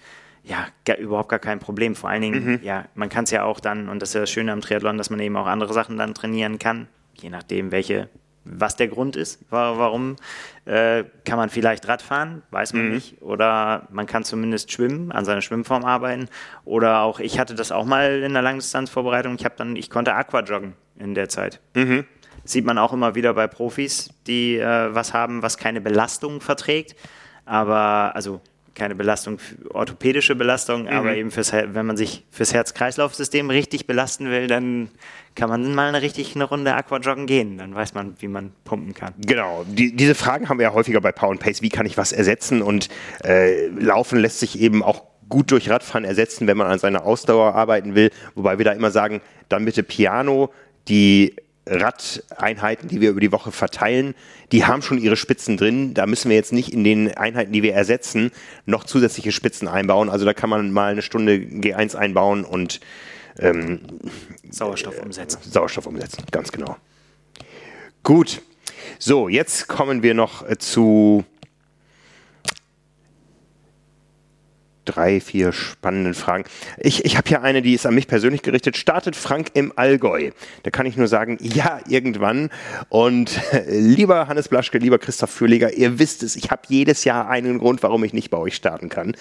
[0.44, 1.94] ja, gar, überhaupt gar kein Problem.
[1.94, 2.60] Vor allen Dingen, mhm.
[2.62, 4.96] ja, man kann es ja auch dann, und das ist ja das Schöne am Triathlon,
[4.96, 6.88] dass man eben auch andere Sachen dann trainieren kann,
[7.20, 8.08] je nachdem, welche
[8.50, 10.16] was der Grund ist, warum
[10.64, 12.94] äh, kann man vielleicht Radfahren, weiß man mhm.
[12.94, 16.28] nicht, oder man kann zumindest schwimmen, an seiner Schwimmform arbeiten,
[16.64, 20.14] oder auch ich hatte das auch mal in der Langdistanzvorbereitung, ich habe dann, ich konnte
[20.14, 21.60] Aquajoggen in der Zeit.
[21.74, 22.04] Mhm.
[22.44, 26.96] Sieht man auch immer wieder bei Profis, die äh, was haben, was keine Belastung verträgt,
[27.48, 28.40] aber also
[28.78, 29.38] keine Belastung,
[29.70, 30.88] orthopädische Belastung, mhm.
[30.88, 34.88] aber eben fürs, wenn man sich fürs Herz-Kreislauf-System richtig belasten will, dann
[35.34, 37.58] kann man mal eine richtig eine Runde Aquajoggen gehen.
[37.58, 39.14] Dann weiß man, wie man pumpen kann.
[39.18, 39.64] Genau.
[39.68, 41.60] Die, diese Fragen haben wir ja häufiger bei Power and Pace.
[41.60, 42.62] Wie kann ich was ersetzen?
[42.62, 42.88] Und
[43.24, 47.54] äh, Laufen lässt sich eben auch gut durch Radfahren ersetzen, wenn man an seiner Ausdauer
[47.54, 48.10] arbeiten will.
[48.34, 50.50] Wobei wir da immer sagen, dann bitte Piano,
[50.88, 51.34] die
[51.68, 54.14] Radeinheiten, die wir über die Woche verteilen,
[54.52, 55.94] die haben schon ihre Spitzen drin.
[55.94, 58.30] Da müssen wir jetzt nicht in den Einheiten, die wir ersetzen,
[58.66, 60.08] noch zusätzliche Spitzen einbauen.
[60.08, 62.80] Also da kann man mal eine Stunde G1 einbauen und
[63.38, 63.80] ähm,
[64.50, 65.38] Sauerstoff umsetzen.
[65.42, 66.76] Sauerstoff umsetzen, ganz genau.
[68.02, 68.42] Gut.
[68.98, 71.24] So, jetzt kommen wir noch äh, zu
[74.88, 76.44] drei, vier spannenden Fragen.
[76.78, 78.76] Ich, ich habe hier eine, die ist an mich persönlich gerichtet.
[78.76, 80.30] Startet Frank im Allgäu?
[80.62, 82.50] Da kann ich nur sagen, ja, irgendwann.
[82.88, 83.38] Und
[83.68, 87.82] lieber Hannes Blaschke, lieber Christoph Fürleger, ihr wisst es, ich habe jedes Jahr einen Grund,
[87.82, 89.14] warum ich nicht bei euch starten kann.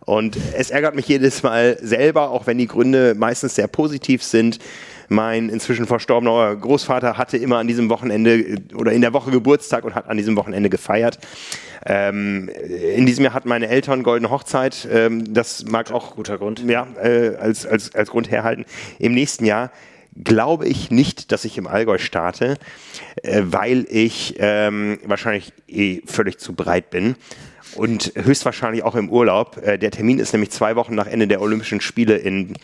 [0.00, 4.58] Und es ärgert mich jedes Mal selber, auch wenn die Gründe meistens sehr positiv sind.
[5.08, 9.84] Mein inzwischen verstorbener Großvater hatte immer an diesem Wochenende äh, oder in der Woche Geburtstag
[9.84, 11.18] und hat an diesem Wochenende gefeiert.
[11.86, 12.50] Ähm,
[12.96, 14.86] in diesem Jahr hatten meine Eltern goldene Hochzeit.
[14.90, 16.62] Ähm, das mag auch guter Grund.
[16.66, 18.64] Ja, äh, als, als, als Grund herhalten.
[18.98, 19.70] Im nächsten Jahr
[20.22, 22.58] glaube ich nicht, dass ich im Allgäu starte,
[23.22, 27.16] äh, weil ich ähm, wahrscheinlich eh völlig zu breit bin
[27.74, 29.58] und höchstwahrscheinlich auch im Urlaub.
[29.58, 32.54] Äh, der Termin ist nämlich zwei Wochen nach Ende der Olympischen Spiele in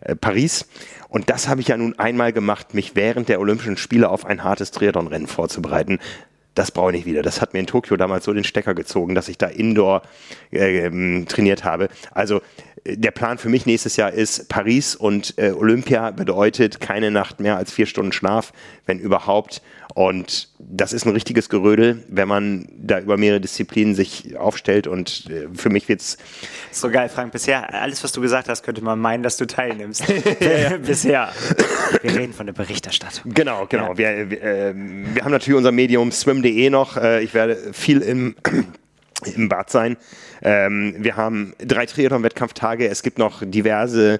[0.00, 0.66] äh, Paris.
[1.10, 4.44] Und das habe ich ja nun einmal gemacht, mich während der Olympischen Spiele auf ein
[4.44, 5.98] hartes Triathlon-Rennen vorzubereiten.
[6.54, 7.22] Das brauche ich nicht wieder.
[7.22, 10.02] Das hat mir in Tokio damals so den Stecker gezogen, dass ich da indoor
[10.52, 11.88] äh, ähm, trainiert habe.
[12.12, 12.40] Also
[12.84, 17.40] äh, der Plan für mich nächstes Jahr ist Paris und äh, Olympia bedeutet keine Nacht
[17.40, 18.52] mehr als vier Stunden Schlaf,
[18.86, 19.62] wenn überhaupt.
[19.94, 24.86] Und das ist ein richtiges Gerödel, wenn man da über mehrere Disziplinen sich aufstellt.
[24.86, 26.16] Und äh, für mich wird's
[26.70, 27.32] so geil, Frank.
[27.32, 30.04] Bisher alles, was du gesagt hast, könnte man meinen, dass du teilnimmst.
[30.86, 31.32] Bisher.
[32.02, 33.32] Wir reden von der Berichterstattung.
[33.34, 33.90] Genau, genau.
[33.94, 33.98] Ja.
[33.98, 36.96] Wir, wir, äh, wir, haben natürlich unser Medium swim.de noch.
[36.96, 38.34] Äh, ich werde viel im
[39.36, 39.96] im Bad sein.
[40.42, 42.88] Ähm, wir haben drei Triathlon-Wettkampftage.
[42.88, 44.18] Es gibt noch diverse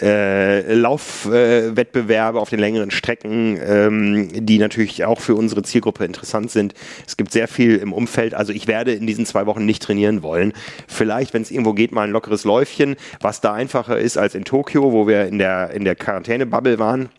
[0.00, 6.50] äh, Laufwettbewerbe äh, auf den längeren Strecken, ähm, die natürlich auch für unsere Zielgruppe interessant
[6.50, 6.74] sind.
[7.06, 8.34] Es gibt sehr viel im Umfeld.
[8.34, 10.54] Also ich werde in diesen zwei Wochen nicht trainieren wollen.
[10.88, 14.44] Vielleicht, wenn es irgendwo geht, mal ein lockeres Läufchen, was da einfacher ist als in
[14.44, 17.10] Tokio, wo wir in der, in der Quarantäne-Bubble waren.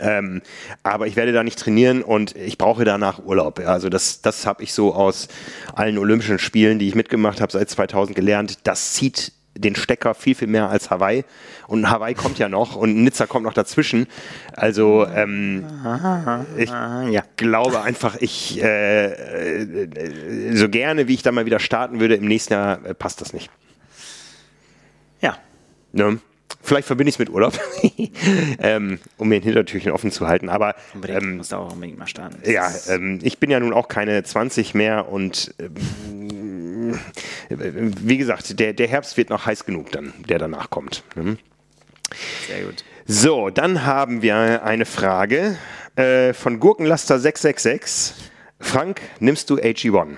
[0.00, 0.42] Ähm,
[0.82, 3.60] aber ich werde da nicht trainieren und ich brauche danach Urlaub.
[3.60, 5.28] Also das, das habe ich so aus
[5.74, 8.66] allen Olympischen Spielen, die ich mitgemacht habe seit 2000 gelernt.
[8.66, 11.24] Das zieht den Stecker viel, viel mehr als Hawaii.
[11.66, 14.06] Und Hawaii kommt ja noch und Nizza kommt noch dazwischen.
[14.52, 15.64] Also ähm,
[16.56, 17.22] ich ja.
[17.36, 22.26] glaube einfach, ich äh, äh, so gerne, wie ich da mal wieder starten würde, im
[22.26, 23.50] nächsten Jahr äh, passt das nicht.
[25.20, 25.36] Ja.
[25.92, 26.20] Ne?
[26.62, 27.58] Vielleicht verbinde ich es mit Urlaub,
[28.58, 30.48] ähm, um mir ein Hintertürchen offen zu halten.
[30.48, 32.38] Aber unbedingt, ähm, musst du auch unbedingt mal starten.
[32.50, 36.98] Ja, ähm, ich bin ja nun auch keine 20 mehr und ähm,
[37.48, 41.02] wie gesagt, der, der Herbst wird noch heiß genug dann, der danach kommt.
[41.14, 41.38] Mhm.
[42.46, 42.84] Sehr gut.
[43.06, 45.56] So, dann haben wir eine Frage
[45.96, 48.14] äh, von Gurkenlaster 666.
[48.60, 50.16] Frank, nimmst du AG1?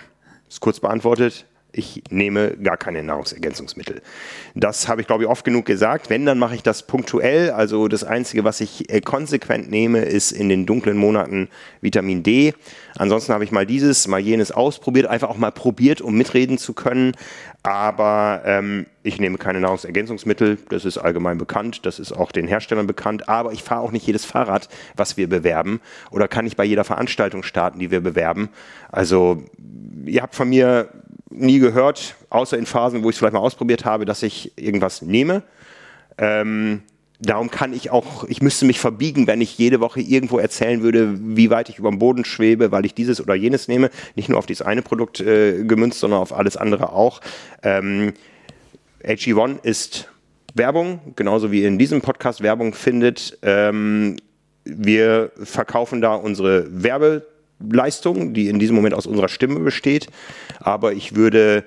[0.49, 4.03] Ist kurz beantwortet ich nehme gar keine Nahrungsergänzungsmittel.
[4.55, 6.11] Das habe ich, glaube ich, oft genug gesagt.
[6.11, 7.51] Wenn, dann mache ich das punktuell.
[7.51, 11.49] Also das Einzige, was ich äh, konsequent nehme, ist in den dunklen Monaten
[11.81, 12.55] Vitamin D.
[12.97, 16.73] Ansonsten habe ich mal dieses, mal jenes ausprobiert, einfach auch mal probiert, um mitreden zu
[16.73, 17.13] können.
[17.63, 22.87] Aber ähm, ich nehme keine Nahrungsergänzungsmittel, das ist allgemein bekannt, das ist auch den Herstellern
[22.87, 23.29] bekannt.
[23.29, 25.81] Aber ich fahre auch nicht jedes Fahrrad, was wir bewerben,
[26.11, 28.49] oder kann ich bei jeder Veranstaltung starten, die wir bewerben.
[28.91, 29.45] Also
[30.07, 30.89] ihr habt von mir
[31.31, 35.03] nie gehört, außer in Phasen, wo ich es vielleicht mal ausprobiert habe, dass ich irgendwas
[35.03, 35.43] nehme.
[36.19, 36.83] Ähm,
[37.21, 41.19] darum kann ich auch, ich müsste mich verbiegen, wenn ich jede Woche irgendwo erzählen würde,
[41.21, 43.91] wie weit ich über dem Boden schwebe, weil ich dieses oder jenes nehme.
[44.17, 47.21] Nicht nur auf dieses eine Produkt äh, gemünzt, sondern auf alles andere auch.
[47.63, 48.13] Ähm,
[49.05, 50.09] HE1 ist
[50.55, 53.39] Werbung, genauso wie in diesem Podcast Werbung findet.
[53.43, 54.17] Ähm,
[54.65, 57.27] wir verkaufen da unsere Werbe
[57.69, 60.09] Leistung, die in diesem Moment aus unserer Stimme besteht.
[60.61, 61.65] Aber ich würde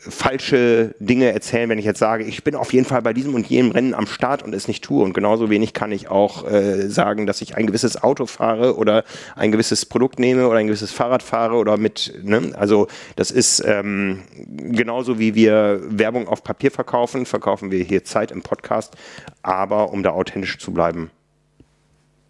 [0.00, 3.46] falsche Dinge erzählen, wenn ich jetzt sage, ich bin auf jeden Fall bei diesem und
[3.46, 5.04] jenem Rennen am Start und es nicht tue.
[5.04, 9.04] Und genauso wenig kann ich auch äh, sagen, dass ich ein gewisses Auto fahre oder
[9.36, 12.52] ein gewisses Produkt nehme oder ein gewisses Fahrrad fahre oder mit, ne?
[12.56, 12.86] Also
[13.16, 18.40] das ist ähm, genauso wie wir Werbung auf Papier verkaufen, verkaufen wir hier Zeit im
[18.40, 18.96] Podcast.
[19.42, 21.10] Aber um da authentisch zu bleiben,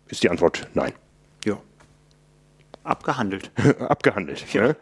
[0.09, 0.93] ist die Antwort nein.
[2.91, 3.53] Abgehandelt.
[3.81, 4.53] Abgehandelt.
[4.53, 4.63] Ja.
[4.69, 4.77] Ne?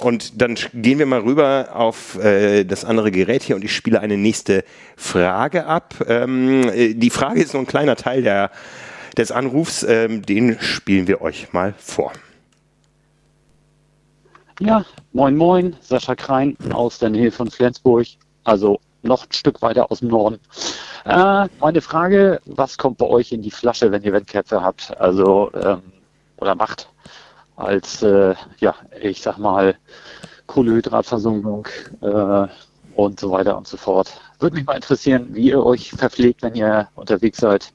[0.00, 4.00] Und dann gehen wir mal rüber auf äh, das andere Gerät hier und ich spiele
[4.00, 4.64] eine nächste
[4.96, 5.94] Frage ab.
[6.08, 8.50] Ähm, äh, die Frage ist nur ein kleiner Teil der,
[9.18, 9.82] des Anrufs.
[9.82, 12.12] Ähm, den spielen wir euch mal vor.
[14.58, 18.06] Ja, moin moin, Sascha Krein aus der Nähe von Flensburg,
[18.44, 20.38] also noch ein Stück weiter aus dem Norden.
[21.04, 24.98] Äh, meine Frage, was kommt bei euch in die Flasche, wenn ihr Wettkämpfe habt?
[24.98, 25.82] Also, ähm,
[26.38, 26.88] oder macht?
[27.60, 29.76] Als, äh, ja, ich sag mal,
[30.46, 31.66] Kohlehydratversumpfung
[32.00, 32.46] äh,
[32.96, 34.20] und so weiter und so fort.
[34.38, 37.72] Würde mich mal interessieren, wie ihr euch verpflegt, wenn ihr unterwegs seid.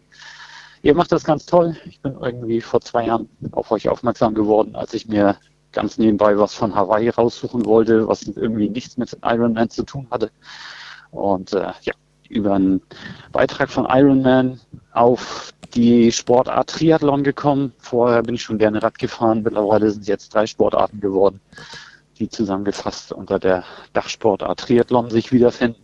[0.82, 1.76] Ihr macht das ganz toll.
[1.86, 5.38] Ich bin irgendwie vor zwei Jahren auf euch aufmerksam geworden, als ich mir
[5.72, 10.32] ganz nebenbei was von Hawaii raussuchen wollte, was irgendwie nichts mit Ironman zu tun hatte.
[11.12, 11.94] Und äh, ja,
[12.30, 12.82] über einen
[13.32, 14.60] Beitrag von Ironman
[14.94, 17.74] auf die Sportart Triathlon gekommen.
[17.80, 19.44] Vorher bin ich schon gerne Rad gefahren.
[19.44, 21.42] Mittlerweile sind es jetzt drei Sportarten geworden,
[22.18, 25.82] die zusammengefasst unter der Dachsportart Triathlon sich wiederfinden.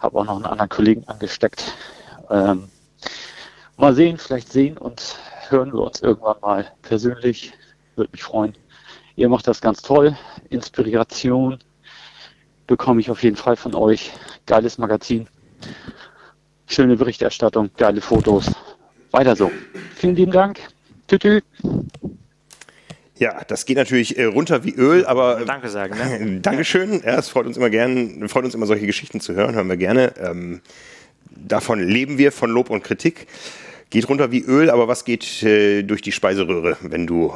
[0.00, 1.72] Habe auch noch einen anderen Kollegen angesteckt.
[2.30, 2.68] Ähm,
[3.76, 5.16] mal sehen, vielleicht sehen und
[5.48, 7.52] hören wir uns irgendwann mal persönlich.
[7.96, 8.54] Würde mich freuen.
[9.16, 10.16] Ihr macht das ganz toll.
[10.50, 11.58] Inspiration
[12.68, 14.12] bekomme ich auf jeden Fall von euch.
[14.46, 15.26] Geiles Magazin.
[16.66, 18.52] Schöne Berichterstattung, geile Fotos.
[19.10, 19.50] Weiter so.
[19.96, 20.58] Vielen lieben Dank.
[21.06, 21.40] Tütü.
[23.18, 25.44] Ja, das geht natürlich äh, runter wie Öl, aber.
[25.44, 26.40] Danke sagen, ne?
[26.42, 27.02] Dankeschön.
[27.04, 29.76] Ja, es freut uns immer gern, freut uns immer solche Geschichten zu hören, hören wir
[29.76, 30.12] gerne.
[30.18, 30.60] Ähm,
[31.30, 33.26] davon leben wir, von Lob und Kritik.
[33.90, 37.32] Geht runter wie Öl, aber was geht äh, durch die Speiseröhre, wenn du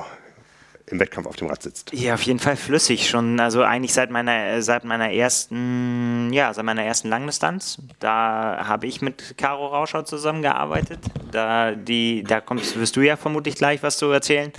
[0.86, 1.92] im Wettkampf auf dem Rad sitzt.
[1.92, 3.40] Ja, auf jeden Fall flüssig schon.
[3.40, 7.78] Also eigentlich seit meiner seit meiner ersten ja seit meiner ersten Langdistanz.
[7.98, 11.00] Da habe ich mit Caro Rauscher zusammengearbeitet.
[11.30, 14.52] Da die da kommst wirst du ja vermutlich gleich was zu erzählen.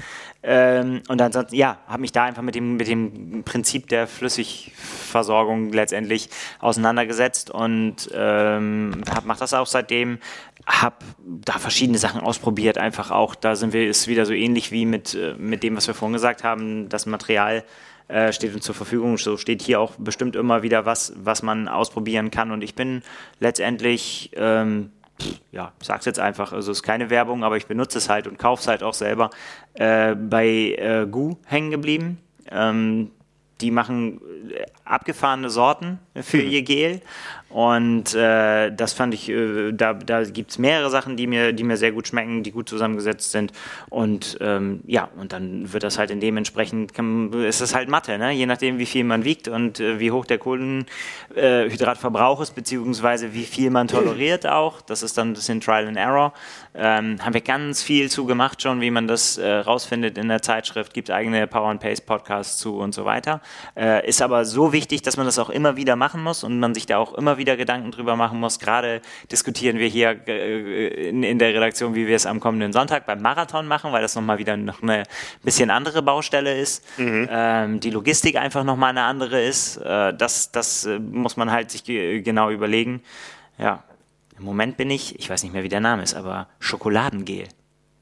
[0.45, 5.71] Ähm, und ansonsten, ja, habe mich da einfach mit dem, mit dem Prinzip der Flüssigversorgung
[5.71, 6.29] letztendlich
[6.59, 10.19] auseinandergesetzt und ähm, mache das auch seitdem.
[10.65, 13.35] Habe da verschiedene Sachen ausprobiert, einfach auch.
[13.35, 16.13] Da sind wir, ist wieder so ähnlich wie mit, äh, mit dem, was wir vorhin
[16.13, 16.89] gesagt haben.
[16.89, 17.63] Das Material
[18.07, 19.17] äh, steht uns zur Verfügung.
[19.17, 22.51] So steht hier auch bestimmt immer wieder was, was man ausprobieren kann.
[22.51, 23.01] Und ich bin
[23.39, 24.31] letztendlich.
[24.35, 24.91] Ähm,
[25.51, 28.39] ja, sag's jetzt einfach, also es ist keine Werbung, aber ich benutze es halt und
[28.39, 29.29] kaufe es halt auch selber,
[29.75, 32.17] äh, bei äh, Gu hängen geblieben.
[32.49, 33.11] Ähm,
[33.61, 34.21] die machen
[34.51, 36.49] äh, abgefahrene Sorten für mhm.
[36.49, 37.01] ihr Gel
[37.53, 41.63] und äh, das fand ich, äh, da, da gibt es mehrere Sachen, die mir, die
[41.63, 43.51] mir sehr gut schmecken, die gut zusammengesetzt sind.
[43.91, 48.17] Und ähm, ja, und dann wird das halt in dementsprechend, kann, ist es halt Mathe,
[48.17, 48.31] ne?
[48.31, 53.45] je nachdem, wie viel man wiegt und äh, wie hoch der Kohlenhydratverbrauch ist, beziehungsweise wie
[53.45, 54.81] viel man toleriert auch.
[54.81, 56.33] Das ist dann ein bisschen Trial and Error.
[56.75, 60.41] Ähm, haben wir ganz viel zu gemacht schon, wie man das äh, rausfindet in der
[60.41, 60.93] Zeitschrift.
[60.93, 63.41] Gibt eigene Power and Pace Podcasts zu und so weiter.
[63.75, 66.73] Äh, ist aber so wichtig, dass man das auch immer wieder machen muss und man
[66.73, 68.59] sich da auch immer wieder Gedanken drüber machen muss.
[68.59, 69.01] Gerade
[69.31, 73.21] diskutieren wir hier äh, in, in, der Redaktion, wie wir es am kommenden Sonntag beim
[73.21, 75.03] Marathon machen, weil das nochmal wieder noch eine
[75.43, 76.83] bisschen andere Baustelle ist.
[76.97, 77.27] Mhm.
[77.29, 79.77] Ähm, die Logistik einfach nochmal eine andere ist.
[79.77, 83.03] Äh, das das äh, muss man halt sich genau überlegen.
[83.59, 83.83] Ja,
[84.43, 87.45] im Moment bin ich, ich weiß nicht mehr, wie der Name ist, aber Schokoladengel.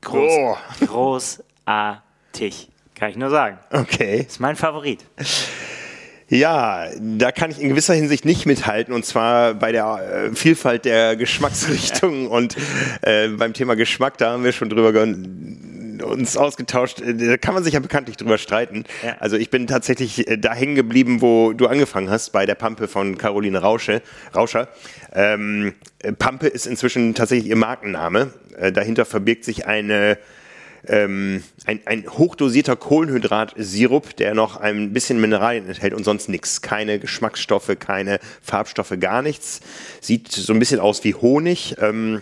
[0.01, 0.57] Groß, oh.
[0.87, 2.69] Großartig.
[2.95, 3.59] Kann ich nur sagen.
[3.69, 4.25] Okay.
[4.27, 5.05] Ist mein Favorit.
[6.29, 10.85] Ja, da kann ich in gewisser Hinsicht nicht mithalten und zwar bei der äh, Vielfalt
[10.85, 12.57] der Geschmacksrichtungen und
[13.03, 14.93] äh, beim Thema Geschmack, da haben wir schon drüber
[16.03, 17.01] uns ausgetauscht.
[17.01, 18.85] Äh, da kann man sich ja bekanntlich drüber streiten.
[19.03, 19.17] Ja.
[19.19, 22.87] Also ich bin tatsächlich äh, da hängen geblieben, wo du angefangen hast, bei der Pampe
[22.87, 24.01] von Caroline Rausche,
[24.35, 24.67] Rauscher.
[25.13, 25.73] Ähm,
[26.17, 28.33] Pampe ist inzwischen tatsächlich ihr Markenname.
[28.57, 30.17] Äh, dahinter verbirgt sich eine
[30.87, 36.61] ähm, ein, ein hochdosierter Kohlenhydratsirup, der noch ein bisschen Mineralien enthält und sonst nichts.
[36.61, 39.61] Keine Geschmacksstoffe, keine Farbstoffe, gar nichts.
[39.99, 41.75] Sieht so ein bisschen aus wie Honig.
[41.79, 42.21] Ähm,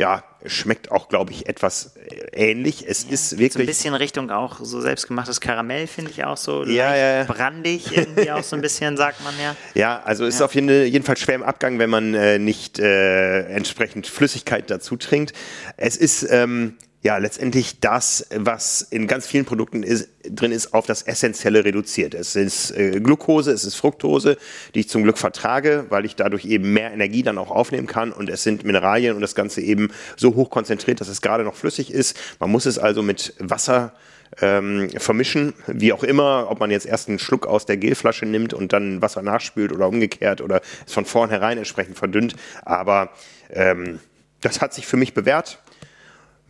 [0.00, 1.94] ja, schmeckt auch, glaube ich, etwas
[2.32, 2.86] ähnlich.
[2.88, 3.52] Es ja, ist wirklich.
[3.52, 6.64] So ein bisschen Richtung auch so selbstgemachtes Karamell, finde ich auch so.
[6.64, 7.24] Ja, ja.
[7.24, 9.54] Brandig irgendwie auch so ein bisschen, sagt man ja.
[9.74, 10.46] Ja, also ist ja.
[10.46, 15.34] auf jeden, jedenfalls schwer im Abgang, wenn man äh, nicht äh, entsprechend Flüssigkeit dazu trinkt.
[15.76, 20.86] Es ist ähm, ja letztendlich das, was in ganz vielen Produkten ist, drin ist, auf
[20.86, 22.12] das Essentielle reduziert.
[22.12, 24.36] Es ist äh, Glucose, es ist Fructose,
[24.74, 28.12] die ich zum Glück vertrage, weil ich dadurch eben mehr Energie dann auch aufnehmen kann
[28.12, 31.54] und es sind Mineralien und das Ganze eben so hoch konzentriert, dass es gerade noch
[31.54, 32.18] flüssig ist.
[32.38, 33.94] Man muss es also mit Wasser
[34.42, 38.52] ähm, vermischen, wie auch immer, ob man jetzt erst einen Schluck aus der Gelflasche nimmt
[38.52, 42.36] und dann Wasser nachspült oder umgekehrt oder es von vornherein entsprechend verdünnt.
[42.62, 43.10] Aber
[43.50, 44.00] ähm,
[44.42, 45.60] das hat sich für mich bewährt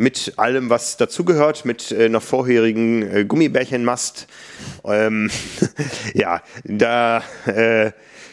[0.00, 4.28] mit allem, was dazugehört, mit äh, einer vorherigen äh, Gummibärchenmast.
[4.82, 5.30] Ähm,
[6.14, 7.92] ja, da äh,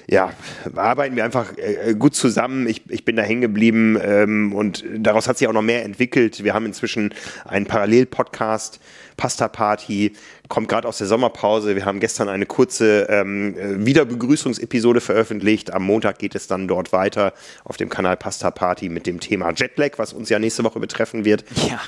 [0.09, 0.31] ja,
[0.73, 2.67] arbeiten wir einfach äh, gut zusammen.
[2.69, 6.41] Ich, ich bin da hängen geblieben ähm, und daraus hat sich auch noch mehr entwickelt.
[6.41, 7.13] Wir haben inzwischen
[7.43, 8.79] einen Parallel-Podcast,
[9.17, 10.13] Pasta Party,
[10.47, 11.75] kommt gerade aus der Sommerpause.
[11.75, 15.73] Wir haben gestern eine kurze ähm, Wiederbegrüßungsepisode veröffentlicht.
[15.73, 17.33] Am Montag geht es dann dort weiter
[17.63, 21.25] auf dem Kanal Pasta Party mit dem Thema Jetlag, was uns ja nächste Woche betreffen
[21.25, 21.43] wird.
[21.67, 21.79] Ja.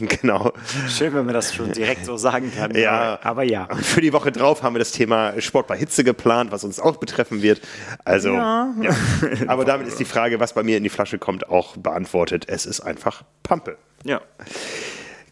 [0.06, 0.52] genau.
[0.88, 2.74] Schön, wenn man das schon direkt so sagen kann.
[2.74, 3.68] Ja, aber ja.
[3.74, 6.96] Für die Woche drauf haben wir das Thema Sport bei Hitze geplant, was uns auch
[6.96, 7.60] betreffen wird.
[8.04, 8.74] Also, ja.
[8.80, 8.90] ja.
[9.46, 12.44] Aber damit ist die Frage, was bei mir in die Flasche kommt, auch beantwortet.
[12.48, 13.76] Es ist einfach Pampe.
[14.04, 14.20] Ja.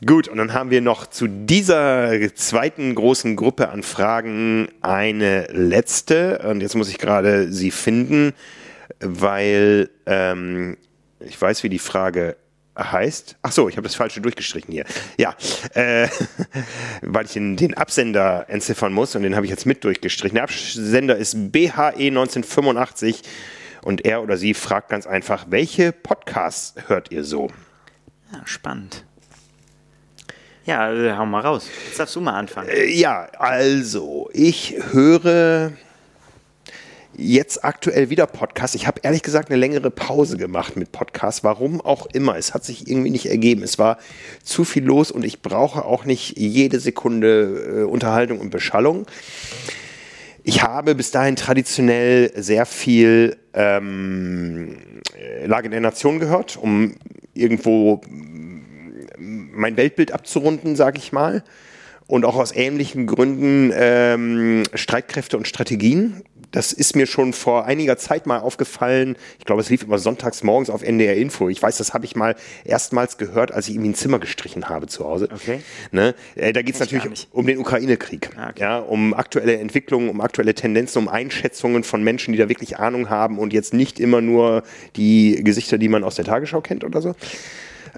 [0.04, 6.38] Gut, und dann haben wir noch zu dieser zweiten großen Gruppe an Fragen eine letzte.
[6.38, 8.32] Und jetzt muss ich gerade sie finden,
[9.00, 10.76] weil ähm,
[11.20, 12.36] ich weiß, wie die Frage
[12.78, 13.36] heißt.
[13.42, 14.84] Ach so, ich habe das falsche durchgestrichen hier.
[15.16, 15.36] Ja,
[15.74, 16.08] äh,
[17.02, 20.34] weil ich den, den Absender entziffern muss und den habe ich jetzt mit durchgestrichen.
[20.34, 23.22] Der Absender ist BHE 1985
[23.82, 27.48] und er oder sie fragt ganz einfach, welche Podcasts hört ihr so?
[28.32, 29.04] Ja, spannend.
[30.66, 31.68] Ja, äh, hau mal raus.
[31.86, 32.68] Jetzt darfst du mal anfangen.
[32.68, 35.72] Äh, ja, also, ich höre
[37.16, 38.74] jetzt aktuell wieder Podcasts.
[38.74, 41.44] Ich habe ehrlich gesagt eine längere Pause gemacht mit Podcasts.
[41.44, 42.36] Warum auch immer.
[42.36, 43.62] Es hat sich irgendwie nicht ergeben.
[43.62, 43.98] Es war
[44.42, 49.06] zu viel los und ich brauche auch nicht jede Sekunde äh, Unterhaltung und Beschallung.
[50.44, 54.76] Ich habe bis dahin traditionell sehr viel ähm,
[55.44, 56.96] Lage der Nation gehört, um
[57.34, 58.00] irgendwo
[59.54, 61.42] mein Weltbild abzurunden, sage ich mal.
[62.06, 66.22] Und auch aus ähnlichen Gründen ähm, Streitkräfte und Strategien.
[66.54, 69.16] Das ist mir schon vor einiger Zeit mal aufgefallen.
[69.40, 71.48] Ich glaube, es lief immer sonntags morgens auf NDR Info.
[71.48, 74.86] Ich weiß, das habe ich mal erstmals gehört, als ich ihm ein Zimmer gestrichen habe
[74.86, 75.28] zu Hause.
[75.34, 75.62] Okay.
[75.90, 76.14] Ne?
[76.36, 78.30] Äh, da geht es natürlich um den Ukraine-Krieg.
[78.36, 78.60] Ah, okay.
[78.60, 83.10] Ja, um aktuelle Entwicklungen, um aktuelle Tendenzen, um Einschätzungen von Menschen, die da wirklich Ahnung
[83.10, 84.62] haben und jetzt nicht immer nur
[84.94, 87.16] die Gesichter, die man aus der Tagesschau kennt oder so.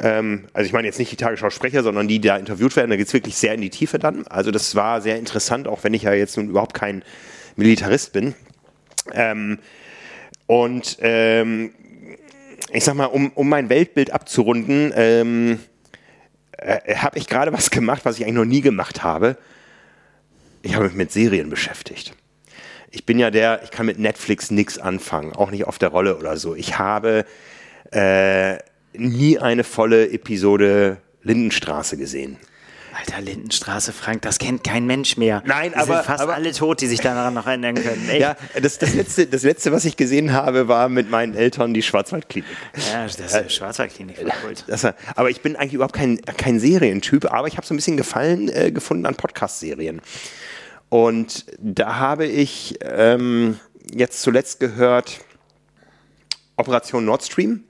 [0.00, 2.90] Ähm, also ich meine jetzt nicht die Tagesschau-Sprecher, sondern die, die da interviewt werden.
[2.90, 4.26] Da geht es wirklich sehr in die Tiefe dann.
[4.26, 7.02] Also das war sehr interessant, auch wenn ich ja jetzt nun überhaupt kein
[7.56, 8.34] Militarist bin.
[9.12, 9.58] Ähm,
[10.46, 11.72] und ähm,
[12.72, 15.60] ich sag mal, um, um mein Weltbild abzurunden, ähm,
[16.52, 19.36] äh, habe ich gerade was gemacht, was ich eigentlich noch nie gemacht habe.
[20.62, 22.14] Ich habe mich mit Serien beschäftigt.
[22.90, 26.16] Ich bin ja der, ich kann mit Netflix nichts anfangen, auch nicht auf der Rolle
[26.16, 26.54] oder so.
[26.54, 27.24] Ich habe
[27.92, 28.58] äh,
[28.98, 32.36] nie eine volle Episode Lindenstraße gesehen.
[32.98, 35.42] Alter, Lindenstraße, Frank, das kennt kein Mensch mehr.
[35.44, 38.08] Nein, die aber- sind fast aber- alle tot, die sich daran noch erinnern können.
[38.08, 38.20] Echt?
[38.22, 41.82] Ja, das, das, letzte, das letzte, was ich gesehen habe, war mit meinen Eltern die
[41.82, 42.48] Schwarzwaldklinik.
[42.94, 44.16] ja das ist eine Schwarzwaldklinik.
[44.66, 47.98] Das, aber ich bin eigentlich überhaupt kein, kein Serientyp, aber ich habe so ein bisschen
[47.98, 50.00] Gefallen äh, gefunden an Podcast-Serien.
[50.88, 53.58] Und da habe ich ähm,
[53.92, 55.20] jetzt zuletzt gehört
[56.56, 57.64] Operation Nord Stream.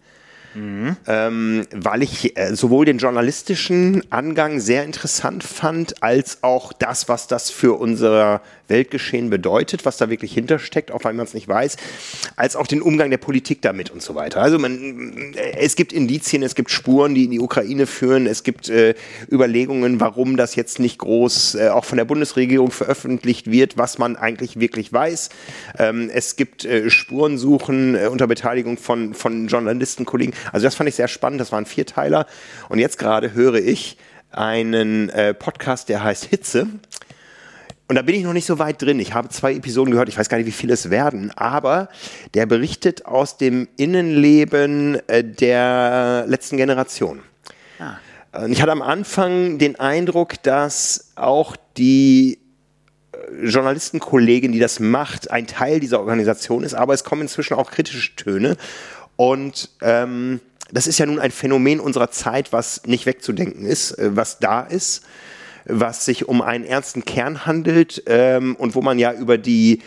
[1.07, 7.27] Ähm, weil ich äh, sowohl den journalistischen Angang sehr interessant fand, als auch das, was
[7.27, 11.77] das für unser Weltgeschehen bedeutet, was da wirklich hintersteckt, auch weil man es nicht weiß,
[12.37, 14.41] als auch den Umgang der Politik damit und so weiter.
[14.41, 18.69] Also man, es gibt Indizien, es gibt Spuren, die in die Ukraine führen, es gibt
[18.69, 18.95] äh,
[19.31, 24.17] Überlegungen, warum das jetzt nicht groß äh, auch von der Bundesregierung veröffentlicht wird, was man
[24.17, 25.31] eigentlich wirklich weiß.
[25.79, 30.33] Ähm, es gibt äh, Spurensuchen äh, unter Beteiligung von, von Journalisten, Kollegen.
[30.53, 32.27] Also das fand ich sehr spannend, das waren Vierteiler.
[32.69, 33.97] Und jetzt gerade höre ich
[34.31, 36.67] einen äh, Podcast, der heißt Hitze.
[37.89, 38.99] Und da bin ich noch nicht so weit drin.
[38.99, 41.89] Ich habe zwei Episoden gehört, ich weiß gar nicht, wie viele es werden, aber
[42.35, 47.21] der berichtet aus dem Innenleben äh, der letzten Generation.
[48.33, 52.39] Und ich hatte am Anfang den Eindruck, dass auch die
[53.13, 57.71] äh, Journalistenkollegin, die das macht, ein Teil dieser Organisation ist, aber es kommen inzwischen auch
[57.71, 58.57] kritische Töne.
[59.17, 60.41] Und ähm,
[60.73, 64.61] das ist ja nun ein Phänomen unserer Zeit, was nicht wegzudenken ist, äh, was da
[64.63, 65.05] ist,
[65.69, 69.81] was sich um einen ernsten Kern handelt ähm, und wo man ja über die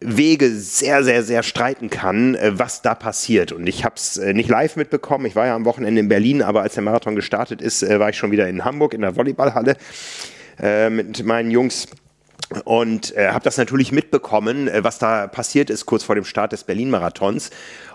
[0.00, 3.52] Wege sehr, sehr, sehr streiten kann, äh, was da passiert.
[3.52, 5.26] Und ich habe es äh, nicht live mitbekommen.
[5.26, 8.10] Ich war ja am Wochenende in Berlin, aber als der Marathon gestartet ist, äh, war
[8.10, 9.76] ich schon wieder in Hamburg in der Volleyballhalle
[10.60, 11.88] äh, mit meinen Jungs
[12.64, 16.64] und äh, habe das natürlich mitbekommen, was da passiert ist kurz vor dem Start des
[16.64, 17.50] Berlin-Marathons.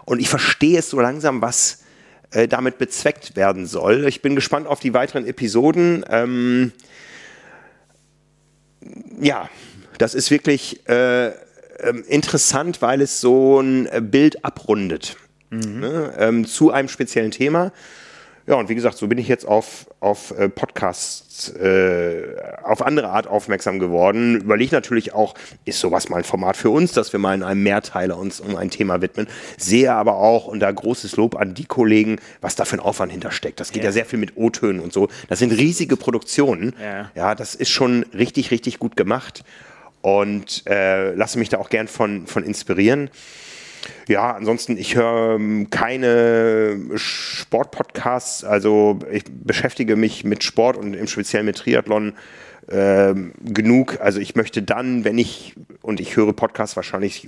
[0.06, 1.84] Und ich verstehe es so langsam, was
[2.32, 4.08] äh, damit bezweckt werden soll.
[4.08, 6.06] Ich bin gespannt auf die weiteren Episoden.
[6.10, 6.72] Ähm,
[9.20, 9.50] ja,
[9.98, 15.18] das ist wirklich äh, ähm, interessant, weil es so ein äh, Bild abrundet
[15.50, 17.72] ne, ähm, zu einem speziellen Thema.
[18.50, 23.10] Ja, und wie gesagt, so bin ich jetzt auf, auf äh, Podcasts, äh, auf andere
[23.10, 24.38] Art aufmerksam geworden.
[24.38, 25.36] Überlege natürlich auch,
[25.66, 28.56] ist sowas mal ein Format für uns, dass wir mal in einem Mehrteiler uns um
[28.56, 29.28] ein Thema widmen.
[29.58, 33.12] Sehe aber auch, und da großes Lob an die Kollegen, was da für ein Aufwand
[33.12, 33.60] hintersteckt.
[33.60, 33.94] Das geht ja, Ja.
[33.94, 35.10] sehr viel mit O-Tönen und so.
[35.28, 36.74] Das sind riesige Produktionen.
[36.82, 37.12] Ja.
[37.14, 39.44] ja, das ist schon richtig, richtig gut gemacht.
[40.02, 43.12] Und äh, lasse mich da auch gern von, von inspirieren.
[44.08, 48.44] Ja, ansonsten, ich höre ähm, keine Sportpodcasts.
[48.44, 52.14] Also ich beschäftige mich mit Sport und im Speziellen mit Triathlon
[52.72, 54.00] ähm, genug.
[54.02, 57.28] Also ich möchte dann, wenn ich und ich höre Podcasts wahrscheinlich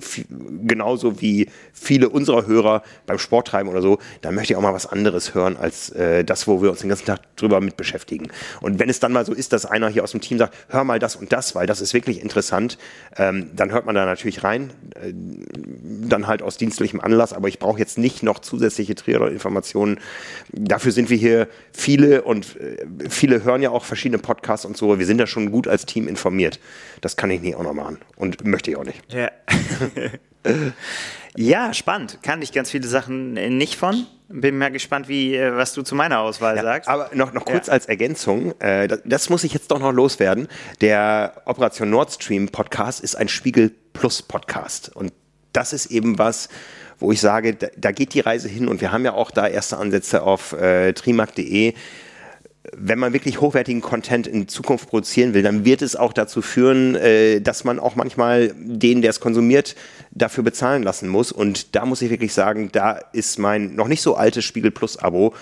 [0.64, 4.88] genauso wie viele unserer Hörer beim Sporttreiben oder so, dann möchte ich auch mal was
[4.88, 8.28] anderes hören als äh, das, wo wir uns den ganzen Tag drüber mit beschäftigen.
[8.60, 10.84] Und wenn es dann mal so ist, dass einer hier aus dem Team sagt, hör
[10.84, 12.78] mal das und das, weil das ist wirklich interessant,
[13.16, 17.58] ähm, dann hört man da natürlich rein, äh, dann halt aus dienstlichem Anlass, aber ich
[17.58, 20.00] brauche jetzt nicht noch zusätzliche Triathlon-Informationen.
[20.52, 25.00] Dafür sind wir hier viele und äh, viele hören ja auch verschiedene Podcasts und so.
[25.00, 26.60] Wir sind da schon gut als Team informiert.
[27.00, 29.02] Das kann ich nie auch noch machen und möchte ich auch nicht.
[29.12, 29.32] Ja.
[31.36, 32.20] ja, spannend.
[32.24, 34.06] Kann ich ganz viele Sachen nicht von.
[34.30, 36.90] Bin mal gespannt, wie, äh, was du zu meiner Auswahl ja, sagst.
[36.90, 37.74] Aber noch, noch kurz ja.
[37.74, 40.48] als Ergänzung, äh, das, das, muss ich jetzt doch noch loswerden.
[40.80, 44.96] Der Operation Nord Stream Podcast ist ein Spiegel Plus Podcast.
[44.96, 45.12] Und
[45.52, 46.48] das ist eben was,
[47.00, 49.48] wo ich sage, da, da, geht die Reise hin und wir haben ja auch da
[49.48, 51.74] erste Ansätze auf äh, trimark.de
[52.78, 56.96] wenn man wirklich hochwertigen Content in Zukunft produzieren will, dann wird es auch dazu führen,
[56.96, 59.76] äh, dass man auch manchmal den, der es konsumiert,
[60.12, 61.32] dafür bezahlen lassen muss.
[61.32, 64.98] Und da muss ich wirklich sagen, da ist mein noch nicht so altes Spiegel Plus
[64.98, 65.34] Abo,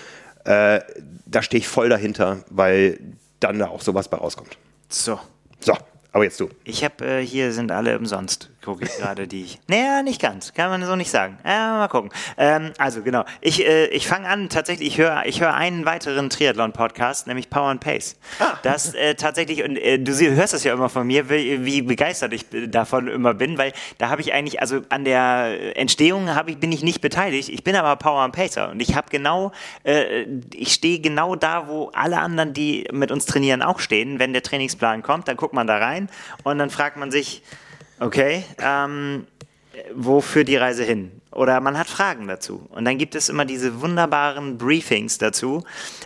[0.44, 0.80] äh,
[1.26, 2.98] da stehe ich voll dahinter, weil
[3.38, 4.56] dann da auch sowas bei rauskommt.
[4.88, 5.18] So.
[5.60, 5.76] So,
[6.12, 6.48] aber jetzt du.
[6.64, 9.46] Ich habe äh, hier sind alle umsonst gucke ich gerade die.
[9.68, 10.52] Naja, nicht ganz.
[10.52, 11.38] Kann man so nicht sagen.
[11.44, 12.10] Ja, mal gucken.
[12.36, 13.24] Ähm, also genau.
[13.40, 17.68] Ich, äh, ich fange an, tatsächlich, ich höre ich hör einen weiteren Triathlon-Podcast, nämlich Power
[17.68, 18.16] and Pace.
[18.38, 18.58] Ah.
[18.62, 22.32] Das äh, tatsächlich, und äh, du hörst das ja immer von mir, wie, wie begeistert
[22.32, 26.58] ich davon immer bin, weil da habe ich eigentlich, also an der Entstehung hab ich,
[26.58, 27.48] bin ich nicht beteiligt.
[27.48, 29.52] Ich bin aber Power and Pacer und ich habe genau,
[29.84, 34.18] äh, ich stehe genau da, wo alle anderen, die mit uns trainieren, auch stehen.
[34.18, 36.10] Wenn der Trainingsplan kommt, dann guckt man da rein
[36.44, 37.42] und dann fragt man sich,
[38.00, 39.26] Okay, ähm,
[39.94, 41.12] wo führt die Reise hin?
[41.32, 42.66] Oder man hat Fragen dazu.
[42.70, 45.62] Und dann gibt es immer diese wunderbaren Briefings dazu.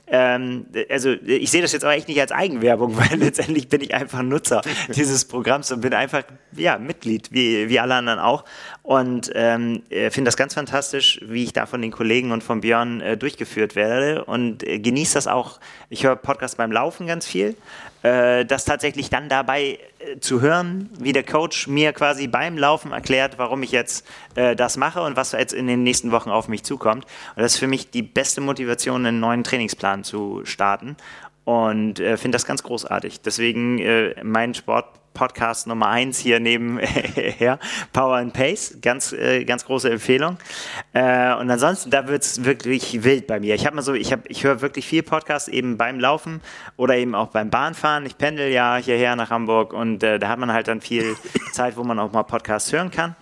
[0.06, 3.94] Ähm, also ich sehe das jetzt aber echt nicht als Eigenwerbung, weil letztendlich bin ich
[3.94, 6.24] einfach Nutzer dieses Programms und bin einfach
[6.56, 8.44] ja, Mitglied, wie, wie alle anderen auch.
[8.82, 13.00] Und ähm, finde das ganz fantastisch, wie ich da von den Kollegen und von Björn
[13.00, 15.58] äh, durchgeführt werde und äh, genieße das auch.
[15.88, 17.56] Ich höre Podcasts beim Laufen ganz viel.
[18.02, 19.78] Äh, das tatsächlich dann dabei äh,
[20.20, 24.76] zu hören, wie der Coach mir quasi beim Laufen erklärt, warum ich jetzt äh, das
[24.76, 27.04] mache und was jetzt in den nächsten Wochen auf mich zukommt.
[27.36, 30.96] Und das ist für mich die beste Motivation, einen neuen Trainingsplan zu starten
[31.44, 33.20] und äh, finde das ganz großartig.
[33.20, 37.58] Deswegen äh, mein Sport Podcast Nummer eins hier nebenher,
[37.92, 40.36] Power and Pace, ganz, äh, ganz große Empfehlung.
[40.92, 43.54] Äh, und ansonsten, da wird es wirklich wild bei mir.
[43.54, 46.42] Ich habe mal so, ich, hab, ich höre wirklich viel Podcasts eben beim Laufen
[46.76, 48.04] oder eben auch beim Bahnfahren.
[48.04, 51.16] Ich pendel ja hierher nach Hamburg und äh, da hat man halt dann viel
[51.52, 53.16] Zeit, wo man auch mal Podcasts hören kann.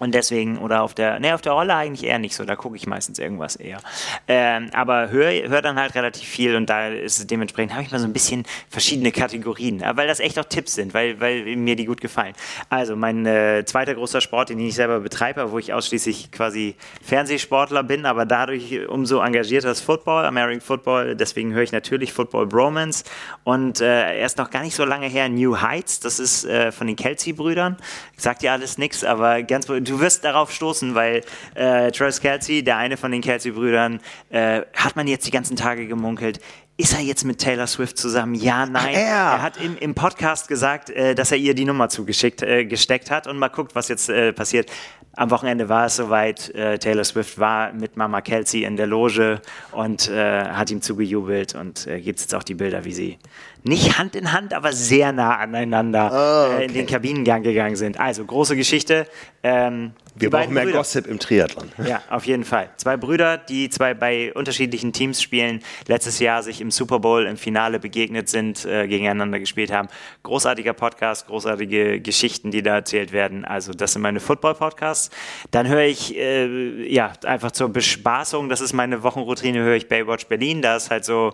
[0.00, 2.74] Und deswegen, oder auf der, ne, auf der Rolle eigentlich eher nicht so, da gucke
[2.74, 3.80] ich meistens irgendwas eher.
[4.26, 7.98] Ähm, aber höre hör dann halt relativ viel und da ist dementsprechend, habe ich mal
[7.98, 11.84] so ein bisschen verschiedene Kategorien, weil das echt auch Tipps sind, weil, weil mir die
[11.84, 12.34] gut gefallen.
[12.70, 17.82] Also mein äh, zweiter großer Sport, den ich selber betreibe, wo ich ausschließlich quasi Fernsehsportler
[17.82, 23.04] bin, aber dadurch umso engagierter ist Football, American Football, deswegen höre ich natürlich Football Bromance
[23.44, 26.86] und äh, erst noch gar nicht so lange her New Heights, das ist äh, von
[26.86, 27.76] den Kelsey-Brüdern,
[28.16, 31.22] sagt ja alles nichts, aber ganz, du wirst darauf stoßen, weil
[31.54, 34.00] äh, Travis Kelsey, der eine von den Kelsey-Brüdern,
[34.30, 36.40] äh, hat man jetzt die ganzen Tage gemunkelt,
[36.76, 38.34] ist er jetzt mit Taylor Swift zusammen?
[38.34, 38.94] Ja, nein.
[38.94, 39.34] Ja.
[39.34, 43.10] Er hat im, im Podcast gesagt, äh, dass er ihr die Nummer zugeschickt äh, gesteckt
[43.10, 44.70] hat und mal guckt, was jetzt äh, passiert.
[45.14, 46.48] Am Wochenende war es soweit.
[46.54, 49.42] Äh, Taylor Swift war mit Mama Kelsey in der Loge
[49.72, 53.18] und äh, hat ihm zugejubelt und äh, gibt jetzt auch die Bilder, wie sie
[53.62, 56.64] nicht Hand in Hand, aber sehr nah aneinander oh, okay.
[56.66, 57.98] in den Kabinengang gegangen sind.
[57.98, 59.06] Also große Geschichte.
[59.42, 60.78] Ähm, wir brauchen mehr Brüder.
[60.78, 61.70] Gossip im Triathlon.
[61.86, 62.70] Ja, auf jeden Fall.
[62.76, 67.36] Zwei Brüder, die zwei bei unterschiedlichen Teams spielen, letztes Jahr sich im Super Bowl im
[67.36, 69.88] Finale begegnet sind, äh, gegeneinander gespielt haben.
[70.22, 73.44] Großartiger Podcast, großartige Geschichten, die da erzählt werden.
[73.44, 75.10] Also das sind meine Football-Podcasts.
[75.50, 80.26] Dann höre ich, äh, ja, einfach zur Bespaßung, das ist meine Wochenroutine, höre ich Baywatch
[80.26, 80.60] Berlin.
[80.60, 81.32] Da ist halt so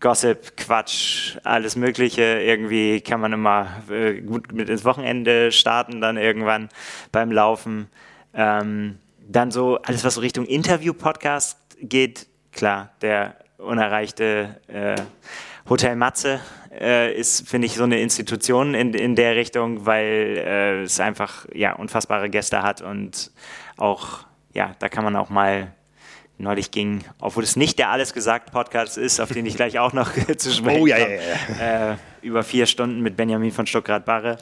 [0.00, 2.22] Gossip, Quatsch, alles Mögliche.
[2.22, 6.68] Irgendwie kann man immer äh, gut mit ins Wochenende starten, dann irgendwann
[7.12, 7.88] beim Laufen.
[8.34, 14.96] Ähm, dann so alles, was so Richtung Interview-Podcast geht, klar, der unerreichte äh,
[15.68, 16.40] Hotel Matze
[16.72, 21.46] äh, ist, finde ich, so eine Institution in, in der Richtung, weil äh, es einfach
[21.52, 23.30] ja, unfassbare Gäste hat und
[23.76, 24.20] auch,
[24.54, 25.72] ja, da kann man auch mal
[26.38, 29.92] neulich ging, obwohl es nicht der Alles gesagt Podcast ist, auf den ich gleich auch
[29.92, 31.92] noch zu sprechen oh, ja, ja, ja.
[31.92, 34.38] Äh, über vier Stunden mit Benjamin von Stuckrad-Barre.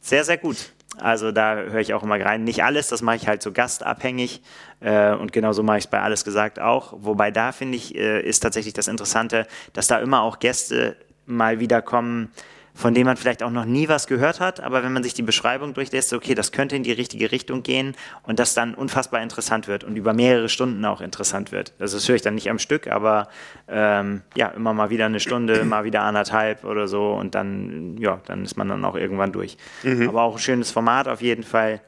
[0.00, 0.72] Sehr, sehr gut.
[0.98, 2.44] Also da höre ich auch immer rein.
[2.44, 4.40] Nicht alles, das mache ich halt so gastabhängig.
[4.80, 6.94] Äh, und genauso mache ich es bei Alles gesagt auch.
[6.96, 10.96] Wobei da finde ich, äh, ist tatsächlich das Interessante, dass da immer auch Gäste
[11.26, 12.30] mal wieder kommen,
[12.76, 15.22] von dem man vielleicht auch noch nie was gehört hat, aber wenn man sich die
[15.22, 19.66] Beschreibung durchlässt, okay, das könnte in die richtige Richtung gehen und das dann unfassbar interessant
[19.66, 21.72] wird und über mehrere Stunden auch interessant wird.
[21.78, 23.28] Also das höre ich dann nicht am Stück, aber
[23.66, 28.20] ähm, ja, immer mal wieder eine Stunde, mal wieder anderthalb oder so und dann, ja,
[28.26, 29.56] dann ist man dann auch irgendwann durch.
[29.82, 30.10] Mhm.
[30.10, 31.80] Aber auch ein schönes Format auf jeden Fall.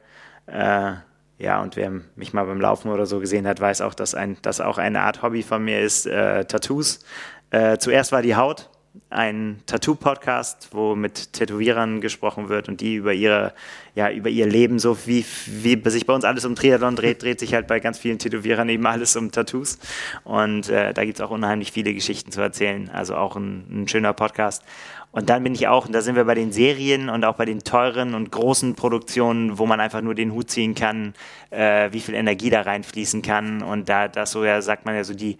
[0.47, 0.93] Äh,
[1.37, 4.37] ja, und wer mich mal beim Laufen oder so gesehen hat, weiß auch, dass ein,
[4.41, 7.05] das auch eine Art Hobby von mir ist, äh, Tattoos.
[7.51, 8.69] Äh, zuerst war die Haut,
[9.09, 13.53] ein Tattoo-Podcast, wo mit Tätowierern gesprochen wird und die über ihre,
[13.95, 17.39] ja, über ihr Leben, so wie, wie sich bei uns alles um Triathlon dreht, dreht
[17.39, 19.79] sich halt bei ganz vielen Tätowierern eben alles um Tattoos.
[20.23, 22.89] Und äh, da gibt es auch unheimlich viele Geschichten zu erzählen.
[22.91, 24.63] Also auch ein, ein schöner Podcast.
[25.11, 27.45] Und dann bin ich auch, und da sind wir bei den Serien und auch bei
[27.45, 31.15] den teuren und großen Produktionen, wo man einfach nur den Hut ziehen kann,
[31.49, 33.63] äh, wie viel Energie da reinfließen kann.
[33.63, 35.39] Und da, das so ja, sagt man ja so die,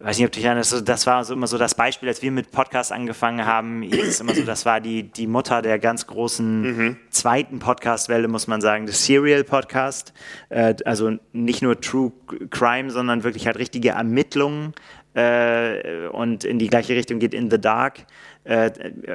[0.00, 2.30] weiß nicht, ob du dich erinnerst, das war so immer so das Beispiel, als wir
[2.30, 6.60] mit Podcast angefangen haben, ist immer so, das war die, die Mutter der ganz großen
[6.60, 6.96] mhm.
[7.10, 10.12] zweiten Podcast-Welle, muss man sagen, das Serial-Podcast.
[10.50, 12.12] Äh, also nicht nur True
[12.50, 14.72] Crime, sondern wirklich halt richtige Ermittlungen
[15.14, 18.06] äh, und in die gleiche Richtung geht In the Dark.
[18.44, 18.70] Äh,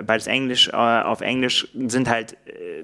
[0.05, 2.83] beides Englisch, äh, auf Englisch sind halt äh,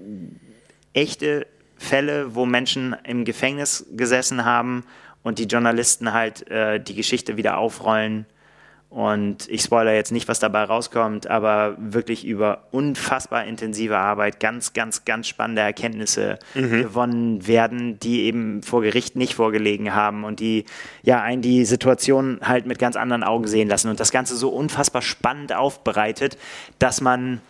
[0.93, 1.47] echte
[1.77, 4.85] Fälle, wo Menschen im Gefängnis gesessen haben
[5.23, 8.25] und die Journalisten halt äh, die Geschichte wieder aufrollen
[8.89, 14.73] und ich spoilere jetzt nicht, was dabei rauskommt, aber wirklich über unfassbar intensive Arbeit ganz,
[14.73, 16.81] ganz, ganz spannende Erkenntnisse mhm.
[16.81, 20.65] gewonnen werden, die eben vor Gericht nicht vorgelegen haben und die
[21.03, 24.49] ja einen die Situation halt mit ganz anderen Augen sehen lassen und das Ganze so
[24.49, 26.39] unfassbar spannend aufbereitet,
[26.79, 27.41] dass man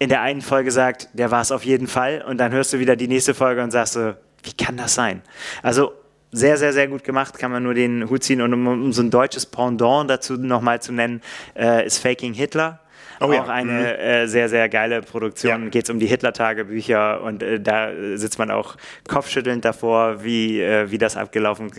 [0.00, 2.80] in der einen Folge sagt, der war es auf jeden Fall und dann hörst du
[2.80, 5.22] wieder die nächste Folge und sagst so, wie kann das sein?
[5.62, 5.92] Also
[6.32, 8.40] sehr, sehr, sehr gut gemacht, kann man nur den Hut ziehen.
[8.40, 11.22] Und um, um so ein deutsches Pendant dazu nochmal zu nennen,
[11.56, 12.80] äh, ist Faking Hitler.
[13.22, 13.44] Oh, auch ja.
[13.48, 13.84] eine mhm.
[13.84, 15.64] äh, sehr, sehr geile Produktion.
[15.64, 15.68] Ja.
[15.68, 18.76] Geht es um die Hitler-Tagebücher und äh, da sitzt man auch
[19.08, 21.70] kopfschüttelnd davor, wie, äh, wie das abgelaufen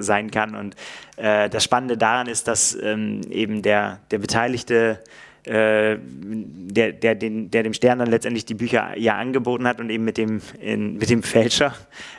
[0.00, 0.54] sein kann.
[0.54, 0.74] Und
[1.16, 5.00] äh, das Spannende daran ist, dass ähm, eben der, der Beteiligte
[5.44, 10.04] der, der, den, der dem Stern dann letztendlich die Bücher ja angeboten hat und eben
[10.04, 11.74] mit dem, in, mit dem Fälscher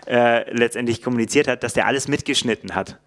[0.07, 2.99] äh, letztendlich kommuniziert hat, dass der alles mitgeschnitten hat.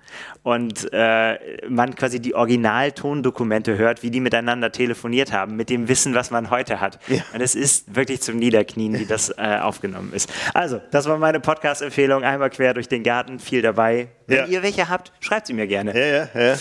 [0.43, 1.39] Und äh,
[1.69, 6.51] man quasi die Originaltondokumente hört, wie die miteinander telefoniert haben, mit dem Wissen, was man
[6.51, 6.99] heute hat.
[7.09, 7.23] Ja.
[7.35, 10.33] Und es ist wirklich zum Niederknien, wie das äh, aufgenommen ist.
[10.55, 12.23] Also, das war meine Podcast-Empfehlung.
[12.23, 14.09] Einmal quer durch den Garten, viel dabei.
[14.27, 14.47] Wenn ja.
[14.47, 15.97] ihr welche habt, schreibt sie mir gerne.
[15.97, 16.57] Ja, ja, ja.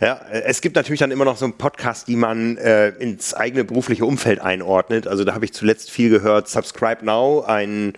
[0.00, 3.64] ja, es gibt natürlich dann immer noch so einen Podcast, die man äh, ins eigene
[3.64, 5.06] berufliche Umfeld einordnet.
[5.06, 6.48] Also da habe ich zuletzt viel gehört.
[6.48, 7.94] Subscribe Now, ein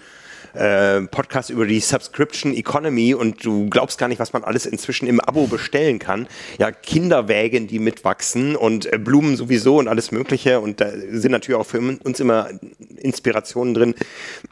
[0.54, 5.06] äh, Podcast über die Subscription Economy und du glaubst gar nicht, was man alles inzwischen
[5.06, 6.28] im Abo bestellen kann.
[6.58, 11.60] Ja, Kinderwägen, die mitwachsen und äh, Blumen sowieso und alles Mögliche und da sind natürlich
[11.60, 12.50] auch für uns immer
[12.98, 13.94] Inspirationen drin.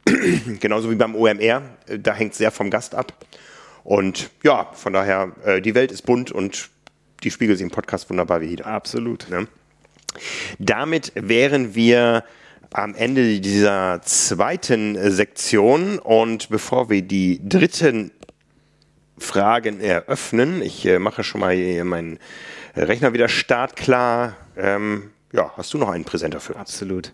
[0.60, 1.62] Genauso wie beim OMR,
[1.98, 3.12] da hängt sehr vom Gast ab.
[3.84, 6.70] Und ja, von daher, äh, die Welt ist bunt und
[7.22, 8.66] die spiegelt sich im Podcast wunderbar wieder.
[8.66, 9.28] Absolut.
[9.30, 9.46] Ne?
[10.58, 12.24] Damit wären wir
[12.72, 18.12] am Ende dieser zweiten Sektion und bevor wir die dritten
[19.18, 22.18] Fragen eröffnen, ich äh, mache schon mal meinen
[22.74, 24.36] Rechner wieder startklar.
[24.56, 26.60] Ähm, ja, hast du noch einen Präsenter für uns?
[26.60, 27.12] Absolut.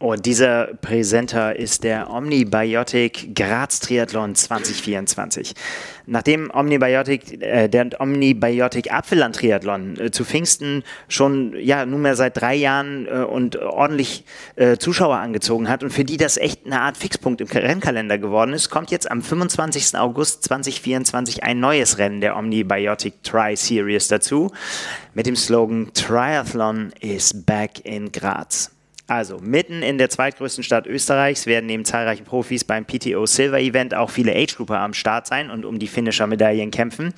[0.00, 5.54] Und dieser Präsenter ist der Omnibiotic Graz Triathlon 2024.
[6.06, 12.54] Nachdem Omnibiotic, äh, der Omnibiotic Apfelland Triathlon äh, zu Pfingsten schon ja nunmehr seit drei
[12.54, 14.24] Jahren äh, und ordentlich
[14.56, 18.54] äh, Zuschauer angezogen hat und für die das echt eine Art Fixpunkt im Rennkalender geworden
[18.54, 19.98] ist, kommt jetzt am 25.
[19.98, 24.50] August 2024 ein neues Rennen der Omnibiotic Tri Series dazu
[25.12, 28.70] mit dem Slogan Triathlon is back in Graz.
[29.10, 33.92] Also, mitten in der zweitgrößten Stadt Österreichs werden neben zahlreichen Profis beim PTO Silver Event
[33.92, 37.12] auch viele Age-Grouper am Start sein und um die Finisher-Medaillen kämpfen.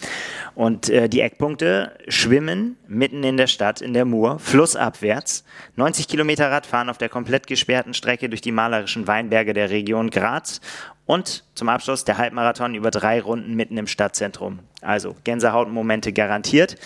[0.55, 5.45] Und äh, die Eckpunkte schwimmen mitten in der Stadt, in der Mur, flussabwärts,
[5.77, 10.63] 90 Kilometer Radfahren auf der komplett gesperrten Strecke durch die malerischen Weinberge der Region Graz
[11.05, 14.61] und zum Abschluss der Halbmarathon über drei Runden mitten im Stadtzentrum.
[14.81, 16.79] Also Gänsehautmomente garantiert.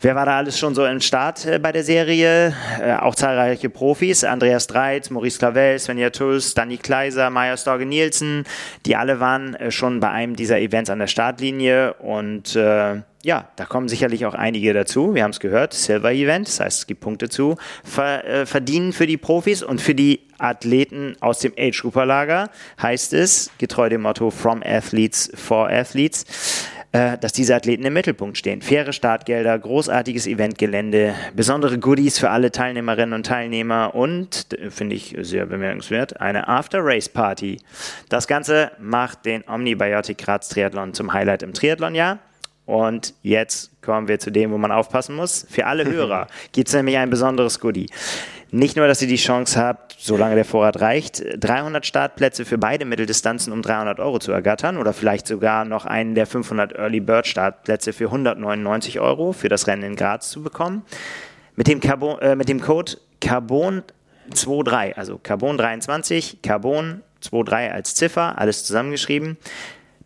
[0.00, 2.54] Wer war da alles schon so im Start äh, bei der Serie?
[2.82, 4.24] Äh, auch zahlreiche Profis.
[4.24, 8.44] Andreas Dreit, Maurice Clavel, Svenja Tuls, Danny Kleiser, Maya Storge Nielsen.
[8.84, 11.94] Die alle waren äh, schon bei einem dieser Events an der Startlinie.
[11.94, 15.14] Und äh, ja, da kommen sicherlich auch einige dazu.
[15.14, 17.56] Wir haben es gehört, Silver Event, das heißt, es gibt Punkte zu.
[17.82, 22.50] Ver, verdienen für die Profis und für die Athleten aus dem Age Grouper Lager
[22.80, 26.24] heißt es, getreu dem Motto From Athletes for Athletes
[26.92, 28.62] äh, dass diese Athleten im Mittelpunkt stehen.
[28.62, 35.16] Faire Startgelder, großartiges Eventgelände, besondere Goodies für alle Teilnehmerinnen und Teilnehmer und, äh, finde ich
[35.20, 37.58] sehr bemerkenswert, eine After-Race-Party.
[38.08, 42.18] Das Ganze macht den Omnibiotic Graz Triathlon zum Highlight im Triathlonjahr.
[42.66, 45.46] Und jetzt kommen wir zu dem, wo man aufpassen muss.
[45.48, 47.88] Für alle Hörer gibt es nämlich ein besonderes Goodie.
[48.52, 52.84] Nicht nur, dass ihr die Chance habt, solange der Vorrat reicht, 300 Startplätze für beide
[52.84, 57.26] Mitteldistanzen um 300 Euro zu ergattern oder vielleicht sogar noch einen der 500 Early Bird
[57.26, 60.84] Startplätze für 199 Euro für das Rennen in Graz zu bekommen.
[61.56, 68.38] Mit dem, Carbon, äh, mit dem Code Carbon23, also Carbon 23, Carbon 23 als Ziffer,
[68.38, 69.38] alles zusammengeschrieben,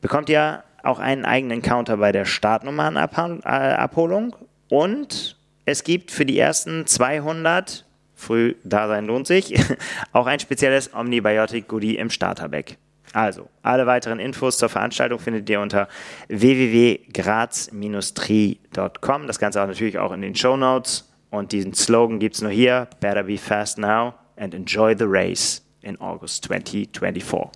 [0.00, 4.34] bekommt ihr auch einen eigenen Counter bei der Startnummernabholung
[4.70, 5.36] und
[5.66, 7.84] es gibt für die ersten 200
[8.20, 9.58] früh da sein lohnt sich,
[10.12, 12.76] auch ein spezielles Omnibiotic Goodie im Starterback.
[13.12, 15.88] Also, alle weiteren Infos zur Veranstaltung findet ihr unter
[16.28, 19.26] www.graz-tri.com.
[19.26, 21.08] Das Ganze auch natürlich auch in den Show Notes.
[21.30, 25.66] Und diesen Slogan gibt es nur hier: Better be fast now and enjoy the race
[25.82, 27.48] in August 2024.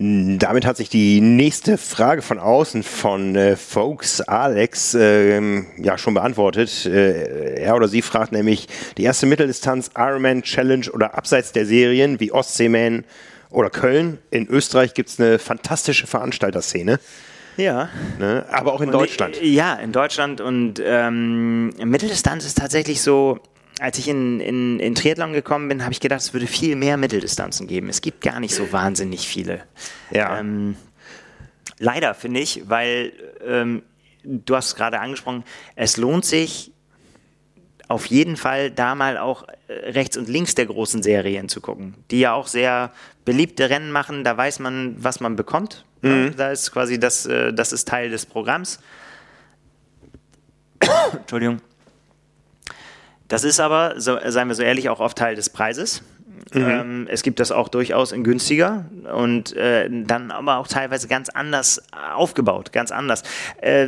[0.00, 5.40] Damit hat sich die nächste Frage von außen von äh, Folks Alex äh,
[5.76, 6.86] ja schon beantwortet.
[6.86, 12.20] Äh, er oder sie fragt nämlich die erste Mitteldistanz Ironman Challenge oder abseits der Serien
[12.20, 13.04] wie Ostseeman
[13.50, 14.18] oder Köln.
[14.30, 17.00] In Österreich gibt es eine fantastische Veranstalterszene.
[17.56, 17.88] Ja.
[18.20, 18.46] Ne?
[18.52, 19.42] Aber auch in und Deutschland.
[19.42, 23.40] Ja, in Deutschland und ähm, Mitteldistanz ist tatsächlich so,
[23.78, 26.96] als ich in, in, in Triathlon gekommen bin, habe ich gedacht, es würde viel mehr
[26.96, 27.88] Mitteldistanzen geben.
[27.88, 29.62] Es gibt gar nicht so wahnsinnig viele.
[30.10, 30.38] Ja.
[30.38, 30.76] Ähm,
[31.78, 33.12] leider finde ich, weil
[33.46, 33.82] ähm,
[34.24, 35.44] du hast es gerade angesprochen,
[35.76, 36.72] es lohnt sich
[37.88, 41.94] auf jeden Fall da mal auch äh, rechts und links der großen Serien zu gucken,
[42.10, 42.92] die ja auch sehr
[43.24, 44.24] beliebte Rennen machen.
[44.24, 45.84] Da weiß man, was man bekommt.
[46.02, 46.34] Mhm.
[46.36, 48.80] Da ist quasi das, äh, das ist Teil des Programms.
[51.12, 51.60] Entschuldigung.
[53.28, 56.02] Das ist aber, so, seien wir so ehrlich, auch oft Teil des Preises.
[56.54, 61.28] Ähm, es gibt das auch durchaus in günstiger und äh, dann aber auch teilweise ganz
[61.28, 61.82] anders
[62.16, 63.22] aufgebaut, ganz anders.
[63.60, 63.86] Äh,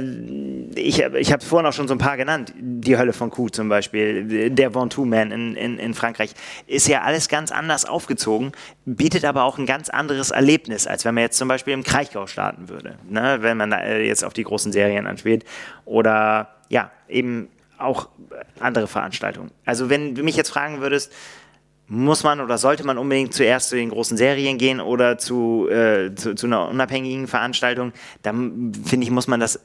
[0.75, 2.53] ich ich habe vorhin auch schon so ein paar genannt.
[2.59, 6.35] Die Hölle von Kuh zum Beispiel, der Ventoux Man in, in, in Frankreich,
[6.67, 8.53] ist ja alles ganz anders aufgezogen,
[8.85, 12.27] bietet aber auch ein ganz anderes Erlebnis, als wenn man jetzt zum Beispiel im Kraichgau
[12.27, 13.39] starten würde, ne?
[13.41, 15.45] wenn man äh, jetzt auf die großen Serien anspielt.
[15.87, 17.49] Oder ja, eben
[17.81, 18.09] auch
[18.59, 19.51] andere Veranstaltungen.
[19.65, 21.12] Also wenn du mich jetzt fragen würdest,
[21.86, 26.15] muss man oder sollte man unbedingt zuerst zu den großen Serien gehen oder zu, äh,
[26.15, 27.93] zu, zu, einer unabhängigen Veranstaltung,
[28.23, 29.59] dann finde ich, muss man das,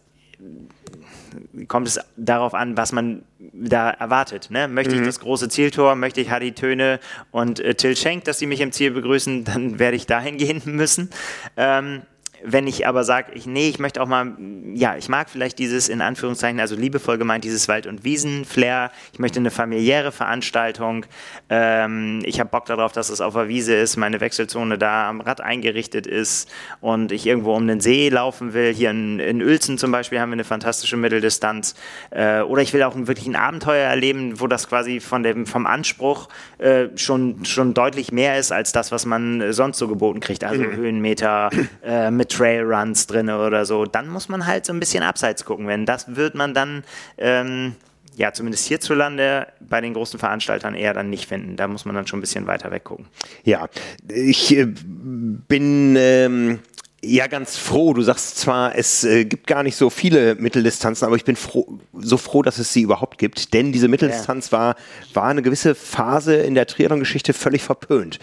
[1.68, 3.22] kommt es darauf an, was man
[3.54, 4.50] da erwartet.
[4.50, 4.68] Ne?
[4.68, 5.02] Möchte Mhm.
[5.02, 8.60] ich das große Zieltor, möchte ich Hadi Töne und äh, Till Schenk, dass sie mich
[8.62, 11.12] im Ziel begrüßen, dann werde ich dahin gehen müssen.
[11.58, 12.02] Ähm,
[12.48, 14.34] wenn ich aber sage, ich, nee, ich möchte auch mal,
[14.74, 18.92] ja, ich mag vielleicht dieses, in Anführungszeichen, also liebevoll gemeint, dieses Wald- und Wiesen-Flair.
[19.14, 21.06] Ich möchte eine familiäre Veranstaltung.
[21.50, 25.22] Ähm, ich habe Bock darauf, dass es auf der Wiese ist, meine Wechselzone da am
[25.22, 26.52] Rad eingerichtet ist
[26.82, 28.74] und ich irgendwo um den See laufen will.
[28.74, 31.76] Hier in, in Uelzen zum Beispiel haben wir eine fantastische Mitteldistanz.
[32.12, 35.66] Äh, oder ich will auch wirklich ein Abenteuer erleben, wo das quasi von dem, vom
[35.66, 40.20] Anspruch äh, schon, schon deutlich mehr ist als das, was man äh, sonst so geboten
[40.20, 40.44] kriegt.
[40.44, 41.50] Also Höhenmeter
[41.84, 43.86] äh, mit Trailruns drin oder so.
[43.86, 45.68] Dann muss man halt so ein bisschen abseits gucken.
[45.68, 46.84] Wenn das wird man dann,
[47.18, 47.76] ähm,
[48.16, 51.56] ja, zumindest hierzulande bei den großen Veranstaltern eher dann nicht finden.
[51.56, 53.06] Da muss man dann schon ein bisschen weiter weggucken.
[53.44, 53.68] Ja,
[54.07, 56.60] ich äh, bin ähm,
[57.06, 57.94] ja ganz froh.
[57.94, 61.80] Du sagst zwar, es äh, gibt gar nicht so viele Mitteldistanzen, aber ich bin froh,
[61.94, 64.76] so froh, dass es sie überhaupt gibt, denn diese Mitteldistanz war,
[65.14, 68.19] war eine gewisse Phase in der Triathlon-Geschichte völlig verpönt.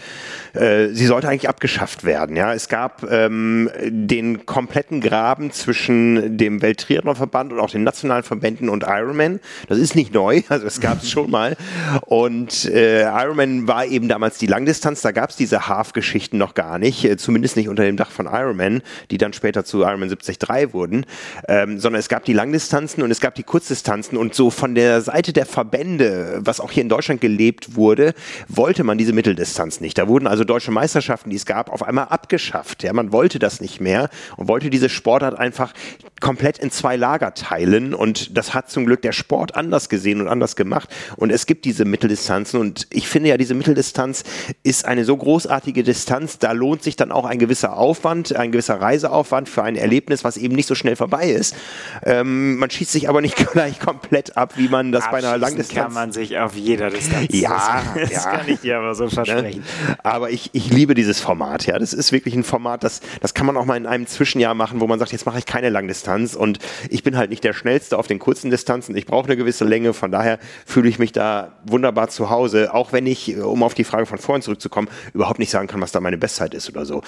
[0.53, 2.35] Äh, sie sollte eigentlich abgeschafft werden.
[2.35, 8.69] Ja, es gab ähm, den kompletten Graben zwischen dem Welttriathlonverband und auch den nationalen Verbänden
[8.69, 9.39] und Ironman.
[9.67, 11.55] Das ist nicht neu, also es gab es schon mal.
[12.01, 15.01] Und äh, Ironman war eben damals die Langdistanz.
[15.01, 18.25] Da gab es diese Half-Geschichten noch gar nicht, äh, zumindest nicht unter dem Dach von
[18.25, 18.72] Ironman,
[19.11, 21.05] die dann später zu Ironman 73 wurden,
[21.47, 24.17] ähm, sondern es gab die Langdistanzen und es gab die Kurzdistanzen.
[24.17, 28.13] Und so von der Seite der Verbände, was auch hier in Deutschland gelebt wurde,
[28.47, 29.97] wollte man diese Mitteldistanz nicht.
[29.97, 32.83] Da wurden also deutsche Meisterschaften, die es gab, auf einmal abgeschafft.
[32.83, 35.73] Ja, man wollte das nicht mehr und wollte diese Sportart einfach
[36.19, 37.93] komplett in zwei Lager teilen.
[37.93, 40.89] Und das hat zum Glück der Sport anders gesehen und anders gemacht.
[41.17, 42.59] Und es gibt diese Mitteldistanzen.
[42.59, 44.23] Und ich finde ja, diese Mitteldistanz
[44.63, 48.62] ist eine so großartige Distanz, da lohnt sich dann auch ein gewisser Aufwand, ein gewisser
[48.63, 51.55] gewisser Reiseaufwand für ein Erlebnis, was eben nicht so schnell vorbei ist.
[52.03, 55.85] Ähm, man schießt sich aber nicht gleich komplett ab, wie man das bei einer Langdistanz.
[55.85, 57.27] kann man sich auf jeder Distanz.
[57.31, 58.31] Ja, das, das ja.
[58.31, 59.63] kann ich dir aber so versprechen.
[59.87, 59.97] Ne?
[60.03, 61.77] Aber ich, ich liebe dieses Format, ja.
[61.77, 64.79] Das ist wirklich ein Format, das, das kann man auch mal in einem Zwischenjahr machen,
[64.79, 66.59] wo man sagt, jetzt mache ich keine Langdistanz und
[66.89, 68.95] ich bin halt nicht der Schnellste auf den kurzen Distanzen.
[68.95, 72.93] Ich brauche eine gewisse Länge, von daher fühle ich mich da wunderbar zu Hause, auch
[72.93, 75.99] wenn ich, um auf die Frage von vorhin zurückzukommen, überhaupt nicht sagen kann, was da
[75.99, 77.01] meine Bestzeit ist oder so.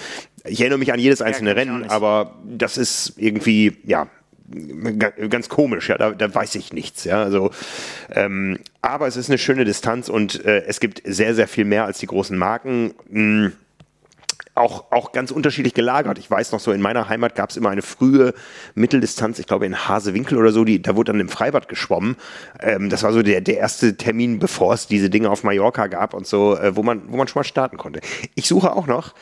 [0.44, 4.08] Ich erinnere mich an jedes einzelne ich auch Rennen, aber das ist irgendwie, ja,
[4.98, 7.50] ga- ganz komisch, ja, da, da weiß ich nichts, ja, also,
[8.10, 11.84] ähm, aber es ist eine schöne Distanz und äh, es gibt sehr, sehr viel mehr
[11.84, 12.94] als die großen Marken.
[13.08, 13.52] Mh,
[14.54, 16.18] auch, auch ganz unterschiedlich gelagert.
[16.18, 18.32] Ich weiß noch so, in meiner Heimat gab es immer eine frühe
[18.74, 22.16] Mitteldistanz, ich glaube in Hasewinkel oder so, die, da wurde dann im Freibad geschwommen.
[22.60, 26.14] Ähm, das war so der, der erste Termin, bevor es diese Dinge auf Mallorca gab
[26.14, 28.00] und so, äh, wo, man, wo man schon mal starten konnte.
[28.34, 29.14] Ich suche auch noch.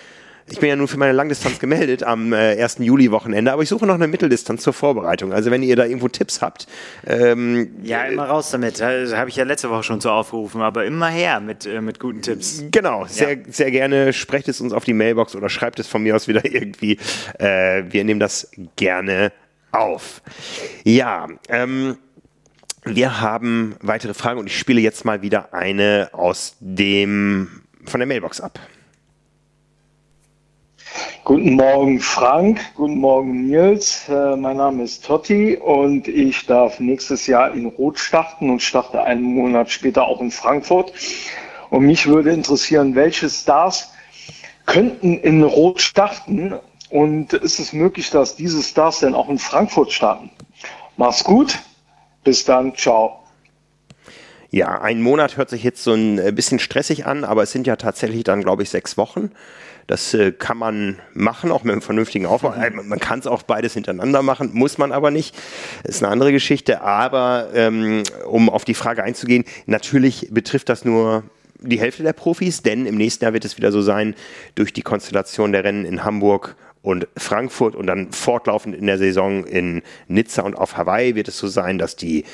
[0.51, 2.77] Ich bin ja nun für meine Langdistanz gemeldet am äh, 1.
[2.81, 5.33] Juli-Wochenende, aber ich suche noch eine Mitteldistanz zur Vorbereitung.
[5.33, 6.67] Also wenn ihr da irgendwo Tipps habt,
[7.07, 8.79] ähm, Ja, immer raus damit.
[8.79, 11.99] Das habe ich ja letzte Woche schon so aufgerufen, aber immer her mit, äh, mit
[11.99, 12.63] guten Tipps.
[12.71, 14.13] Genau, sehr, sehr gerne.
[14.13, 16.99] Sprecht es uns auf die Mailbox oder schreibt es von mir aus wieder irgendwie.
[17.39, 19.33] Äh, wir nehmen das gerne
[19.73, 20.21] auf.
[20.85, 21.97] Ja, ähm,
[22.85, 28.07] wir haben weitere Fragen und ich spiele jetzt mal wieder eine aus dem von der
[28.07, 28.59] Mailbox ab.
[31.25, 34.09] Guten Morgen Frank, guten Morgen Nils.
[34.09, 39.03] Äh, mein Name ist Totti und ich darf nächstes Jahr in Rot starten und starte
[39.03, 40.93] einen Monat später auch in Frankfurt.
[41.71, 43.93] Und mich würde interessieren, welche Stars
[44.67, 46.55] könnten in Rot starten
[46.91, 50.31] und ist es möglich, dass diese Stars dann auch in Frankfurt starten?
[50.97, 51.59] Mach's gut,
[52.23, 53.21] bis dann, ciao.
[54.51, 57.67] Ja, ein Monat hört sich jetzt so ein äh, bisschen stressig an, aber es sind
[57.67, 59.33] ja tatsächlich dann, glaube ich, sechs Wochen.
[59.87, 62.55] Das äh, kann man machen, auch mit einem vernünftigen Aufbau.
[62.55, 65.37] Äh, Man kann es auch beides hintereinander machen, muss man aber nicht.
[65.85, 66.81] Ist eine andere Geschichte.
[66.81, 71.25] Aber ähm, um auf die Frage einzugehen, natürlich betrifft das nur
[71.61, 74.15] die Hälfte der Profis, denn im nächsten Jahr wird es wieder so sein,
[74.55, 79.45] durch die Konstellation der Rennen in Hamburg und Frankfurt und dann fortlaufend in der Saison
[79.45, 82.25] in Nizza und auf Hawaii wird es so sein, dass die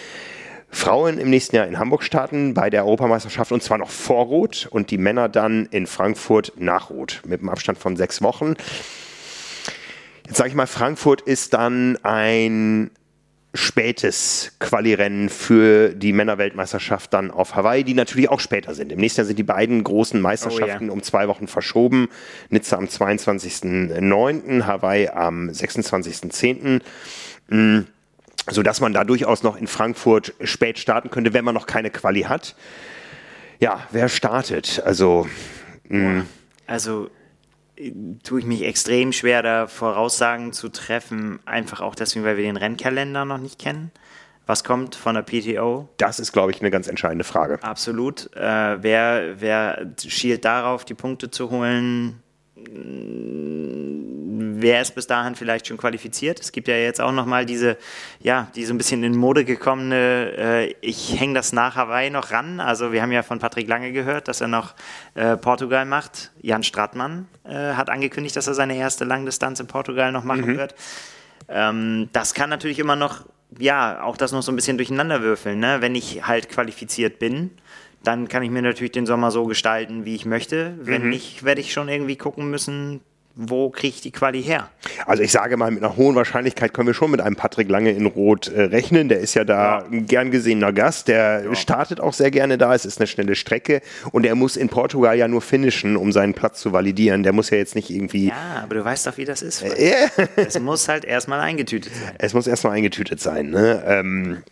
[0.71, 4.69] Frauen im nächsten Jahr in Hamburg starten bei der Europameisterschaft und zwar noch vor Rot
[4.71, 8.55] und die Männer dann in Frankfurt nach Rot mit einem Abstand von sechs Wochen.
[10.27, 12.91] Jetzt sage ich mal, Frankfurt ist dann ein
[13.53, 18.93] spätes Quali-Rennen für die Männerweltmeisterschaft dann auf Hawaii, die natürlich auch später sind.
[18.93, 22.09] Im nächsten Jahr sind die beiden großen Meisterschaften um zwei Wochen verschoben.
[22.49, 26.81] Nizza am 22.09., Hawaii am 26.10
[28.51, 31.91] so dass man da durchaus noch in Frankfurt spät starten könnte, wenn man noch keine
[31.91, 32.55] Quali hat.
[33.59, 34.83] Ja, wer startet?
[34.85, 35.27] Also,
[35.89, 36.25] mh,
[36.67, 37.11] Also
[37.77, 42.45] äh, tue ich mich extrem schwer, da Voraussagen zu treffen, einfach auch deswegen, weil wir
[42.45, 43.91] den Rennkalender noch nicht kennen.
[44.47, 45.89] Was kommt von der PTO?
[45.99, 47.63] das ist, glaube ich, eine ganz entscheidende Frage.
[47.63, 48.35] Absolut.
[48.35, 52.21] Äh, wer, wer schielt darauf, die Punkte zu holen?
[54.63, 56.41] Wer ist bis dahin vielleicht schon qualifiziert?
[56.41, 57.77] Es gibt ja jetzt auch nochmal diese,
[58.21, 62.31] ja, die so ein bisschen in Mode gekommene, äh, ich hänge das nach Hawaii noch
[62.31, 62.61] ran.
[62.61, 64.75] Also wir haben ja von Patrick Lange gehört, dass er noch
[65.15, 66.31] äh, Portugal macht.
[66.41, 70.75] Jan Stratmann äh, hat angekündigt, dass er seine erste Langdistanz in Portugal noch machen wird.
[71.49, 73.27] Ähm, das kann natürlich immer noch,
[73.59, 75.59] ja, auch das noch so ein bisschen durcheinander würfeln.
[75.59, 75.79] Ne?
[75.81, 77.51] Wenn ich halt qualifiziert bin,
[78.03, 80.75] dann kann ich mir natürlich den Sommer so gestalten, wie ich möchte.
[80.81, 83.01] Wenn nicht, werde ich schon irgendwie gucken müssen,
[83.35, 84.69] wo kriege ich die Quali her?
[85.07, 87.91] Also ich sage mal, mit einer hohen Wahrscheinlichkeit können wir schon mit einem Patrick Lange
[87.91, 89.09] in Rot äh, rechnen.
[89.09, 91.09] Der ist ja da ein gern gesehener Gast.
[91.09, 92.75] Der startet auch sehr gerne da.
[92.75, 93.81] Es ist eine schnelle Strecke
[94.13, 97.23] und er muss in Portugal ja nur finishen, um seinen Platz zu validieren.
[97.23, 98.29] Der muss ja jetzt nicht irgendwie.
[98.29, 99.63] Ja, aber du weißt doch, wie das ist.
[99.63, 100.27] Ja.
[100.37, 102.15] Es muss halt erstmal eingetütet sein.
[102.19, 103.51] Es muss erstmal eingetütet sein.
[103.51, 103.83] Ne?
[103.87, 104.43] Ähm,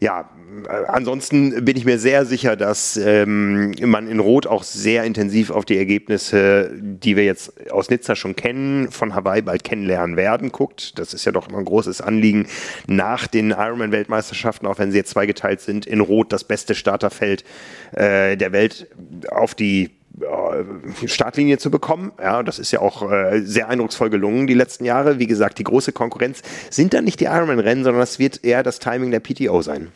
[0.00, 0.28] ja,
[0.64, 5.50] äh, ansonsten bin ich mir sehr sicher, dass ähm, man in Rot auch sehr intensiv
[5.50, 10.52] auf die Ergebnisse, die wir jetzt aus Nizza schon kennen, von Hawaii bald kennenlernen werden,
[10.52, 10.98] guckt.
[10.98, 12.46] Das ist ja doch immer ein großes Anliegen
[12.86, 17.44] nach den Ironman-Weltmeisterschaften, auch wenn sie jetzt zweigeteilt sind, in Rot das beste Starterfeld
[17.92, 18.86] äh, der Welt
[19.30, 22.12] auf die äh, Startlinie zu bekommen.
[22.18, 25.18] Ja, das ist ja auch äh, sehr eindrucksvoll gelungen die letzten Jahre.
[25.18, 28.78] Wie gesagt, die große Konkurrenz sind dann nicht die Ironman-Rennen, sondern das wird eher das
[28.78, 29.92] Timing der PTO sein.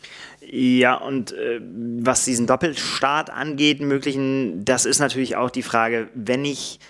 [0.52, 1.60] Ja, und äh,
[2.00, 6.80] was diesen Doppelstart angeht, möglichen, das ist natürlich auch die Frage, wenn ich,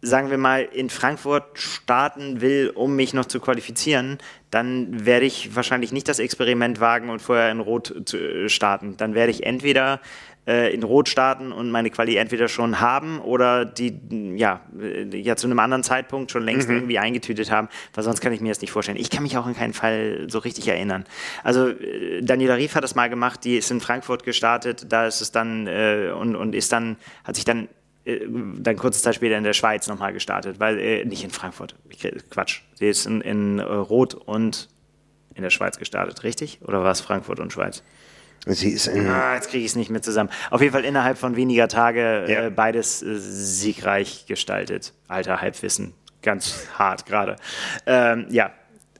[0.00, 4.18] sagen wir mal, in Frankfurt starten will, um mich noch zu qualifizieren,
[4.50, 8.96] dann werde ich wahrscheinlich nicht das Experiment wagen und vorher in Rot zu, äh, starten.
[8.96, 10.00] Dann werde ich entweder
[10.46, 14.00] äh, in Rot starten und meine Quali entweder schon haben oder die
[14.36, 16.76] ja, äh, ja zu einem anderen Zeitpunkt schon längst mhm.
[16.76, 18.98] irgendwie eingetütet haben, weil sonst kann ich mir das nicht vorstellen.
[18.98, 21.04] Ich kann mich auch in keinen Fall so richtig erinnern.
[21.44, 25.20] Also äh, Daniela Rief hat das mal gemacht, die ist in Frankfurt gestartet, da ist
[25.20, 27.68] es dann äh, und, und ist dann, hat sich dann
[28.58, 31.74] dann kurze Zeit später in der Schweiz nochmal gestartet, weil, äh, nicht in Frankfurt,
[32.30, 34.68] Quatsch, sie ist in, in Rot und
[35.34, 36.60] in der Schweiz gestartet, richtig?
[36.62, 37.82] Oder war es Frankfurt und Schweiz?
[38.46, 39.06] Sie ist in.
[39.08, 40.30] Ah, jetzt kriege ich es nicht mehr zusammen.
[40.50, 42.46] Auf jeden Fall innerhalb von weniger Tage ja.
[42.46, 44.94] äh, beides äh, siegreich gestaltet.
[45.06, 45.94] Alter Halbwissen.
[46.22, 47.36] Ganz hart gerade.
[47.86, 48.52] Ähm, ja,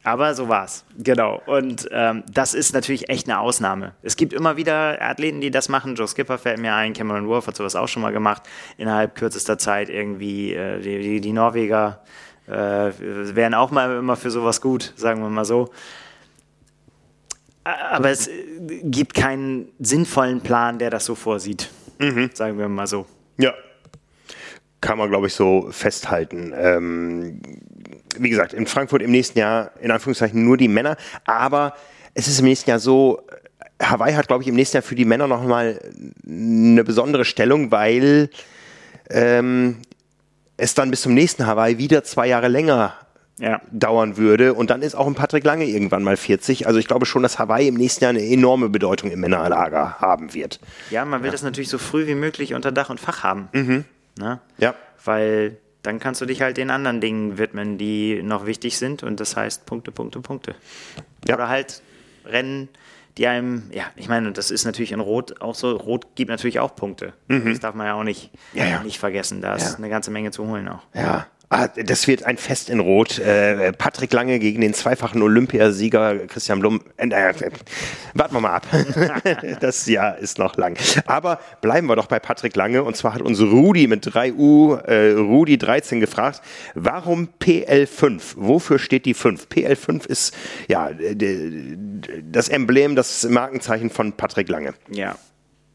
[0.09, 0.85] aber so war's.
[0.99, 1.41] Genau.
[1.47, 3.93] Und ähm, das ist natürlich echt eine Ausnahme.
[4.03, 5.95] Es gibt immer wieder Athleten, die das machen.
[5.95, 8.43] Joe Skipper fällt mir ein, Cameron Wolf hat sowas auch schon mal gemacht.
[8.77, 12.03] Innerhalb kürzester Zeit irgendwie äh, die, die, die, Norweger
[12.47, 15.71] äh, wären auch mal immer für sowas gut, sagen wir mal so
[17.69, 18.31] aber es
[18.83, 21.71] gibt keinen sinnvollen Plan, der das so vorsieht.
[21.99, 22.31] Mhm.
[22.33, 23.07] Sagen wir mal so.
[23.37, 23.55] Ja.
[24.81, 26.53] Kann man, glaube ich, so festhalten.
[26.57, 27.41] Ähm,
[28.21, 31.75] wie gesagt, in Frankfurt im nächsten Jahr in Anführungszeichen nur die Männer, aber
[32.15, 33.23] es ist im nächsten Jahr so,
[33.81, 35.81] Hawaii hat, glaube ich, im nächsten Jahr für die Männer nochmal
[36.27, 38.31] eine besondere Stellung, weil
[39.11, 39.77] ähm,
[40.57, 42.95] es dann bis zum nächsten Hawaii wieder zwei Jahre länger
[43.39, 43.61] ja.
[43.71, 44.55] dauern würde.
[44.55, 46.67] Und dann ist auch ein Patrick Lange irgendwann mal 40.
[46.67, 50.35] Also ich glaube schon, dass Hawaii im nächsten Jahr eine enorme Bedeutung im Männerlager haben
[50.35, 50.61] wird.
[50.91, 51.33] Ja, man will ja.
[51.33, 53.49] das natürlich so früh wie möglich unter Dach und Fach haben.
[53.53, 53.85] Mhm.
[54.19, 54.41] Ne?
[54.59, 54.75] Ja.
[55.05, 59.03] Weil dann kannst du dich halt den anderen Dingen widmen, die noch wichtig sind.
[59.03, 60.55] Und das heißt Punkte, Punkte, Punkte.
[61.27, 61.35] Ja.
[61.35, 61.83] Oder halt
[62.25, 62.69] Rennen,
[63.17, 65.77] die einem, ja, ich meine, das ist natürlich in Rot auch so.
[65.77, 67.15] Rot gibt natürlich auch Punkte.
[67.27, 67.47] Mhm.
[67.47, 69.41] Das darf man ja auch nicht, ja, nicht vergessen.
[69.41, 70.83] Da ist eine ganze Menge zu holen auch.
[70.95, 71.27] Ja.
[71.51, 73.19] Ah, das wird ein Fest in Rot.
[73.19, 76.83] Äh, Patrick Lange gegen den zweifachen Olympiasieger Christian Blum.
[76.99, 77.51] Äh, äh,
[78.13, 78.67] warten wir mal ab.
[79.61, 80.77] das Jahr ist noch lang.
[81.07, 82.85] Aber bleiben wir doch bei Patrick Lange.
[82.85, 86.43] Und zwar hat uns Rudi mit 3U, äh, Rudi 13 gefragt,
[86.75, 88.35] warum PL5?
[88.37, 89.47] Wofür steht die 5?
[89.47, 90.37] PL5 ist
[90.69, 90.91] ja
[92.31, 94.75] das Emblem, das Markenzeichen von Patrick Lange.
[94.91, 95.17] Ja,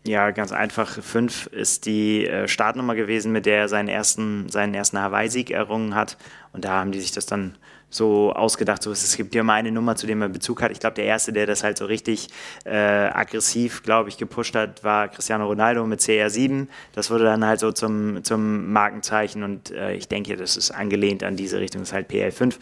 [0.06, 1.02] ja, ganz einfach.
[1.02, 5.96] Fünf ist die äh, Startnummer gewesen, mit der er seinen ersten, seinen ersten Hawaii-Sieg errungen
[5.96, 6.18] hat.
[6.52, 7.56] Und da haben die sich das dann
[7.90, 10.72] so ausgedacht, so es gibt ja mal eine Nummer, zu der man Bezug hat.
[10.72, 12.30] Ich glaube, der erste, der das halt so richtig
[12.66, 16.68] äh, aggressiv, glaube ich, gepusht hat, war Cristiano Ronaldo mit CR7.
[16.94, 21.24] Das wurde dann halt so zum, zum Markenzeichen und äh, ich denke, das ist angelehnt
[21.24, 22.56] an diese Richtung, das ist halt PL5.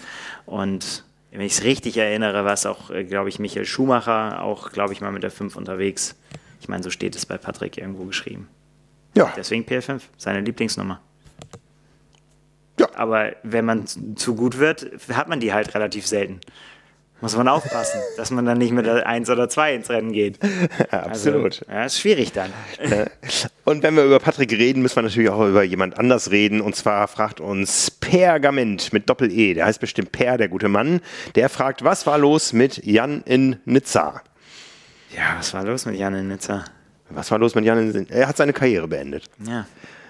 [0.45, 4.71] Und wenn ich es richtig erinnere, war es auch, äh, glaube ich, Michael Schumacher, auch,
[4.71, 6.15] glaube ich, mal mit der 5 unterwegs.
[6.61, 8.47] Ich meine, so steht es bei Patrick irgendwo geschrieben.
[9.15, 9.33] Ja.
[9.35, 11.01] Deswegen PL5, seine Lieblingsnummer.
[12.79, 12.87] Ja.
[12.95, 13.85] Aber wenn man
[14.15, 16.39] zu gut wird, hat man die halt relativ selten.
[17.19, 20.39] Muss man aufpassen, dass man dann nicht mit der 1 oder 2 ins Rennen geht.
[20.91, 21.61] Ja, absolut.
[21.67, 22.51] Also, ja, ist schwierig dann.
[23.63, 26.61] Und wenn wir über Patrick reden, müssen wir natürlich auch über jemand anders reden.
[26.61, 29.53] Und zwar fragt uns Pergament mit Doppel-E.
[29.53, 31.01] Der heißt bestimmt Per, der gute Mann.
[31.35, 34.21] Der fragt, was war los mit Jan in Nizza?
[35.15, 36.65] Ja, was war los mit Jan in Nizza?
[37.09, 38.13] Was war los mit Jan in Nizza?
[38.13, 39.25] Er hat seine Karriere beendet.
[39.45, 39.65] Ja.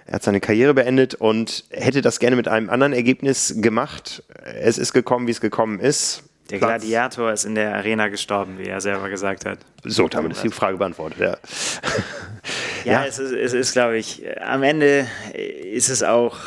[0.06, 4.24] Er hat seine Karriere beendet und hätte das gerne mit einem anderen Ergebnis gemacht.
[4.44, 6.24] Es ist gekommen, wie es gekommen ist.
[6.50, 6.82] Der Platz.
[6.82, 9.60] Gladiator ist in der Arena gestorben, wie er selber gesagt hat.
[9.86, 11.38] So, damit ist die Frage beantwortet, ja.
[12.84, 16.38] ja, ja, es ist, es ist glaube ich, am Ende ist es auch,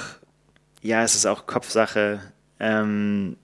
[0.82, 2.20] ja, es ist auch Kopfsache.
[2.60, 3.36] Ähm,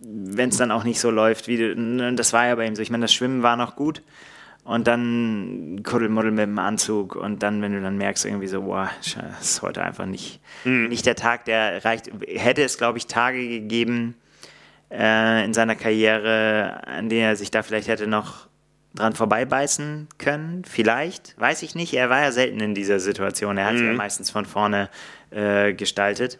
[0.00, 2.74] wenn es dann auch nicht so läuft, wie du, ne, das war ja bei ihm
[2.74, 2.82] so.
[2.82, 4.02] Ich meine, das Schwimmen war noch gut
[4.64, 8.90] und dann Kuddelmuddel mit dem Anzug und dann, wenn du dann merkst, irgendwie so, boah,
[8.98, 10.88] das ist heute einfach nicht, mhm.
[10.88, 12.10] nicht der Tag, der reicht.
[12.26, 14.14] Hätte es, glaube ich, Tage gegeben
[14.90, 18.48] äh, in seiner Karriere, an denen er sich da vielleicht hätte noch
[18.94, 21.94] dran vorbeibeißen können, vielleicht, weiß ich nicht.
[21.94, 23.56] Er war ja selten in dieser Situation.
[23.56, 23.86] Er hat mhm.
[23.86, 24.88] ja meistens von vorne
[25.30, 26.38] äh, gestaltet.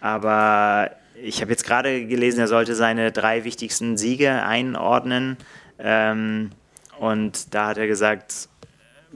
[0.00, 0.92] Aber
[1.22, 5.36] ich habe jetzt gerade gelesen, er sollte seine drei wichtigsten Siege einordnen.
[5.78, 6.50] Ähm,
[6.98, 8.48] und da hat er gesagt,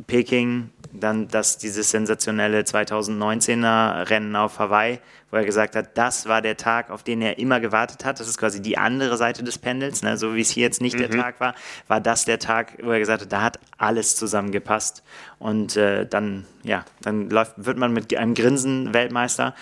[0.07, 4.99] Peking, dann das, dieses sensationelle 2019er Rennen auf Hawaii,
[5.31, 8.20] wo er gesagt hat, das war der Tag, auf den er immer gewartet hat.
[8.20, 10.16] Das ist quasi die andere Seite des Pendels, ne?
[10.16, 11.11] so wie es hier jetzt nicht mhm.
[11.11, 11.55] der Tag war,
[11.89, 15.03] war das der Tag, wo er gesagt hat, da hat alles zusammengepasst.
[15.39, 19.55] Und äh, dann, ja, dann läuft, wird man mit einem Grinsen Weltmeister.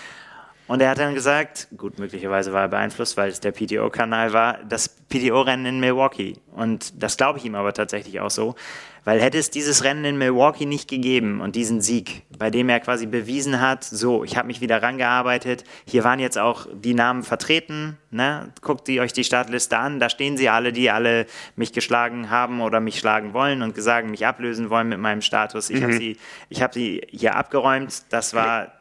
[0.71, 4.59] Und er hat dann gesagt, gut, möglicherweise war er beeinflusst, weil es der PTO-Kanal war,
[4.63, 6.37] das PTO-Rennen in Milwaukee.
[6.53, 8.55] Und das glaube ich ihm aber tatsächlich auch so,
[9.03, 12.79] Weil hätte es dieses Rennen in Milwaukee nicht gegeben und diesen Sieg, bei dem er
[12.79, 17.23] quasi bewiesen hat, so, ich habe mich wieder rangearbeitet, hier waren jetzt auch die Namen
[17.23, 18.53] vertreten, ne?
[18.61, 21.25] guckt ihr euch die Startliste an, da stehen sie alle, die alle
[21.55, 25.71] mich geschlagen haben oder mich schlagen wollen und gesagt, mich ablösen wollen mit meinem Status.
[25.71, 25.83] Ich mhm.
[25.83, 26.17] habe sie,
[26.53, 28.71] hab sie hier abgeräumt, das war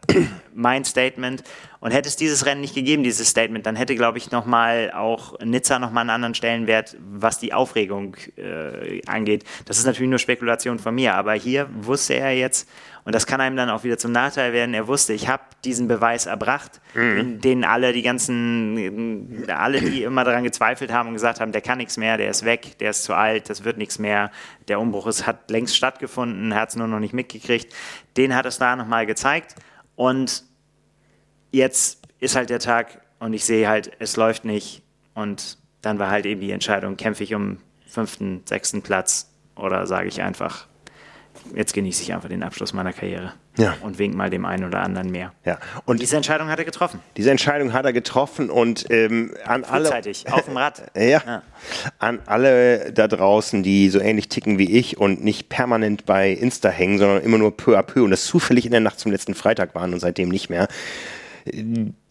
[0.55, 1.43] mein Statement.
[1.81, 5.39] Und hätte es dieses Rennen nicht gegeben, dieses Statement, dann hätte, glaube ich, nochmal auch
[5.41, 9.45] Nizza nochmal einen anderen Stellenwert, was die Aufregung äh, angeht.
[9.65, 12.69] Das ist natürlich nur Spekulation von mir, aber hier wusste er jetzt,
[13.05, 15.89] und das kann einem dann auch wieder zum Nachteil werden, er wusste, ich habe diesen
[15.89, 17.41] Beweis erbracht, mhm.
[17.41, 21.79] den alle, die ganzen, alle, die immer daran gezweifelt haben und gesagt haben, der kann
[21.79, 24.31] nichts mehr, der ist weg, der ist zu alt, das wird nichts mehr,
[24.69, 27.73] der Umbruch ist, hat längst stattgefunden, hat es nur noch nicht mitgekriegt,
[28.19, 29.55] den hat es da nochmal gezeigt
[30.01, 30.45] und
[31.53, 34.83] jetzt ist halt der Tag und ich sehe halt, es läuft nicht.
[35.13, 40.09] Und dann war halt eben die Entscheidung, kämpfe ich um fünften, sechsten Platz oder sage
[40.09, 40.67] ich einfach,
[41.55, 43.35] jetzt genieße ich einfach den Abschluss meiner Karriere.
[43.61, 43.77] Ja.
[43.83, 45.33] Und wink mal dem einen oder anderen mehr.
[45.45, 45.59] Ja.
[45.85, 47.01] Und diese Entscheidung hat er getroffen.
[47.17, 50.37] Diese Entscheidung hat er getroffen und ähm, an Frühzeitig, alle.
[50.37, 50.83] auf dem Rad.
[50.95, 51.43] ja, ja.
[51.99, 56.71] An alle da draußen, die so ähnlich ticken wie ich und nicht permanent bei Insta
[56.71, 59.35] hängen, sondern immer nur peu à peu und das zufällig in der Nacht zum letzten
[59.35, 60.69] Freitag waren und seitdem nicht mehr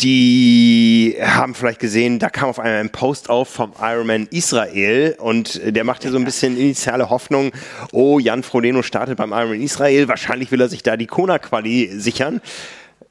[0.02, 5.62] die haben vielleicht gesehen, da kam auf einmal ein Post auf vom Ironman Israel und
[5.64, 7.52] der macht hier so ein bisschen initiale Hoffnung,
[7.92, 12.42] oh, Jan Frodeno startet beim Ironman Israel, wahrscheinlich will er sich da die Kona-Quali sichern.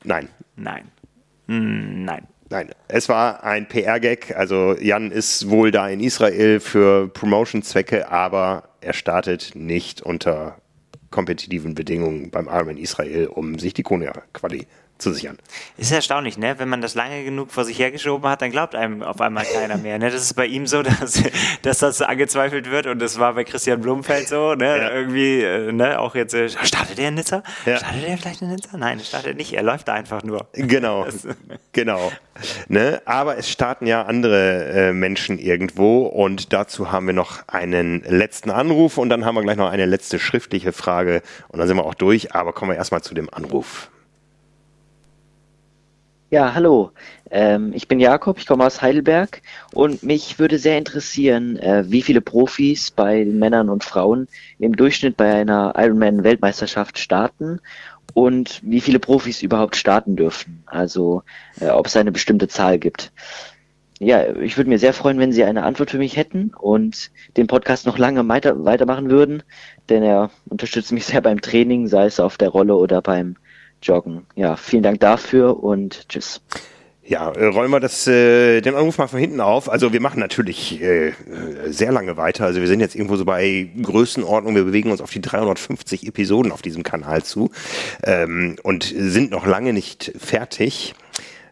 [0.04, 0.28] Nein.
[0.56, 0.84] Nein.
[1.46, 2.26] Hm, nein.
[2.50, 4.34] Nein, es war ein PR-Gag.
[4.34, 10.56] Also Jan ist wohl da in Israel für Promotion-Zwecke, aber er startet nicht unter
[11.10, 14.66] kompetitiven Bedingungen beim Ironman Israel, um sich die Kona-Quali
[14.98, 15.38] zu sichern.
[15.76, 16.58] Ist erstaunlich, ne?
[16.58, 19.76] Wenn man das lange genug vor sich hergeschoben hat, dann glaubt einem auf einmal keiner
[19.76, 19.98] mehr.
[19.98, 20.10] Ne?
[20.10, 21.22] Das ist bei ihm so, dass,
[21.62, 24.78] dass das angezweifelt wird und das war bei Christian Blumfeld so, ne?
[24.78, 24.90] Ja.
[24.90, 26.00] Irgendwie, äh, ne?
[26.00, 27.42] Auch jetzt, äh, startet er in Nizza?
[27.64, 27.78] Ja.
[27.78, 28.76] Startet er vielleicht in Nizza?
[28.76, 29.52] Nein, startet nicht.
[29.52, 30.48] Er läuft da einfach nur.
[30.52, 31.06] Genau,
[31.72, 32.12] genau.
[32.68, 33.00] Ne?
[33.04, 38.50] Aber es starten ja andere äh, Menschen irgendwo und dazu haben wir noch einen letzten
[38.50, 41.84] Anruf und dann haben wir gleich noch eine letzte schriftliche Frage und dann sind wir
[41.84, 42.34] auch durch.
[42.34, 43.90] Aber kommen wir erstmal zu dem Anruf.
[46.30, 46.90] Ja, hallo.
[47.30, 49.40] Ähm, ich bin Jakob, ich komme aus Heidelberg
[49.72, 54.28] und mich würde sehr interessieren, äh, wie viele Profis bei Männern und Frauen
[54.58, 57.60] im Durchschnitt bei einer Ironman-Weltmeisterschaft starten
[58.12, 60.62] und wie viele Profis überhaupt starten dürfen.
[60.66, 61.22] Also
[61.60, 63.10] äh, ob es eine bestimmte Zahl gibt.
[64.00, 67.48] Ja, ich würde mir sehr freuen, wenn Sie eine Antwort für mich hätten und den
[67.48, 69.42] Podcast noch lange weiter, weitermachen würden,
[69.88, 73.36] denn er unterstützt mich sehr beim Training, sei es auf der Rolle oder beim
[73.82, 74.26] joggen.
[74.34, 76.40] Ja, vielen Dank dafür und tschüss.
[77.08, 79.70] Ja, äh, rollen wir das, äh, den Anruf mal von hinten auf.
[79.70, 81.12] Also wir machen natürlich äh,
[81.66, 82.44] sehr lange weiter.
[82.44, 84.54] Also wir sind jetzt irgendwo so bei Größenordnung.
[84.54, 87.50] Wir bewegen uns auf die 350 Episoden auf diesem Kanal zu
[88.04, 90.94] ähm, und sind noch lange nicht fertig.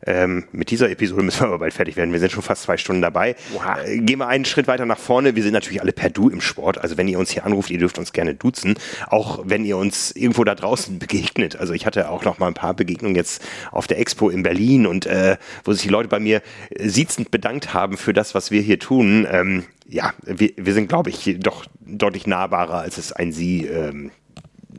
[0.07, 2.13] Ähm, mit dieser Episode müssen wir aber bald fertig werden.
[2.13, 3.37] Wir sind schon fast zwei Stunden dabei.
[3.53, 3.63] Wow.
[3.85, 5.35] Äh, gehen wir einen Schritt weiter nach vorne.
[5.35, 6.79] Wir sind natürlich alle per Du im Sport.
[6.79, 8.79] Also wenn ihr uns hier anruft, ihr dürft uns gerne duzen.
[9.09, 11.57] Auch wenn ihr uns irgendwo da draußen begegnet.
[11.57, 13.43] Also ich hatte auch noch mal ein paar Begegnungen jetzt
[13.73, 16.43] auf der Expo in Berlin und äh, wo sich die Leute bei mir
[16.79, 19.27] siezend bedankt haben für das, was wir hier tun.
[19.31, 24.11] Ähm, ja, wir, wir sind, glaube ich, doch deutlich nahbarer, als es ein Sie ähm,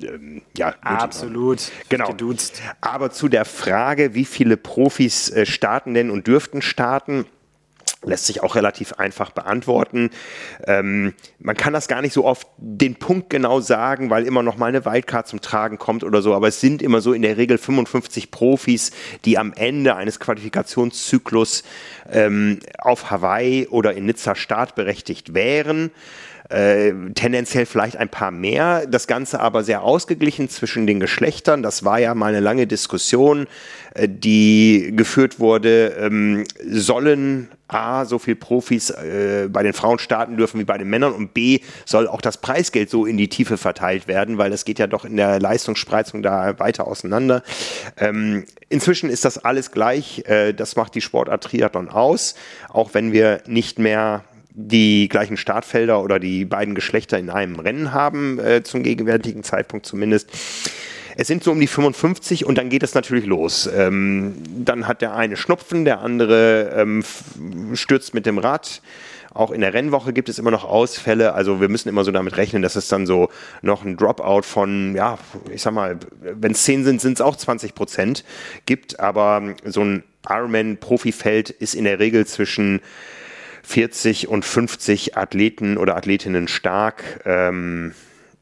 [0.03, 2.07] ähm, ja, absolut genau.
[2.07, 2.61] Geduzt.
[2.81, 7.25] Aber zu der Frage, wie viele Profis äh, starten denn und dürften starten,
[8.03, 10.11] lässt sich auch relativ einfach beantworten.
[10.65, 14.57] Ähm, man kann das gar nicht so oft den Punkt genau sagen, weil immer noch
[14.57, 17.37] mal eine Wildcard zum Tragen kommt oder so, aber es sind immer so in der
[17.37, 18.91] Regel 55 Profis,
[19.25, 21.63] die am Ende eines Qualifikationszyklus
[22.11, 25.91] ähm, auf Hawaii oder in Nizza startberechtigt wären.
[26.49, 31.61] Äh, tendenziell vielleicht ein paar mehr, das Ganze aber sehr ausgeglichen zwischen den Geschlechtern.
[31.61, 33.47] Das war ja mal eine lange Diskussion,
[33.93, 40.37] äh, die geführt wurde, ähm, sollen A, so viel Profis äh, bei den Frauen starten
[40.37, 43.57] dürfen wie bei den Männern und B, soll auch das Preisgeld so in die Tiefe
[43.57, 47.43] verteilt werden, weil das geht ja doch in der Leistungsspreizung da weiter auseinander.
[47.97, 52.35] Ähm, inzwischen ist das alles gleich, äh, das macht die Sportart Triathlon aus,
[52.69, 54.23] auch wenn wir nicht mehr
[54.59, 59.85] die gleichen Startfelder oder die beiden Geschlechter in einem Rennen haben, äh, zum gegenwärtigen Zeitpunkt
[59.85, 60.31] zumindest.
[61.15, 63.69] Es sind so um die 55 und dann geht es natürlich los.
[63.71, 67.03] Ähm, dann hat der eine Schnupfen, der andere ähm,
[67.75, 68.81] stürzt mit dem Rad.
[69.31, 71.33] Auch in der Rennwoche gibt es immer noch Ausfälle.
[71.33, 73.29] Also wir müssen immer so damit rechnen, dass es dann so
[73.61, 75.19] noch ein Dropout von, ja,
[75.53, 78.23] ich sag mal, wenn es 10 sind, sind es auch 20 Prozent
[78.65, 78.99] gibt.
[78.99, 82.81] Aber so ein Ironman-Profifeld ist in der Regel zwischen
[83.67, 87.21] 40 und 50 Athleten oder Athletinnen stark.
[87.25, 87.93] Ähm,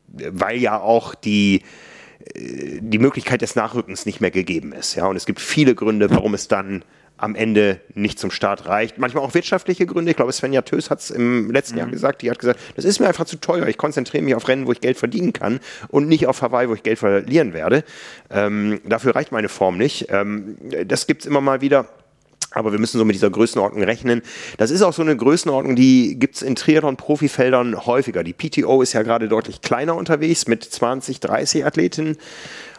[0.08, 1.62] weil ja auch die
[2.34, 4.96] äh, die Möglichkeit des Nachrückens nicht mehr gegeben ist.
[4.96, 6.84] Ja, und es gibt viele Gründe, warum es dann
[7.18, 8.98] am Ende nicht zum Start reicht.
[8.98, 10.12] Manchmal auch wirtschaftliche Gründe.
[10.12, 11.80] Ich glaube, Svenja Tös hat es im letzten mhm.
[11.80, 12.22] Jahr gesagt.
[12.22, 13.68] Die hat gesagt, das ist mir einfach zu teuer.
[13.68, 16.74] Ich konzentriere mich auf Rennen, wo ich Geld verdienen kann und nicht auf Hawaii, wo
[16.74, 17.84] ich Geld verlieren werde.
[18.30, 20.08] Ähm, dafür reicht meine Form nicht.
[20.10, 21.88] Ähm, das gibt es immer mal wieder.
[22.56, 24.22] Aber wir müssen so mit dieser Größenordnung rechnen.
[24.58, 28.24] Das ist auch so eine Größenordnung, die gibt es in Triathlon-Profifeldern häufiger.
[28.24, 32.18] Die PTO ist ja gerade deutlich kleiner unterwegs mit 20, 30 Athletinnen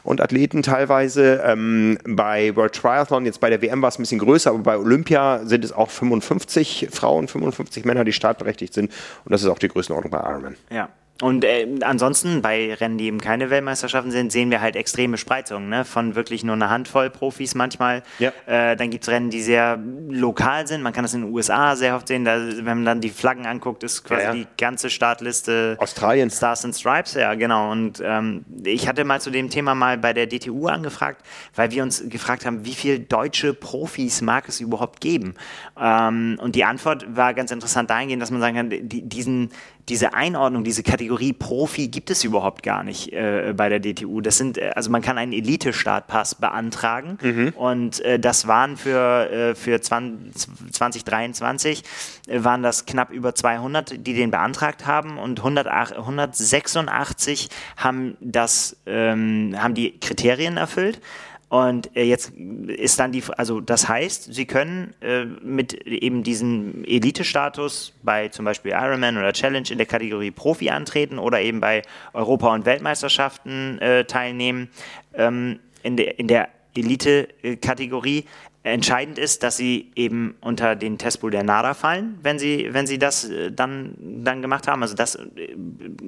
[0.03, 1.43] und Athleten teilweise.
[1.45, 4.79] Ähm, bei World Triathlon, jetzt bei der WM war es ein bisschen größer, aber bei
[4.79, 8.91] Olympia sind es auch 55 Frauen, 55 Männer, die startberechtigt sind.
[9.25, 10.57] Und das ist auch die Größenordnung bei Ironman.
[10.71, 10.89] Ja,
[11.23, 15.71] und äh, ansonsten bei Rennen, die eben keine Weltmeisterschaften sind, sehen wir halt extreme Spreizungen,
[15.71, 15.85] ne?
[15.87, 18.03] von wirklich nur einer Handvoll Profis manchmal.
[18.19, 18.33] Ja.
[18.45, 19.79] Äh, dann gibt es Rennen, die sehr
[20.11, 20.83] lokal sind.
[20.83, 22.27] Man kann das in den USA sehr oft sehen.
[22.27, 24.35] Da, wenn man dann die Flaggen anguckt, ist quasi ja, ja.
[24.35, 26.31] die ganze Startliste Australien.
[26.31, 27.15] Stars and Stripes.
[27.15, 27.71] Ja, genau.
[27.73, 31.25] Und ähm, ich hatte mal zu dem Thema mal bei der DTU angefragt,
[31.55, 35.35] weil wir uns gefragt haben, wie viele deutsche Profis mag es überhaupt geben?
[35.81, 39.51] Ähm, und die Antwort war ganz interessant dahingehend, dass man sagen kann, die, diesen
[39.89, 44.21] diese Einordnung, diese Kategorie Profi gibt es überhaupt gar nicht äh, bei der DTU.
[44.21, 47.49] Das sind, äh, also man kann einen Elite-Startpass beantragen mhm.
[47.57, 51.85] und äh, das waren für, äh, für 20, 2023
[52.27, 58.77] äh, waren das knapp über 200, die den beantragt haben und 100, 186 haben das,
[58.87, 61.01] ähm, haben die Kriterien erfüllt.
[61.49, 66.85] Und äh, jetzt ist dann die, also das heißt, Sie können äh, mit eben diesem
[66.85, 71.83] Elite-Status bei zum Beispiel Ironman oder Challenge in der Kategorie Profi antreten oder eben bei
[72.13, 74.69] Europa- und Weltmeisterschaften äh, teilnehmen.
[75.15, 78.25] Ähm, in der, in der Elite-Kategorie
[78.67, 82.99] Entscheidend ist, dass sie eben unter den Testpool der NADA fallen, wenn sie, wenn sie
[82.99, 84.83] das äh, dann, dann gemacht haben.
[84.83, 85.55] Also das äh,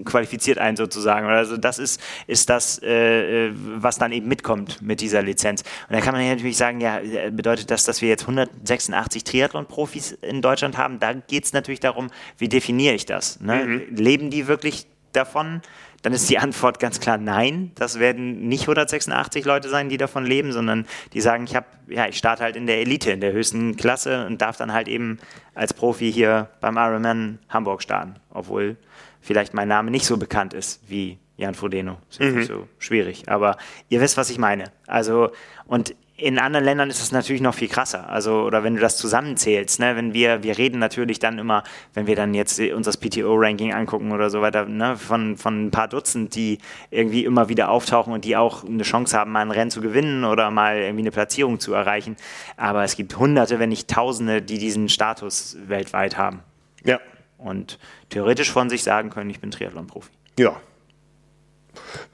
[0.05, 1.29] qualifiziert einen sozusagen.
[1.29, 5.63] Also das ist, ist das, äh, was dann eben mitkommt mit dieser Lizenz.
[5.89, 10.43] Und da kann man natürlich sagen, ja, bedeutet das, dass wir jetzt 186 Triathlon-Profis in
[10.43, 10.99] Deutschland haben?
[10.99, 12.09] Da geht es natürlich darum,
[12.39, 13.39] wie definiere ich das?
[13.41, 13.85] Ne?
[13.89, 13.95] Mhm.
[13.95, 15.63] Leben die wirklich davon?
[16.03, 17.73] Dann ist die Antwort ganz klar nein.
[17.75, 22.07] Das werden nicht 186 Leute sein, die davon leben, sondern die sagen, ich habe, ja,
[22.07, 25.19] ich starte halt in der Elite, in der höchsten Klasse und darf dann halt eben
[25.55, 28.77] als Profi hier beim Ironman Hamburg starten, obwohl
[29.21, 31.99] vielleicht mein Name nicht so bekannt ist wie Jan Frodeno.
[32.11, 32.37] Ist mhm.
[32.37, 33.57] nicht so schwierig, aber
[33.89, 34.71] ihr wisst, was ich meine.
[34.87, 35.31] Also
[35.67, 38.11] und in anderen Ländern ist es natürlich noch viel krasser.
[38.11, 41.63] Also, oder wenn du das zusammenzählst, ne, wenn wir, wir reden natürlich dann immer,
[41.95, 45.71] wenn wir dann jetzt uns das PTO-Ranking angucken oder so weiter, ne, von, von ein
[45.71, 46.59] paar Dutzend, die
[46.91, 50.25] irgendwie immer wieder auftauchen und die auch eine Chance haben, mal ein Rennen zu gewinnen
[50.25, 52.17] oder mal irgendwie eine Platzierung zu erreichen.
[52.57, 56.41] Aber es gibt Hunderte, wenn nicht Tausende, die diesen Status weltweit haben.
[56.85, 56.99] Ja.
[57.39, 57.79] Und
[58.11, 60.11] theoretisch von sich sagen können, ich bin Triathlon-Profi.
[60.37, 60.61] Ja,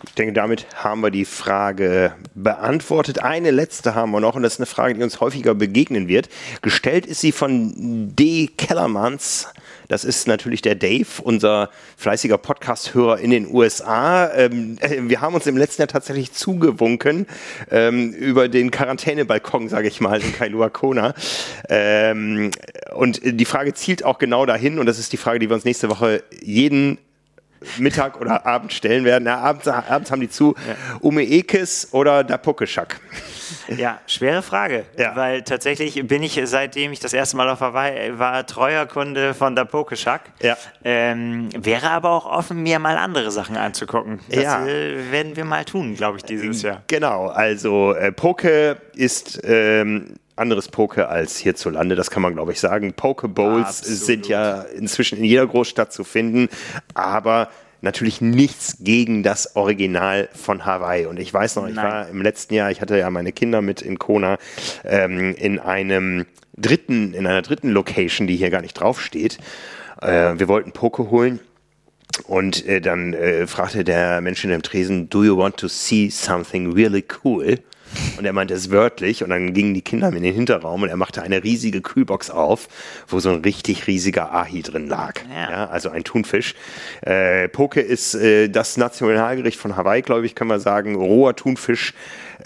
[0.07, 3.20] ich denke, damit haben wir die Frage beantwortet.
[3.20, 6.28] Eine letzte haben wir noch und das ist eine Frage, die uns häufiger begegnen wird.
[6.62, 8.49] Gestellt ist sie von D.
[8.57, 9.49] Kellermanns.
[9.89, 14.32] Das ist natürlich der Dave, unser fleißiger Podcast-Hörer in den USA.
[14.35, 17.27] Ähm, äh, wir haben uns im letzten Jahr tatsächlich zugewunken
[17.70, 21.15] ähm, über den Quarantänebalkon, sage ich mal, in Kailua Kona.
[21.69, 22.51] Ähm,
[22.95, 25.65] und die Frage zielt auch genau dahin und das ist die Frage, die wir uns
[25.65, 26.99] nächste Woche jeden
[27.78, 29.24] Mittag oder Abend stellen werden.
[29.24, 30.55] Na, abends, abends haben die zu.
[30.66, 30.99] Ja.
[31.01, 33.01] Ume Ekes oder Dapukeschak?
[33.69, 34.85] Ja, schwere Frage.
[34.99, 35.15] Ja.
[35.16, 39.55] Weil tatsächlich bin ich, seitdem ich das erste Mal auf Hawaii war, treuer Kunde von
[39.55, 40.23] Dapukeschak.
[40.41, 40.57] Ja.
[40.82, 44.20] Ähm, wäre aber auch offen, mir mal andere Sachen anzugucken.
[44.28, 44.66] Das ja.
[44.66, 46.82] Äh, werden wir mal tun, glaube ich, dieses Jahr.
[46.86, 52.61] Genau, also äh, Poke ist ähm, anderes Poke als hierzulande, das kann man glaube ich
[52.61, 52.93] sagen.
[52.93, 56.48] Pokeballs sind ja inzwischen in jeder Großstadt zu finden,
[56.94, 57.48] aber
[57.85, 61.06] natürlich nichts gegen das Original von Hawaii.
[61.06, 61.85] Und ich weiß noch, ich Nein.
[61.85, 64.39] war im letzten Jahr, ich hatte ja meine Kinder mit in Kona,
[64.85, 69.39] ähm, in einem dritten, in einer dritten Location, die hier gar nicht draufsteht.
[70.02, 71.39] Äh, wir wollten Poke holen.
[72.27, 76.11] Und äh, dann äh, fragte der Mensch in dem Tresen, do you want to see
[76.11, 77.59] something really cool?
[78.16, 80.96] Und er meinte es wörtlich und dann gingen die Kinder in den Hinterraum und er
[80.96, 82.68] machte eine riesige Kühlbox auf,
[83.08, 85.20] wo so ein richtig riesiger Ahi drin lag.
[85.32, 85.50] Ja.
[85.50, 86.54] ja also ein Thunfisch.
[87.02, 90.94] Äh, Poke ist äh, das Nationalgericht von Hawaii, glaube ich, kann man sagen.
[90.94, 91.94] Roher Thunfisch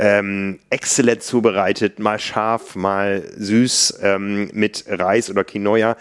[0.01, 5.97] Ähm, exzellent zubereitet, mal scharf, mal süß, ähm, mit Reis oder Quinoa.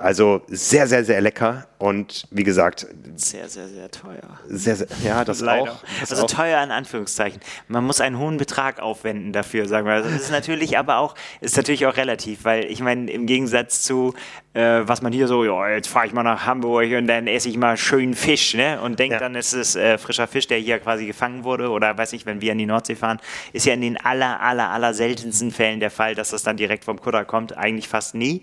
[0.00, 2.86] Also sehr, sehr, sehr lecker und wie gesagt,
[3.16, 4.38] Sehr, sehr, sehr teuer.
[4.48, 5.72] sehr, sehr, ja, das Leider.
[5.72, 5.78] auch.
[6.00, 6.30] Das also auch.
[6.30, 7.40] teuer in Anführungszeichen.
[7.68, 9.94] Man muss einen hohen Betrag aufwenden dafür, sagen wir.
[9.94, 13.82] Also das ist natürlich aber auch, ist natürlich auch relativ, weil ich meine, im Gegensatz
[13.82, 14.14] zu,
[14.54, 17.48] äh, was man hier so, ja, jetzt fahre ich mal nach Hamburg und dann esse
[17.48, 18.80] ich mal schön Fisch, ne?
[18.80, 19.18] Und denkt Ja.
[19.20, 21.68] dann, es ist äh, frischer Fisch, der hier quasi gefangen wurde.
[21.70, 23.20] Oder weiß ich, wenn wir an die Nordsee fahren,
[23.52, 26.84] ist ja in den aller, aller, aller seltensten Fällen der Fall, dass das dann direkt
[26.84, 27.56] vom Kutter kommt.
[27.56, 28.42] Eigentlich fast nie.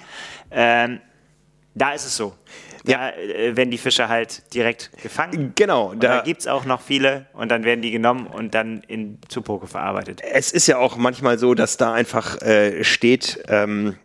[0.51, 0.99] Ähm,
[1.77, 2.33] da ist es so.
[2.85, 5.53] Da äh, werden die Fische halt direkt gefangen.
[5.55, 8.53] Genau, Und da da, gibt es auch noch viele und dann werden die genommen und
[8.53, 10.21] dann in zu Poke verarbeitet.
[10.31, 13.95] es ist ja auch manchmal so, dass da einfach äh, steht ähm,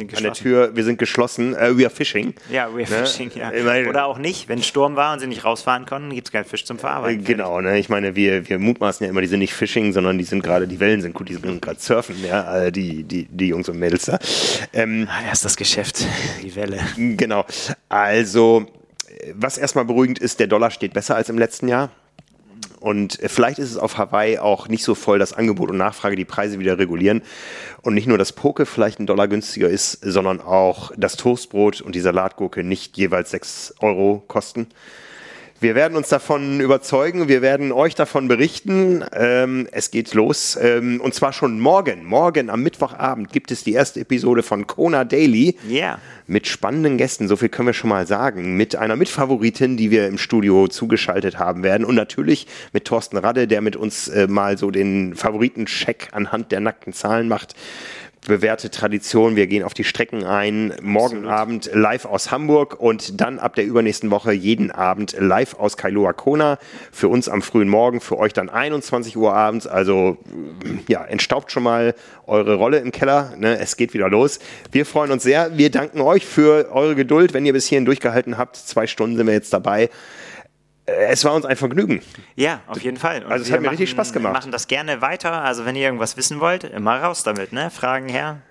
[0.00, 0.32] an der.
[0.32, 2.34] Tür, wir sind geschlossen, äh, we are fishing.
[2.50, 3.06] Ja, we're Ne?
[3.06, 3.50] fishing, ja.
[3.64, 6.44] Meine- Oder auch nicht, wenn Sturm war und sie nicht rausfahren konnten, gibt es keinen
[6.44, 7.24] Fisch zum Äh, Verarbeiten.
[7.24, 7.78] Genau, ne?
[7.78, 10.66] ich meine, wir, wir mutmaßen ja immer, die sind nicht Fishing, sondern die sind gerade,
[10.66, 13.78] die Wellen sind gut, die sind gerade surfen, ja, äh, die, die, die Jungs und
[13.78, 14.18] Mädels da.
[14.72, 16.04] Ähm, Ah, erst das Geschäft,
[16.42, 16.78] die Welle.
[16.96, 17.44] Genau.
[17.88, 18.66] Also,
[19.08, 21.90] äh, was erstmal beruhigend ist, der Dollar steht besser als im letzten Jahr.
[22.82, 26.16] Und äh, vielleicht ist es auf Hawaii auch nicht so voll, dass Angebot und Nachfrage
[26.16, 27.22] die Preise wieder regulieren.
[27.82, 31.94] Und nicht nur das Poke vielleicht ein Dollar günstiger ist, sondern auch das Toastbrot und
[31.94, 34.66] die Salatgurke nicht jeweils 6 Euro kosten.
[35.62, 39.04] Wir werden uns davon überzeugen, wir werden euch davon berichten.
[39.12, 40.58] Ähm, es geht los.
[40.60, 42.04] Ähm, und zwar schon morgen.
[42.04, 45.98] Morgen am Mittwochabend gibt es die erste Episode von Kona Daily Ja.
[46.26, 50.08] mit spannenden Gästen, so viel können wir schon mal sagen, mit einer Mitfavoritin, die wir
[50.08, 54.58] im Studio zugeschaltet haben werden und natürlich mit Thorsten Radde, der mit uns äh, mal
[54.58, 57.54] so den Favoritencheck anhand der nackten Zahlen macht.
[58.24, 63.40] Bewährte Tradition, wir gehen auf die Strecken ein, morgen Abend live aus Hamburg und dann
[63.40, 66.60] ab der übernächsten Woche jeden Abend live aus Kailua Kona.
[66.92, 69.66] Für uns am frühen Morgen, für euch dann 21 Uhr abends.
[69.66, 70.18] Also
[70.86, 71.96] ja, entstaubt schon mal
[72.28, 73.32] eure Rolle im Keller.
[73.38, 73.58] Ne?
[73.58, 74.38] Es geht wieder los.
[74.70, 75.58] Wir freuen uns sehr.
[75.58, 78.54] Wir danken euch für eure Geduld, wenn ihr bis hierhin durchgehalten habt.
[78.54, 79.90] Zwei Stunden sind wir jetzt dabei.
[80.86, 82.02] Es war uns ein Vergnügen.
[82.34, 83.24] Ja, auf jeden Fall.
[83.24, 84.32] Und Also es wir hat mir richtig Spaß gemacht.
[84.32, 85.42] machen das gerne weiter.
[85.42, 87.70] Also wenn ihr irgendwas wissen wollt, immer raus damit, ne?
[87.70, 88.42] Fragen her.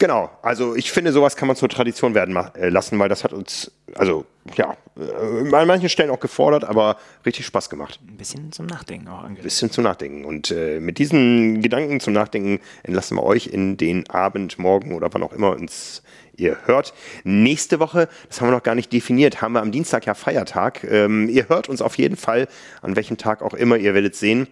[0.00, 3.32] Genau, also ich finde, sowas kann man zur Tradition werden äh, lassen, weil das hat
[3.32, 7.98] uns, also ja, äh, an manchen Stellen auch gefordert, aber richtig Spaß gemacht.
[8.06, 9.42] Ein bisschen zum Nachdenken auch angeregt.
[9.42, 10.24] Bisschen zum Nachdenken.
[10.24, 15.08] Und äh, mit diesen Gedanken zum Nachdenken entlassen wir euch in den Abend, morgen oder
[15.12, 16.04] wann auch immer uns
[16.38, 16.94] ihr hört.
[17.24, 20.84] Nächste Woche, das haben wir noch gar nicht definiert, haben wir am Dienstag ja Feiertag.
[20.84, 22.48] Ähm, ihr hört uns auf jeden Fall,
[22.80, 24.46] an welchem Tag auch immer, ihr werdet sehen.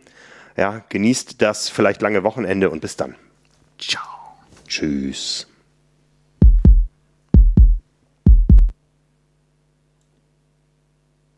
[0.56, 3.14] Ja, genießt das vielleicht lange Wochenende und bis dann.
[3.78, 4.02] Ciao.
[4.66, 5.46] Tschüss.